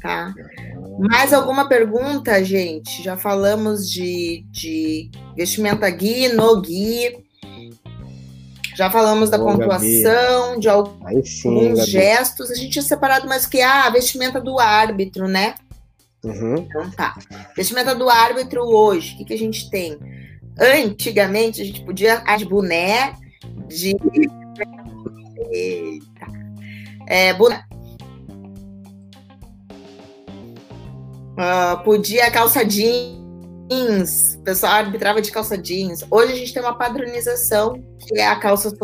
Tá? 0.00 0.32
Mais 0.98 1.32
alguma 1.32 1.68
pergunta, 1.68 2.42
gente? 2.44 3.02
Já 3.02 3.16
falamos 3.16 3.90
de, 3.90 4.44
de 4.50 5.10
vestimenta 5.36 5.88
Gui, 5.90 6.28
no 6.28 6.60
Gui. 6.60 7.24
Já 8.74 8.90
falamos 8.90 9.30
da 9.30 9.38
Boa, 9.38 9.52
pontuação, 9.52 10.48
Gabi. 10.50 10.60
de 10.60 10.68
alguns 10.68 11.28
sim, 11.28 11.76
gestos. 11.76 12.50
A 12.50 12.54
gente 12.54 12.70
tinha 12.70 12.82
separado 12.82 13.26
mais 13.26 13.44
o 13.44 13.50
que? 13.50 13.60
Ah, 13.62 13.86
a 13.86 13.90
vestimenta 13.90 14.40
do 14.40 14.58
árbitro, 14.58 15.26
né? 15.26 15.54
Uhum. 16.22 16.56
Então 16.58 16.90
tá. 16.90 17.16
Vestimenta 17.56 17.94
do 17.94 18.08
árbitro 18.08 18.62
hoje, 18.62 19.14
o 19.14 19.18
que, 19.18 19.24
que 19.26 19.34
a 19.34 19.38
gente 19.38 19.70
tem? 19.70 19.98
Antigamente 20.58 21.62
a 21.62 21.64
gente 21.64 21.84
podia 21.84 22.22
as 22.26 22.42
boné 22.42 23.14
de. 23.68 23.96
Eita. 25.50 26.26
É, 27.06 27.34
boné. 27.34 27.64
Ah, 31.38 31.82
podia 31.84 32.30
calça 32.30 32.64
jeans, 32.64 34.36
o 34.38 34.42
pessoal 34.42 34.72
arbitrava 34.72 35.20
de 35.20 35.30
calça 35.30 35.56
jeans. 35.58 36.04
Hoje 36.10 36.32
a 36.32 36.36
gente 36.36 36.54
tem 36.54 36.62
uma 36.62 36.78
padronização, 36.78 37.74
que 38.00 38.18
é 38.18 38.26
a 38.26 38.36
calça 38.36 38.74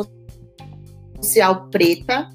social 1.23 1.69
preta, 1.71 2.29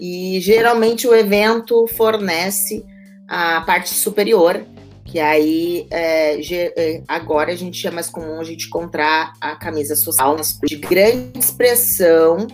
e 0.00 0.40
geralmente 0.40 1.06
o 1.06 1.14
evento 1.14 1.86
fornece 1.88 2.84
a 3.26 3.60
parte 3.62 3.90
superior, 3.90 4.64
que 5.08 5.18
aí 5.18 5.86
é, 5.90 6.38
é, 6.38 7.02
agora 7.08 7.50
a 7.50 7.56
gente 7.56 7.84
é 7.86 7.90
mais 7.90 8.10
comum 8.10 8.40
a 8.40 8.44
gente 8.44 8.66
encontrar 8.66 9.32
a 9.40 9.56
camisa 9.56 9.96
social 9.96 10.36
de 10.62 10.76
grande 10.76 11.38
expressão, 11.38 12.46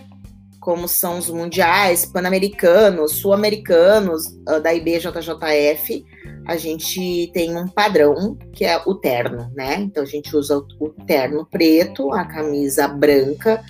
como 0.61 0.87
são 0.87 1.19
os 1.19 1.29
mundiais, 1.29 2.05
pan-americanos, 2.05 3.11
sul-americanos 3.11 4.33
ah, 4.47 4.59
da 4.59 4.73
IBJJF, 4.73 6.05
a 6.47 6.55
gente 6.55 7.29
tem 7.33 7.57
um 7.57 7.67
padrão 7.67 8.37
que 8.53 8.63
é 8.63 8.81
o 8.85 8.95
terno, 8.95 9.51
né? 9.53 9.75
Então 9.81 10.01
a 10.01 10.07
gente 10.07 10.33
usa 10.35 10.57
o 10.57 10.89
terno 11.05 11.45
preto, 11.45 12.13
a 12.13 12.23
camisa 12.23 12.87
branca 12.87 13.61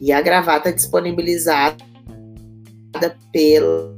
e 0.00 0.12
a 0.12 0.22
gravata 0.22 0.72
disponibilizada 0.72 1.76
pela 3.32 3.97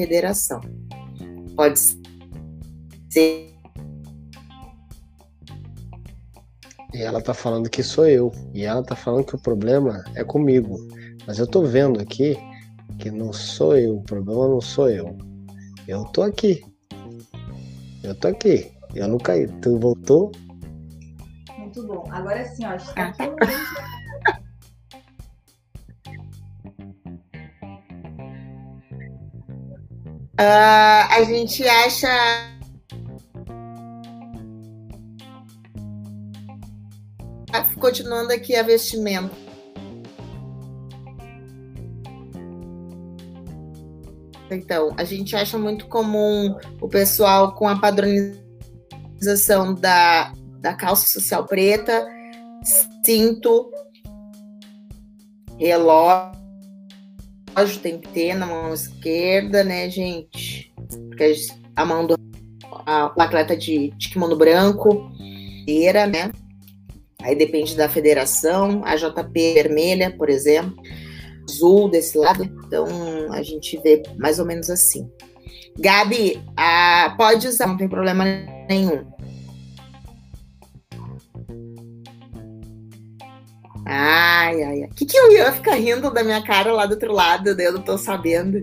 federação. 0.00 0.60
Pode 1.56 1.78
ser 3.10 3.50
E 6.92 7.02
ela 7.02 7.22
tá 7.22 7.32
falando 7.32 7.70
que 7.70 7.82
sou 7.82 8.06
eu. 8.06 8.32
E 8.52 8.64
ela 8.64 8.82
tá 8.82 8.96
falando 8.96 9.24
que 9.24 9.36
o 9.36 9.38
problema 9.38 10.02
é 10.14 10.24
comigo. 10.24 10.76
Mas 11.26 11.38
eu 11.38 11.46
tô 11.46 11.62
vendo 11.62 12.00
aqui 12.00 12.36
que 12.98 13.10
não 13.10 13.32
sou 13.32 13.76
eu. 13.76 13.98
O 13.98 14.02
problema 14.02 14.48
não 14.48 14.60
sou 14.60 14.90
eu. 14.90 15.16
Eu 15.86 16.04
tô 16.06 16.22
aqui. 16.22 16.64
Eu 18.02 18.14
tô 18.14 18.28
aqui. 18.28 18.72
Eu 18.94 19.06
não 19.06 19.18
caí. 19.18 19.46
Tu 19.60 19.78
voltou? 19.78 20.32
Muito 21.58 21.86
bom. 21.86 22.04
Agora 22.10 22.44
sim, 22.44 22.64
ó. 22.66 22.74
Está 22.74 22.92
Ah. 22.96 23.08
aqui 23.08 23.22
Ah, 30.42 31.06
a 31.16 31.22
gente 31.24 31.68
acha. 31.68 32.08
Continuando 37.78 38.32
aqui 38.32 38.56
a 38.56 38.62
vestimenta. 38.62 39.30
Então, 44.50 44.94
a 44.96 45.04
gente 45.04 45.36
acha 45.36 45.58
muito 45.58 45.86
comum 45.88 46.56
o 46.80 46.88
pessoal 46.88 47.54
com 47.54 47.68
a 47.68 47.78
padronização 47.78 49.74
da, 49.74 50.32
da 50.58 50.72
calça 50.72 51.06
social 51.06 51.44
preta, 51.44 52.06
cinto, 53.04 53.70
relógio 55.58 56.39
relógio 57.54 57.80
tem 57.80 57.98
que 57.98 58.08
ter 58.08 58.34
na 58.34 58.46
mão 58.46 58.72
esquerda, 58.72 59.62
né, 59.64 59.88
gente? 59.90 60.72
Porque 61.08 61.34
a 61.76 61.84
mão 61.84 62.06
do 62.06 62.14
a- 62.86 63.12
o 63.16 63.20
atleta 63.22 63.56
de, 63.56 63.90
de 63.96 64.08
kimono 64.10 64.36
branco, 64.36 65.10
inteira, 65.62 66.06
né? 66.06 66.30
Aí 67.22 67.34
depende 67.36 67.76
da 67.76 67.88
federação, 67.88 68.82
a 68.84 68.96
JP 68.96 69.54
vermelha, 69.54 70.10
por 70.16 70.30
exemplo, 70.30 70.74
azul 71.48 71.88
desse 71.90 72.16
lado. 72.16 72.44
Então 72.44 72.86
a 73.32 73.42
gente 73.42 73.78
vê 73.82 74.02
mais 74.18 74.38
ou 74.38 74.46
menos 74.46 74.70
assim. 74.70 75.08
Gabi, 75.78 76.42
a- 76.56 77.14
pode 77.18 77.46
usar, 77.46 77.66
não 77.66 77.76
tem 77.76 77.88
problema 77.88 78.24
nenhum. 78.68 79.04
Ai, 83.92 84.62
ai, 84.62 84.82
ai. 84.84 84.88
O 84.88 84.94
que, 84.94 85.04
que 85.04 85.20
o 85.20 85.32
Ian 85.32 85.50
fica 85.50 85.74
rindo 85.74 86.12
da 86.12 86.22
minha 86.22 86.40
cara 86.44 86.72
lá 86.72 86.86
do 86.86 86.92
outro 86.92 87.12
lado? 87.12 87.56
daí 87.56 87.66
Eu 87.66 87.72
não 87.72 87.82
tô 87.82 87.98
sabendo. 87.98 88.60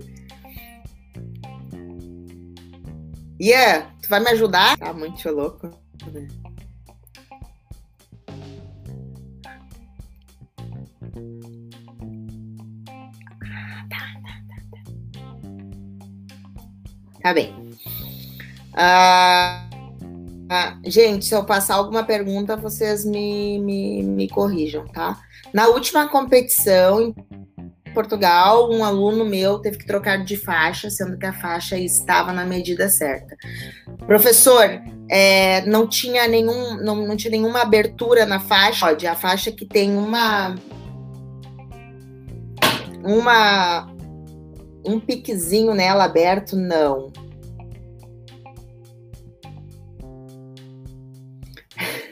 Ian, 3.38 3.82
tu 4.00 4.08
vai 4.08 4.20
me 4.20 4.30
ajudar? 4.30 4.78
Tá 4.78 4.90
muito 4.94 5.30
louco. 5.30 5.70
Tá 17.22 17.34
bem. 17.34 17.54
Ah, 18.72 19.67
ah, 20.50 20.78
gente, 20.84 21.26
se 21.26 21.34
eu 21.34 21.44
passar 21.44 21.74
alguma 21.74 22.02
pergunta, 22.04 22.56
vocês 22.56 23.04
me, 23.04 23.58
me, 23.58 24.02
me 24.02 24.28
corrijam, 24.28 24.86
tá? 24.86 25.18
Na 25.52 25.68
última 25.68 26.08
competição 26.08 27.02
em 27.02 27.92
Portugal, 27.92 28.70
um 28.70 28.82
aluno 28.84 29.24
meu 29.24 29.58
teve 29.58 29.76
que 29.76 29.86
trocar 29.86 30.24
de 30.24 30.36
faixa, 30.36 30.88
sendo 30.88 31.18
que 31.18 31.26
a 31.26 31.32
faixa 31.32 31.76
estava 31.76 32.32
na 32.32 32.46
medida 32.46 32.88
certa. 32.88 33.36
Professor, 34.06 34.64
é, 35.10 35.66
não 35.66 35.86
tinha 35.86 36.26
nenhum, 36.26 36.76
não, 36.82 37.06
não 37.06 37.16
tinha 37.16 37.30
nenhuma 37.30 37.62
abertura 37.62 38.24
na 38.24 38.40
faixa. 38.40 38.86
Pode, 38.86 39.06
a 39.06 39.14
faixa 39.14 39.52
que 39.52 39.66
tem 39.66 39.96
uma 39.96 40.54
uma 43.04 43.86
um 44.84 44.98
piquezinho 44.98 45.74
nela 45.74 46.04
aberto, 46.04 46.56
não. 46.56 47.12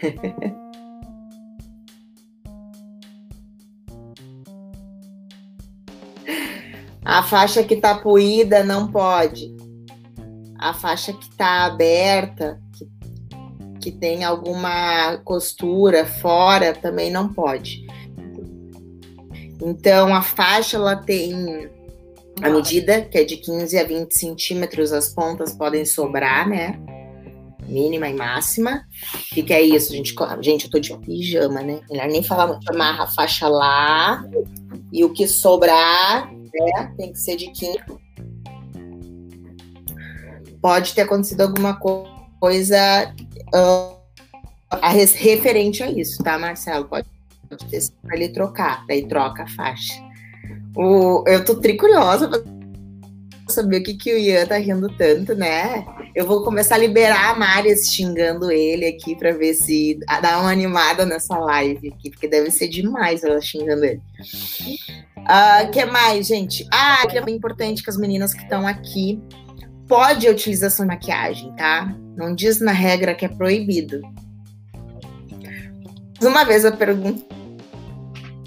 A 7.06 7.22
faixa 7.22 7.62
que 7.62 7.76
tá 7.76 7.94
poída 7.94 8.64
não 8.64 8.88
pode. 8.88 9.54
A 10.58 10.74
faixa 10.74 11.12
que 11.12 11.30
tá 11.36 11.64
aberta, 11.64 12.60
que, 12.72 12.88
que 13.80 13.92
tem 13.92 14.24
alguma 14.24 15.16
costura 15.18 16.04
fora, 16.04 16.74
também 16.74 17.08
não 17.08 17.32
pode. 17.32 17.86
Então, 19.62 20.12
a 20.12 20.20
faixa 20.20 20.76
ela 20.76 20.96
tem 20.96 21.70
a 22.42 22.50
medida, 22.50 23.02
que 23.02 23.18
é 23.18 23.24
de 23.24 23.36
15 23.36 23.78
a 23.78 23.84
20 23.84 24.12
centímetros, 24.12 24.92
as 24.92 25.08
pontas 25.08 25.54
podem 25.54 25.84
sobrar, 25.84 26.48
né? 26.48 26.76
Mínima 27.68 28.08
e 28.08 28.14
máxima. 28.14 28.84
O 29.32 29.34
que, 29.44 29.52
é 29.52 29.60
isso, 29.62 29.92
gente? 29.92 30.14
Gente, 30.40 30.64
eu 30.66 30.70
tô 30.70 30.78
de 30.78 30.96
pijama, 30.98 31.62
né? 31.62 31.80
Melhor 31.90 32.06
nem 32.08 32.22
falar 32.22 32.46
muito. 32.46 32.68
Amarra 32.70 33.04
a 33.04 33.08
faixa 33.08 33.48
lá. 33.48 34.24
E 34.92 35.04
o 35.04 35.12
que 35.12 35.26
sobrar, 35.26 36.30
né? 36.32 36.94
Tem 36.96 37.12
que 37.12 37.18
ser 37.18 37.36
de 37.36 37.50
15. 37.50 37.78
Pode 40.60 40.94
ter 40.94 41.02
acontecido 41.02 41.42
alguma 41.42 41.74
co- 41.78 42.06
coisa 42.40 43.12
res- 44.82 45.14
referente 45.14 45.82
a 45.82 45.90
isso, 45.90 46.22
tá, 46.22 46.38
Marcelo? 46.38 46.86
Pode, 46.86 47.06
ter 47.70 47.80
sido 47.80 47.96
pra 48.02 48.16
ele 48.16 48.28
trocar. 48.30 48.84
Daí 48.86 49.06
troca 49.06 49.44
a 49.44 49.48
faixa. 49.48 49.94
O, 50.76 51.24
eu 51.26 51.44
tô 51.44 51.54
tri 51.56 51.76
curiosa 51.76 52.28
pra 52.28 52.40
saber 53.52 53.78
o 53.78 53.82
que, 53.82 53.94
que 53.94 54.12
o 54.12 54.18
Ian 54.18 54.46
tá 54.46 54.56
rindo 54.56 54.88
tanto, 54.96 55.34
né? 55.34 55.84
Eu 56.14 56.26
vou 56.26 56.42
começar 56.42 56.74
a 56.76 56.78
liberar 56.78 57.30
a 57.30 57.38
Marias 57.38 57.86
xingando 57.88 58.50
ele 58.50 58.86
aqui 58.86 59.14
pra 59.16 59.32
ver 59.32 59.54
se 59.54 59.98
dá 60.22 60.40
uma 60.40 60.50
animada 60.50 61.04
nessa 61.04 61.38
live 61.38 61.88
aqui, 61.88 62.10
porque 62.10 62.28
deve 62.28 62.50
ser 62.50 62.68
demais 62.68 63.22
ela 63.22 63.40
xingando 63.40 63.84
ele. 63.84 64.00
O 65.66 65.70
que 65.70 65.84
mais, 65.84 66.26
gente? 66.26 66.66
Ah, 66.72 67.06
que 67.06 67.18
é 67.18 67.30
importante 67.30 67.82
que 67.82 67.90
as 67.90 67.96
meninas 67.96 68.32
que 68.32 68.42
estão 68.42 68.66
aqui 68.66 69.20
pode 69.88 70.26
a 70.26 70.30
utilização 70.30 70.86
de 70.86 70.94
maquiagem, 70.94 71.54
tá? 71.56 71.94
Não 72.16 72.34
diz 72.34 72.60
na 72.60 72.72
regra 72.72 73.14
que 73.14 73.24
é 73.24 73.28
proibido. 73.28 74.00
Uma 76.20 76.44
vez 76.44 76.64
eu 76.64 76.76
perguntei 76.76 77.26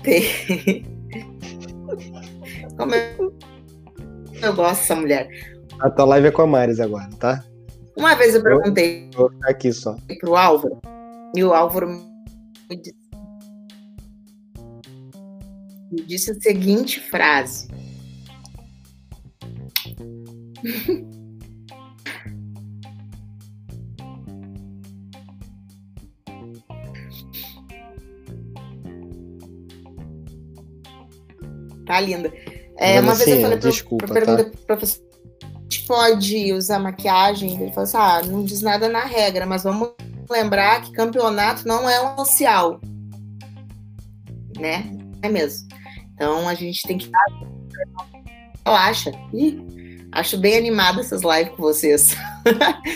Como 2.77 2.95
eu, 2.95 3.33
eu 4.41 4.53
gosto 4.55 4.81
dessa 4.81 4.95
mulher. 4.95 5.27
A 5.79 5.89
tua 5.89 6.05
live 6.05 6.27
é 6.27 6.31
com 6.31 6.41
a 6.41 6.47
Maris 6.47 6.79
agora, 6.79 7.09
tá? 7.19 7.43
Uma 7.95 8.15
vez 8.15 8.35
eu 8.35 8.43
perguntei 8.43 9.09
Vou 9.13 9.29
ficar 9.29 9.49
aqui 9.49 9.71
só. 9.73 9.95
pro 10.19 10.35
Álvaro, 10.35 10.79
e 11.35 11.43
o 11.43 11.53
Álvaro 11.53 11.87
me 12.69 12.75
disse, 12.77 12.95
me 15.91 16.01
disse 16.05 16.31
a 16.31 16.35
seguinte 16.35 16.99
frase. 16.99 17.67
Tá 31.85 31.99
linda. 31.99 32.31
É, 32.79 33.01
uma 33.01 33.13
vez 33.13 33.27
eu 33.27 33.35
Vanessa, 33.35 33.41
falei 33.41 33.57
pro, 33.57 33.69
desculpa, 33.69 34.05
pro 34.05 34.13
pergunta 34.13 34.43
tá? 34.45 34.49
pro 34.49 34.65
professor, 34.65 35.03
a 35.43 35.61
gente 35.63 35.85
pode 35.85 36.53
usar 36.53 36.79
maquiagem? 36.79 37.61
Ele 37.61 37.71
falou 37.71 37.83
assim, 37.83 37.97
ah, 37.97 38.21
não 38.25 38.43
diz 38.43 38.61
nada 38.61 38.87
na 38.87 39.03
regra, 39.03 39.45
mas 39.45 39.63
vamos 39.63 39.89
lembrar 40.29 40.81
que 40.81 40.93
campeonato 40.93 41.67
não 41.67 41.89
é 41.89 42.01
um 42.01 42.17
social, 42.17 42.79
né? 44.57 44.89
É 45.21 45.27
mesmo. 45.27 45.67
Então 46.13 46.47
a 46.47 46.53
gente 46.53 46.81
tem 46.87 46.97
que 46.97 47.11
relaxa. 48.65 49.11
Ih, 49.33 50.07
acho 50.13 50.37
bem 50.37 50.57
animada 50.57 51.01
essas 51.01 51.21
lives 51.21 51.55
com 51.55 51.61
vocês. 51.61 52.15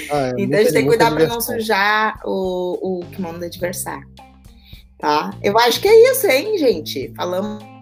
Ah, 0.09 0.29
é 0.29 0.41
Então 0.41 0.59
a 0.59 0.63
gente 0.63 0.73
tem 0.73 0.83
que 0.83 0.89
cuidar 0.89 1.11
para 1.11 1.27
não 1.27 1.41
sujar 1.41 2.17
o, 2.23 3.01
o 3.01 3.05
kimono 3.07 3.39
do 3.39 3.45
adversário. 3.45 4.07
Tá? 4.97 5.31
Eu 5.43 5.57
acho 5.59 5.81
que 5.81 5.87
é 5.87 6.11
isso, 6.11 6.25
hein, 6.27 6.57
gente? 6.57 7.13
Falamos 7.13 7.72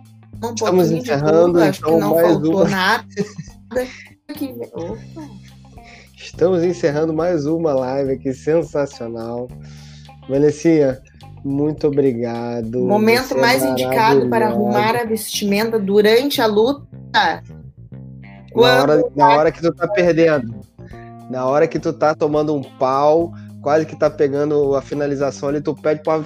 um 0.43 0.53
Estamos 0.53 0.91
encerrando, 0.91 1.59
tudo, 1.59 1.63
então, 1.63 1.99
mais 1.99 2.37
uma. 2.37 2.67
nada. 2.67 3.05
Estamos 6.17 6.63
encerrando 6.63 7.13
mais 7.13 7.45
uma 7.45 7.73
live 7.73 8.13
aqui 8.13 8.33
sensacional. 8.33 9.47
Vanessinha, 10.27 10.99
muito 11.43 11.87
obrigado. 11.87 12.79
Momento 12.79 13.33
é 13.35 13.37
mais 13.41 13.63
indicado 13.63 14.29
para 14.29 14.47
arrumar 14.47 14.95
a 14.95 15.03
vestimenta 15.03 15.77
durante 15.77 16.41
a 16.41 16.47
luta. 16.47 17.43
Na 18.55 18.81
hora, 18.81 19.03
na 19.15 19.29
hora 19.29 19.51
que 19.51 19.61
tu 19.61 19.73
tá 19.73 19.87
perdendo. 19.87 20.61
Na 21.29 21.45
hora 21.45 21.67
que 21.67 21.79
tu 21.79 21.93
tá 21.93 22.15
tomando 22.15 22.53
um 22.53 22.63
pau, 22.63 23.31
quase 23.61 23.85
que 23.85 23.95
tá 23.95 24.09
pegando 24.09 24.75
a 24.75 24.81
finalização 24.81 25.49
ali, 25.49 25.61
tu 25.61 25.75
pede 25.75 26.01
pra 26.03 26.23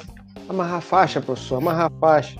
amarrar 0.49 0.77
a 0.77 0.81
faixa, 0.81 1.21
professor, 1.21 1.57
amarrar 1.57 1.87
a 1.87 1.99
faixa. 1.99 2.35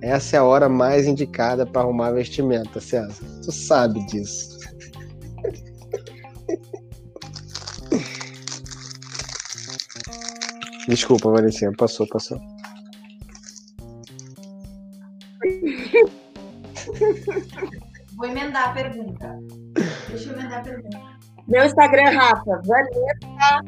Essa 0.00 0.36
é 0.36 0.38
a 0.38 0.44
hora 0.44 0.68
mais 0.68 1.06
indicada 1.06 1.66
para 1.66 1.82
arrumar 1.82 2.08
a 2.08 2.12
vestimenta, 2.12 2.80
César. 2.80 3.24
Tu 3.44 3.50
sabe 3.50 4.04
disso. 4.06 4.58
Desculpa, 10.88 11.30
Vanessinha, 11.30 11.72
passou, 11.76 12.06
passou. 12.08 12.40
Vou 18.16 18.26
emendar 18.26 18.70
a 18.70 18.72
pergunta. 18.72 19.38
Deixa 20.08 20.30
eu 20.30 20.38
emendar 20.38 20.60
a 20.60 20.62
pergunta. 20.62 20.98
Meu 21.46 21.64
Instagram, 21.64 22.10
Rafa, 22.10 22.62
Vanessa 22.64 23.62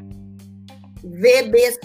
VB 1.05 1.79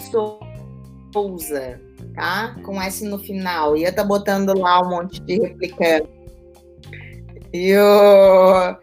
Souza, 1.12 1.80
tá? 2.16 2.56
Com 2.64 2.80
S 2.80 3.04
no 3.04 3.18
final. 3.18 3.76
Ia 3.76 3.92
tá 3.92 4.02
botando 4.02 4.58
lá 4.58 4.80
um 4.80 4.88
monte 4.88 5.20
de 5.20 5.38
replicante. 5.38 6.08
E 7.52 7.76
o... 7.76 8.76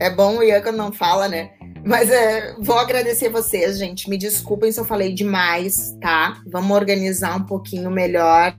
É 0.00 0.10
bom 0.10 0.38
o 0.38 0.42
Ian 0.42 0.62
quando 0.62 0.76
não 0.76 0.90
fala, 0.90 1.28
né? 1.28 1.50
Mas 1.84 2.10
é, 2.10 2.54
vou 2.58 2.78
agradecer 2.78 3.28
vocês, 3.28 3.78
gente. 3.78 4.08
Me 4.08 4.16
desculpem 4.16 4.72
se 4.72 4.80
eu 4.80 4.84
falei 4.84 5.12
demais, 5.12 5.96
tá? 6.00 6.40
Vamos 6.46 6.74
organizar 6.74 7.36
um 7.36 7.44
pouquinho 7.44 7.90
melhor 7.90 8.56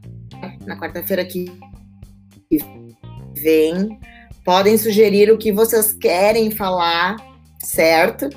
na 0.65 0.79
quarta-feira 0.79 1.25
que 1.25 1.51
vem. 3.35 3.99
Podem 4.45 4.77
sugerir 4.77 5.31
o 5.31 5.37
que 5.37 5.51
vocês 5.51 5.93
querem 5.93 6.51
falar, 6.51 7.15
certo? 7.59 8.29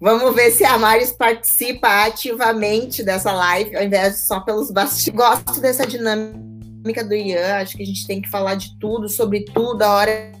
Vamos 0.00 0.32
ver 0.32 0.52
se 0.52 0.64
a 0.64 0.78
Maris 0.78 1.10
participa 1.10 2.04
ativamente 2.06 3.02
dessa 3.02 3.32
live, 3.32 3.76
ao 3.76 3.82
invés 3.82 4.14
de 4.14 4.26
só 4.26 4.38
pelos 4.40 4.70
bastidores. 4.70 5.44
Gosto 5.44 5.60
dessa 5.60 5.84
dinâmica 5.84 7.02
do 7.02 7.14
Ian, 7.14 7.56
acho 7.56 7.76
que 7.76 7.82
a 7.82 7.86
gente 7.86 8.06
tem 8.06 8.22
que 8.22 8.30
falar 8.30 8.54
de 8.54 8.78
tudo, 8.78 9.08
sobre 9.08 9.44
tudo, 9.44 9.82
a 9.82 9.92
hora 9.92 10.32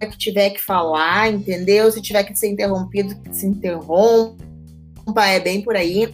que 0.00 0.18
tiver 0.18 0.50
que 0.50 0.60
falar, 0.60 1.30
entendeu? 1.30 1.92
Se 1.92 2.02
tiver 2.02 2.24
que 2.24 2.34
ser 2.34 2.48
interrompido, 2.48 3.14
que 3.22 3.32
se 3.32 3.46
interrompa, 3.46 5.26
é 5.26 5.38
bem 5.38 5.62
por 5.62 5.76
aí. 5.76 6.12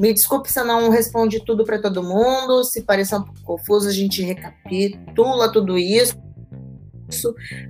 Me 0.00 0.14
desculpe 0.14 0.50
se 0.50 0.58
eu 0.58 0.64
não 0.64 0.88
respondi 0.88 1.44
tudo 1.44 1.64
para 1.64 1.80
todo 1.80 2.02
mundo, 2.02 2.64
se 2.64 2.82
parecer 2.82 3.16
um 3.16 3.24
pouco 3.24 3.42
confuso, 3.42 3.88
a 3.88 3.92
gente 3.92 4.22
recapitula 4.22 5.52
tudo 5.52 5.76
isso, 5.76 6.16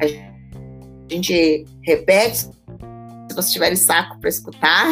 a 0.01 0.07
gente 1.13 1.65
repete 1.83 2.49
vocês 3.37 3.53
tiverem 3.53 3.77
saco 3.77 4.19
para 4.19 4.29
escutar, 4.29 4.87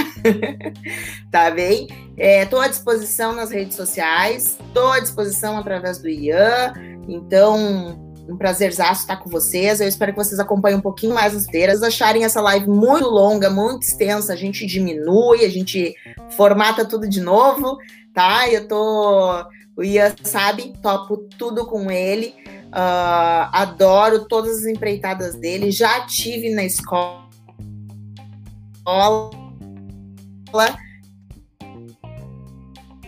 tá 1.30 1.50
bem? 1.50 1.88
Estou 2.16 2.60
à 2.60 2.68
disposição 2.68 3.32
nas 3.32 3.50
redes 3.50 3.76
sociais, 3.76 4.58
estou 4.66 4.92
à 4.92 5.00
disposição 5.00 5.58
através 5.58 5.98
do 5.98 6.08
Ian, 6.08 6.72
então 7.08 8.04
um 8.28 8.36
prazerzaço 8.36 9.02
estar 9.02 9.16
com 9.16 9.28
vocês. 9.28 9.80
Eu 9.80 9.88
espero 9.88 10.12
que 10.12 10.18
vocês 10.18 10.40
acompanhem 10.40 10.78
um 10.78 10.82
pouquinho 10.82 11.14
mais 11.14 11.34
as 11.34 11.46
feiras. 11.46 11.82
Acharem 11.82 12.24
essa 12.24 12.40
live 12.40 12.68
muito 12.68 13.08
longa, 13.08 13.50
muito 13.50 13.82
extensa, 13.82 14.32
a 14.32 14.36
gente 14.36 14.66
diminui, 14.66 15.44
a 15.44 15.48
gente 15.48 15.94
formata 16.36 16.84
tudo 16.84 17.08
de 17.08 17.20
novo, 17.20 17.76
tá? 18.14 18.48
Eu 18.48 18.66
tô. 18.66 19.44
O 19.76 19.82
Ian 19.82 20.14
sabe, 20.22 20.72
topo 20.80 21.16
tudo 21.36 21.66
com 21.66 21.90
ele. 21.90 22.34
Uh, 22.68 23.50
adoro 23.52 24.24
todas 24.26 24.58
as 24.58 24.66
empreitadas 24.66 25.34
dele. 25.34 25.70
Já 25.70 26.06
tive 26.06 26.50
na 26.50 26.64
escola. 26.64 27.23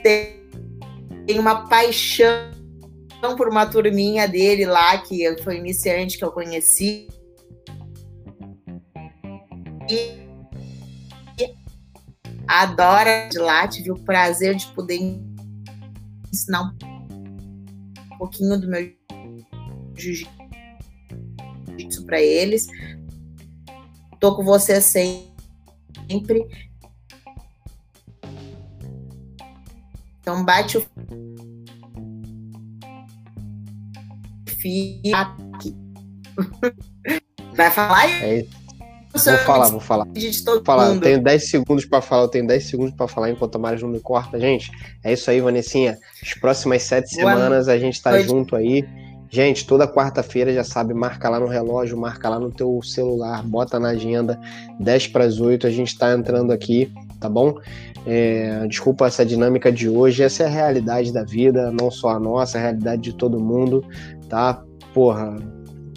Tem 0.03 1.39
uma 1.39 1.69
paixão 1.69 2.55
por 3.37 3.49
uma 3.49 3.67
turminha 3.67 4.29
dele 4.29 4.65
lá, 4.65 4.99
que 4.99 5.25
foi 5.43 5.59
iniciante 5.59 6.17
que 6.17 6.25
eu 6.25 6.31
conheci. 6.31 7.09
E 9.91 10.27
adora 12.47 13.29
de 13.29 13.39
lá, 13.39 13.67
tive 13.67 13.91
o 13.91 13.99
prazer 13.99 14.55
de 14.55 14.67
poder 14.69 15.01
ensinar 16.33 16.73
um 18.13 18.19
pouquinho 18.19 18.61
do 18.61 18.69
meu 18.69 18.93
jiu-jitsu 19.97 20.27
para 22.07 22.21
eles. 22.21 22.69
Tô 24.21 24.37
com 24.37 24.45
você 24.45 24.81
sempre. 24.81 25.36
Então 30.21 30.45
bate 30.45 30.79
o 30.79 30.87
aqui. 35.15 35.77
Vai 37.55 37.71
falar 37.71 38.11
É 38.23 38.41
isso. 38.41 38.67
Vou 39.25 39.39
falar, 39.39 39.69
vou 39.71 39.81
falar. 39.81 40.05
Vou 40.05 40.65
falar, 40.65 40.89
eu 40.95 41.01
tenho 41.01 41.23
10 41.23 41.49
segundos 41.51 41.85
pra 41.87 42.03
falar, 42.03 42.25
eu 42.25 42.29
tenho 42.29 42.47
10 42.47 42.65
segundos 42.65 42.95
pra 42.95 43.09
falar 43.09 43.31
enquanto 43.31 43.57
a 43.57 43.59
Mari 43.59 43.81
não 43.81 43.89
me 43.89 44.01
corta, 44.01 44.39
gente. 44.39 44.71
É 45.03 45.13
isso 45.13 45.31
aí, 45.31 45.41
Vanessinha. 45.41 45.97
As 46.23 46.35
próximas 46.35 46.83
sete 46.83 47.15
Boa 47.17 47.33
semanas 47.33 47.69
a 47.69 47.79
gente 47.79 48.03
tá 48.03 48.11
noite. 48.11 48.29
junto 48.29 48.55
aí. 48.55 48.85
Gente, 49.29 49.67
toda 49.67 49.89
quarta-feira 49.89 50.53
já 50.53 50.63
sabe, 50.63 50.95
marca 50.95 51.29
lá 51.29 51.41
no 51.41 51.47
relógio, 51.47 51.99
marca 51.99 52.29
lá 52.29 52.39
no 52.39 52.51
teu 52.51 52.81
celular, 52.83 53.43
bota 53.43 53.79
na 53.79 53.89
agenda, 53.89 54.39
10 54.79 55.09
para 55.09 55.25
as 55.25 55.41
8, 55.41 55.67
a 55.67 55.71
gente 55.71 55.99
tá 55.99 56.13
entrando 56.13 56.53
aqui, 56.53 56.93
tá 57.21 57.29
bom? 57.29 57.59
É, 58.07 58.67
desculpa 58.69 59.07
essa 59.07 59.27
dinâmica 59.27 59.73
de 59.73 59.89
hoje, 59.89 60.23
essa 60.23 60.45
é 60.45 60.47
a 60.47 60.51
realidade 60.51 61.13
da 61.13 61.25
vida, 61.25 61.73
não 61.73 61.91
só 61.91 62.11
a 62.11 62.21
nossa, 62.21 62.57
a 62.57 62.61
realidade 62.61 63.03
de 63.03 63.13
todo 63.15 63.41
mundo, 63.41 63.85
tá? 64.29 64.63
Porra, 64.95 65.37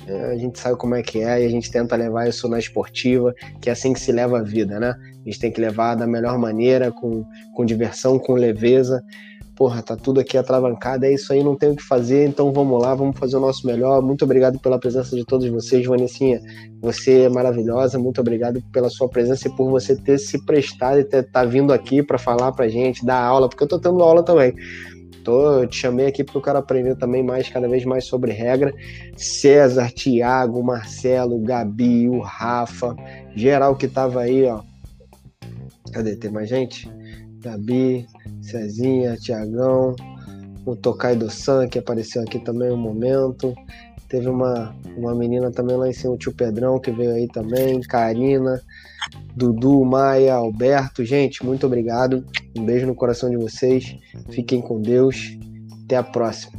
é, 0.07 0.31
a 0.31 0.37
gente 0.37 0.57
sabe 0.57 0.75
como 0.75 0.95
é 0.95 1.03
que 1.03 1.19
é 1.19 1.43
e 1.43 1.45
a 1.45 1.49
gente 1.49 1.71
tenta 1.71 1.95
levar 1.95 2.27
isso 2.27 2.49
na 2.49 2.57
esportiva, 2.57 3.33
que 3.61 3.69
é 3.69 3.73
assim 3.73 3.93
que 3.93 3.99
se 3.99 4.11
leva 4.11 4.39
a 4.39 4.43
vida, 4.43 4.79
né? 4.79 4.95
A 5.23 5.29
gente 5.29 5.39
tem 5.39 5.51
que 5.51 5.61
levar 5.61 5.93
da 5.93 6.07
melhor 6.07 6.39
maneira, 6.39 6.91
com, 6.91 7.23
com 7.53 7.63
diversão, 7.63 8.17
com 8.17 8.33
leveza. 8.33 9.03
Porra, 9.59 9.83
tá 9.83 9.97
tudo 9.97 10.21
aqui 10.21 10.37
atravancado, 10.37 11.03
é 11.03 11.13
isso 11.13 11.33
aí, 11.33 11.43
não 11.43 11.53
tem 11.53 11.71
o 11.71 11.75
que 11.75 11.83
fazer, 11.83 12.25
então 12.25 12.49
vamos 12.53 12.81
lá, 12.81 12.95
vamos 12.95 13.19
fazer 13.19 13.35
o 13.35 13.41
nosso 13.41 13.67
melhor. 13.67 14.01
Muito 14.01 14.23
obrigado 14.23 14.57
pela 14.57 14.79
presença 14.79 15.13
de 15.13 15.25
todos 15.25 15.45
vocês, 15.49 15.85
Vanessinha. 15.85 16.39
Você 16.81 17.23
é 17.23 17.29
maravilhosa, 17.29 17.99
muito 17.99 18.21
obrigado 18.21 18.63
pela 18.71 18.89
sua 18.89 19.09
presença 19.09 19.49
e 19.49 19.51
por 19.57 19.69
você 19.69 19.97
ter 19.97 20.17
se 20.17 20.45
prestado 20.45 21.01
e 21.01 21.03
ter 21.03 21.29
tá 21.29 21.43
vindo 21.43 21.73
aqui 21.73 22.01
para 22.01 22.17
falar 22.17 22.53
pra 22.53 22.69
gente, 22.69 23.05
dar 23.05 23.21
aula, 23.21 23.49
porque 23.49 23.61
eu 23.61 23.67
tô 23.67 23.77
tendo 23.77 24.01
aula 24.01 24.23
também. 24.23 24.53
Tô, 25.25 25.59
eu 25.59 25.67
te 25.67 25.75
chamei 25.75 26.05
aqui 26.05 26.23
porque 26.23 26.37
eu 26.37 26.41
quero 26.41 26.57
aprender 26.57 26.95
também 26.95 27.21
mais, 27.21 27.49
cada 27.49 27.67
vez 27.67 27.83
mais 27.83 28.05
sobre 28.05 28.31
regra. 28.31 28.73
César, 29.17 29.91
Tiago, 29.91 30.63
Marcelo, 30.63 31.37
Gabi, 31.37 32.07
o 32.07 32.21
Rafa, 32.21 32.95
geral 33.35 33.75
que 33.75 33.89
tava 33.89 34.21
aí, 34.21 34.45
ó. 34.45 34.61
Cadê? 35.91 36.15
Tem 36.15 36.31
mais 36.31 36.47
gente? 36.47 36.89
Gabi, 37.41 38.05
Cezinha, 38.41 39.15
Tiagão, 39.15 39.95
o 40.65 40.75
Tokai 40.75 41.15
do 41.15 41.29
San, 41.29 41.67
que 41.67 41.79
apareceu 41.79 42.21
aqui 42.21 42.39
também 42.39 42.71
um 42.71 42.77
momento. 42.77 43.53
Teve 44.07 44.27
uma, 44.27 44.75
uma 44.97 45.13
menina 45.13 45.51
também 45.51 45.77
lá 45.77 45.87
em 45.87 45.93
cima, 45.93 46.13
o 46.13 46.17
tio 46.17 46.33
Pedrão, 46.33 46.79
que 46.79 46.91
veio 46.91 47.13
aí 47.13 47.27
também, 47.27 47.79
Karina, 47.81 48.59
Dudu, 49.35 49.85
Maia, 49.85 50.33
Alberto. 50.33 51.05
Gente, 51.05 51.45
muito 51.45 51.65
obrigado. 51.67 52.25
Um 52.57 52.65
beijo 52.65 52.87
no 52.87 52.95
coração 52.95 53.29
de 53.29 53.37
vocês. 53.37 53.95
Fiquem 54.31 54.61
com 54.61 54.81
Deus. 54.81 55.37
Até 55.85 55.97
a 55.97 56.03
próxima. 56.03 56.58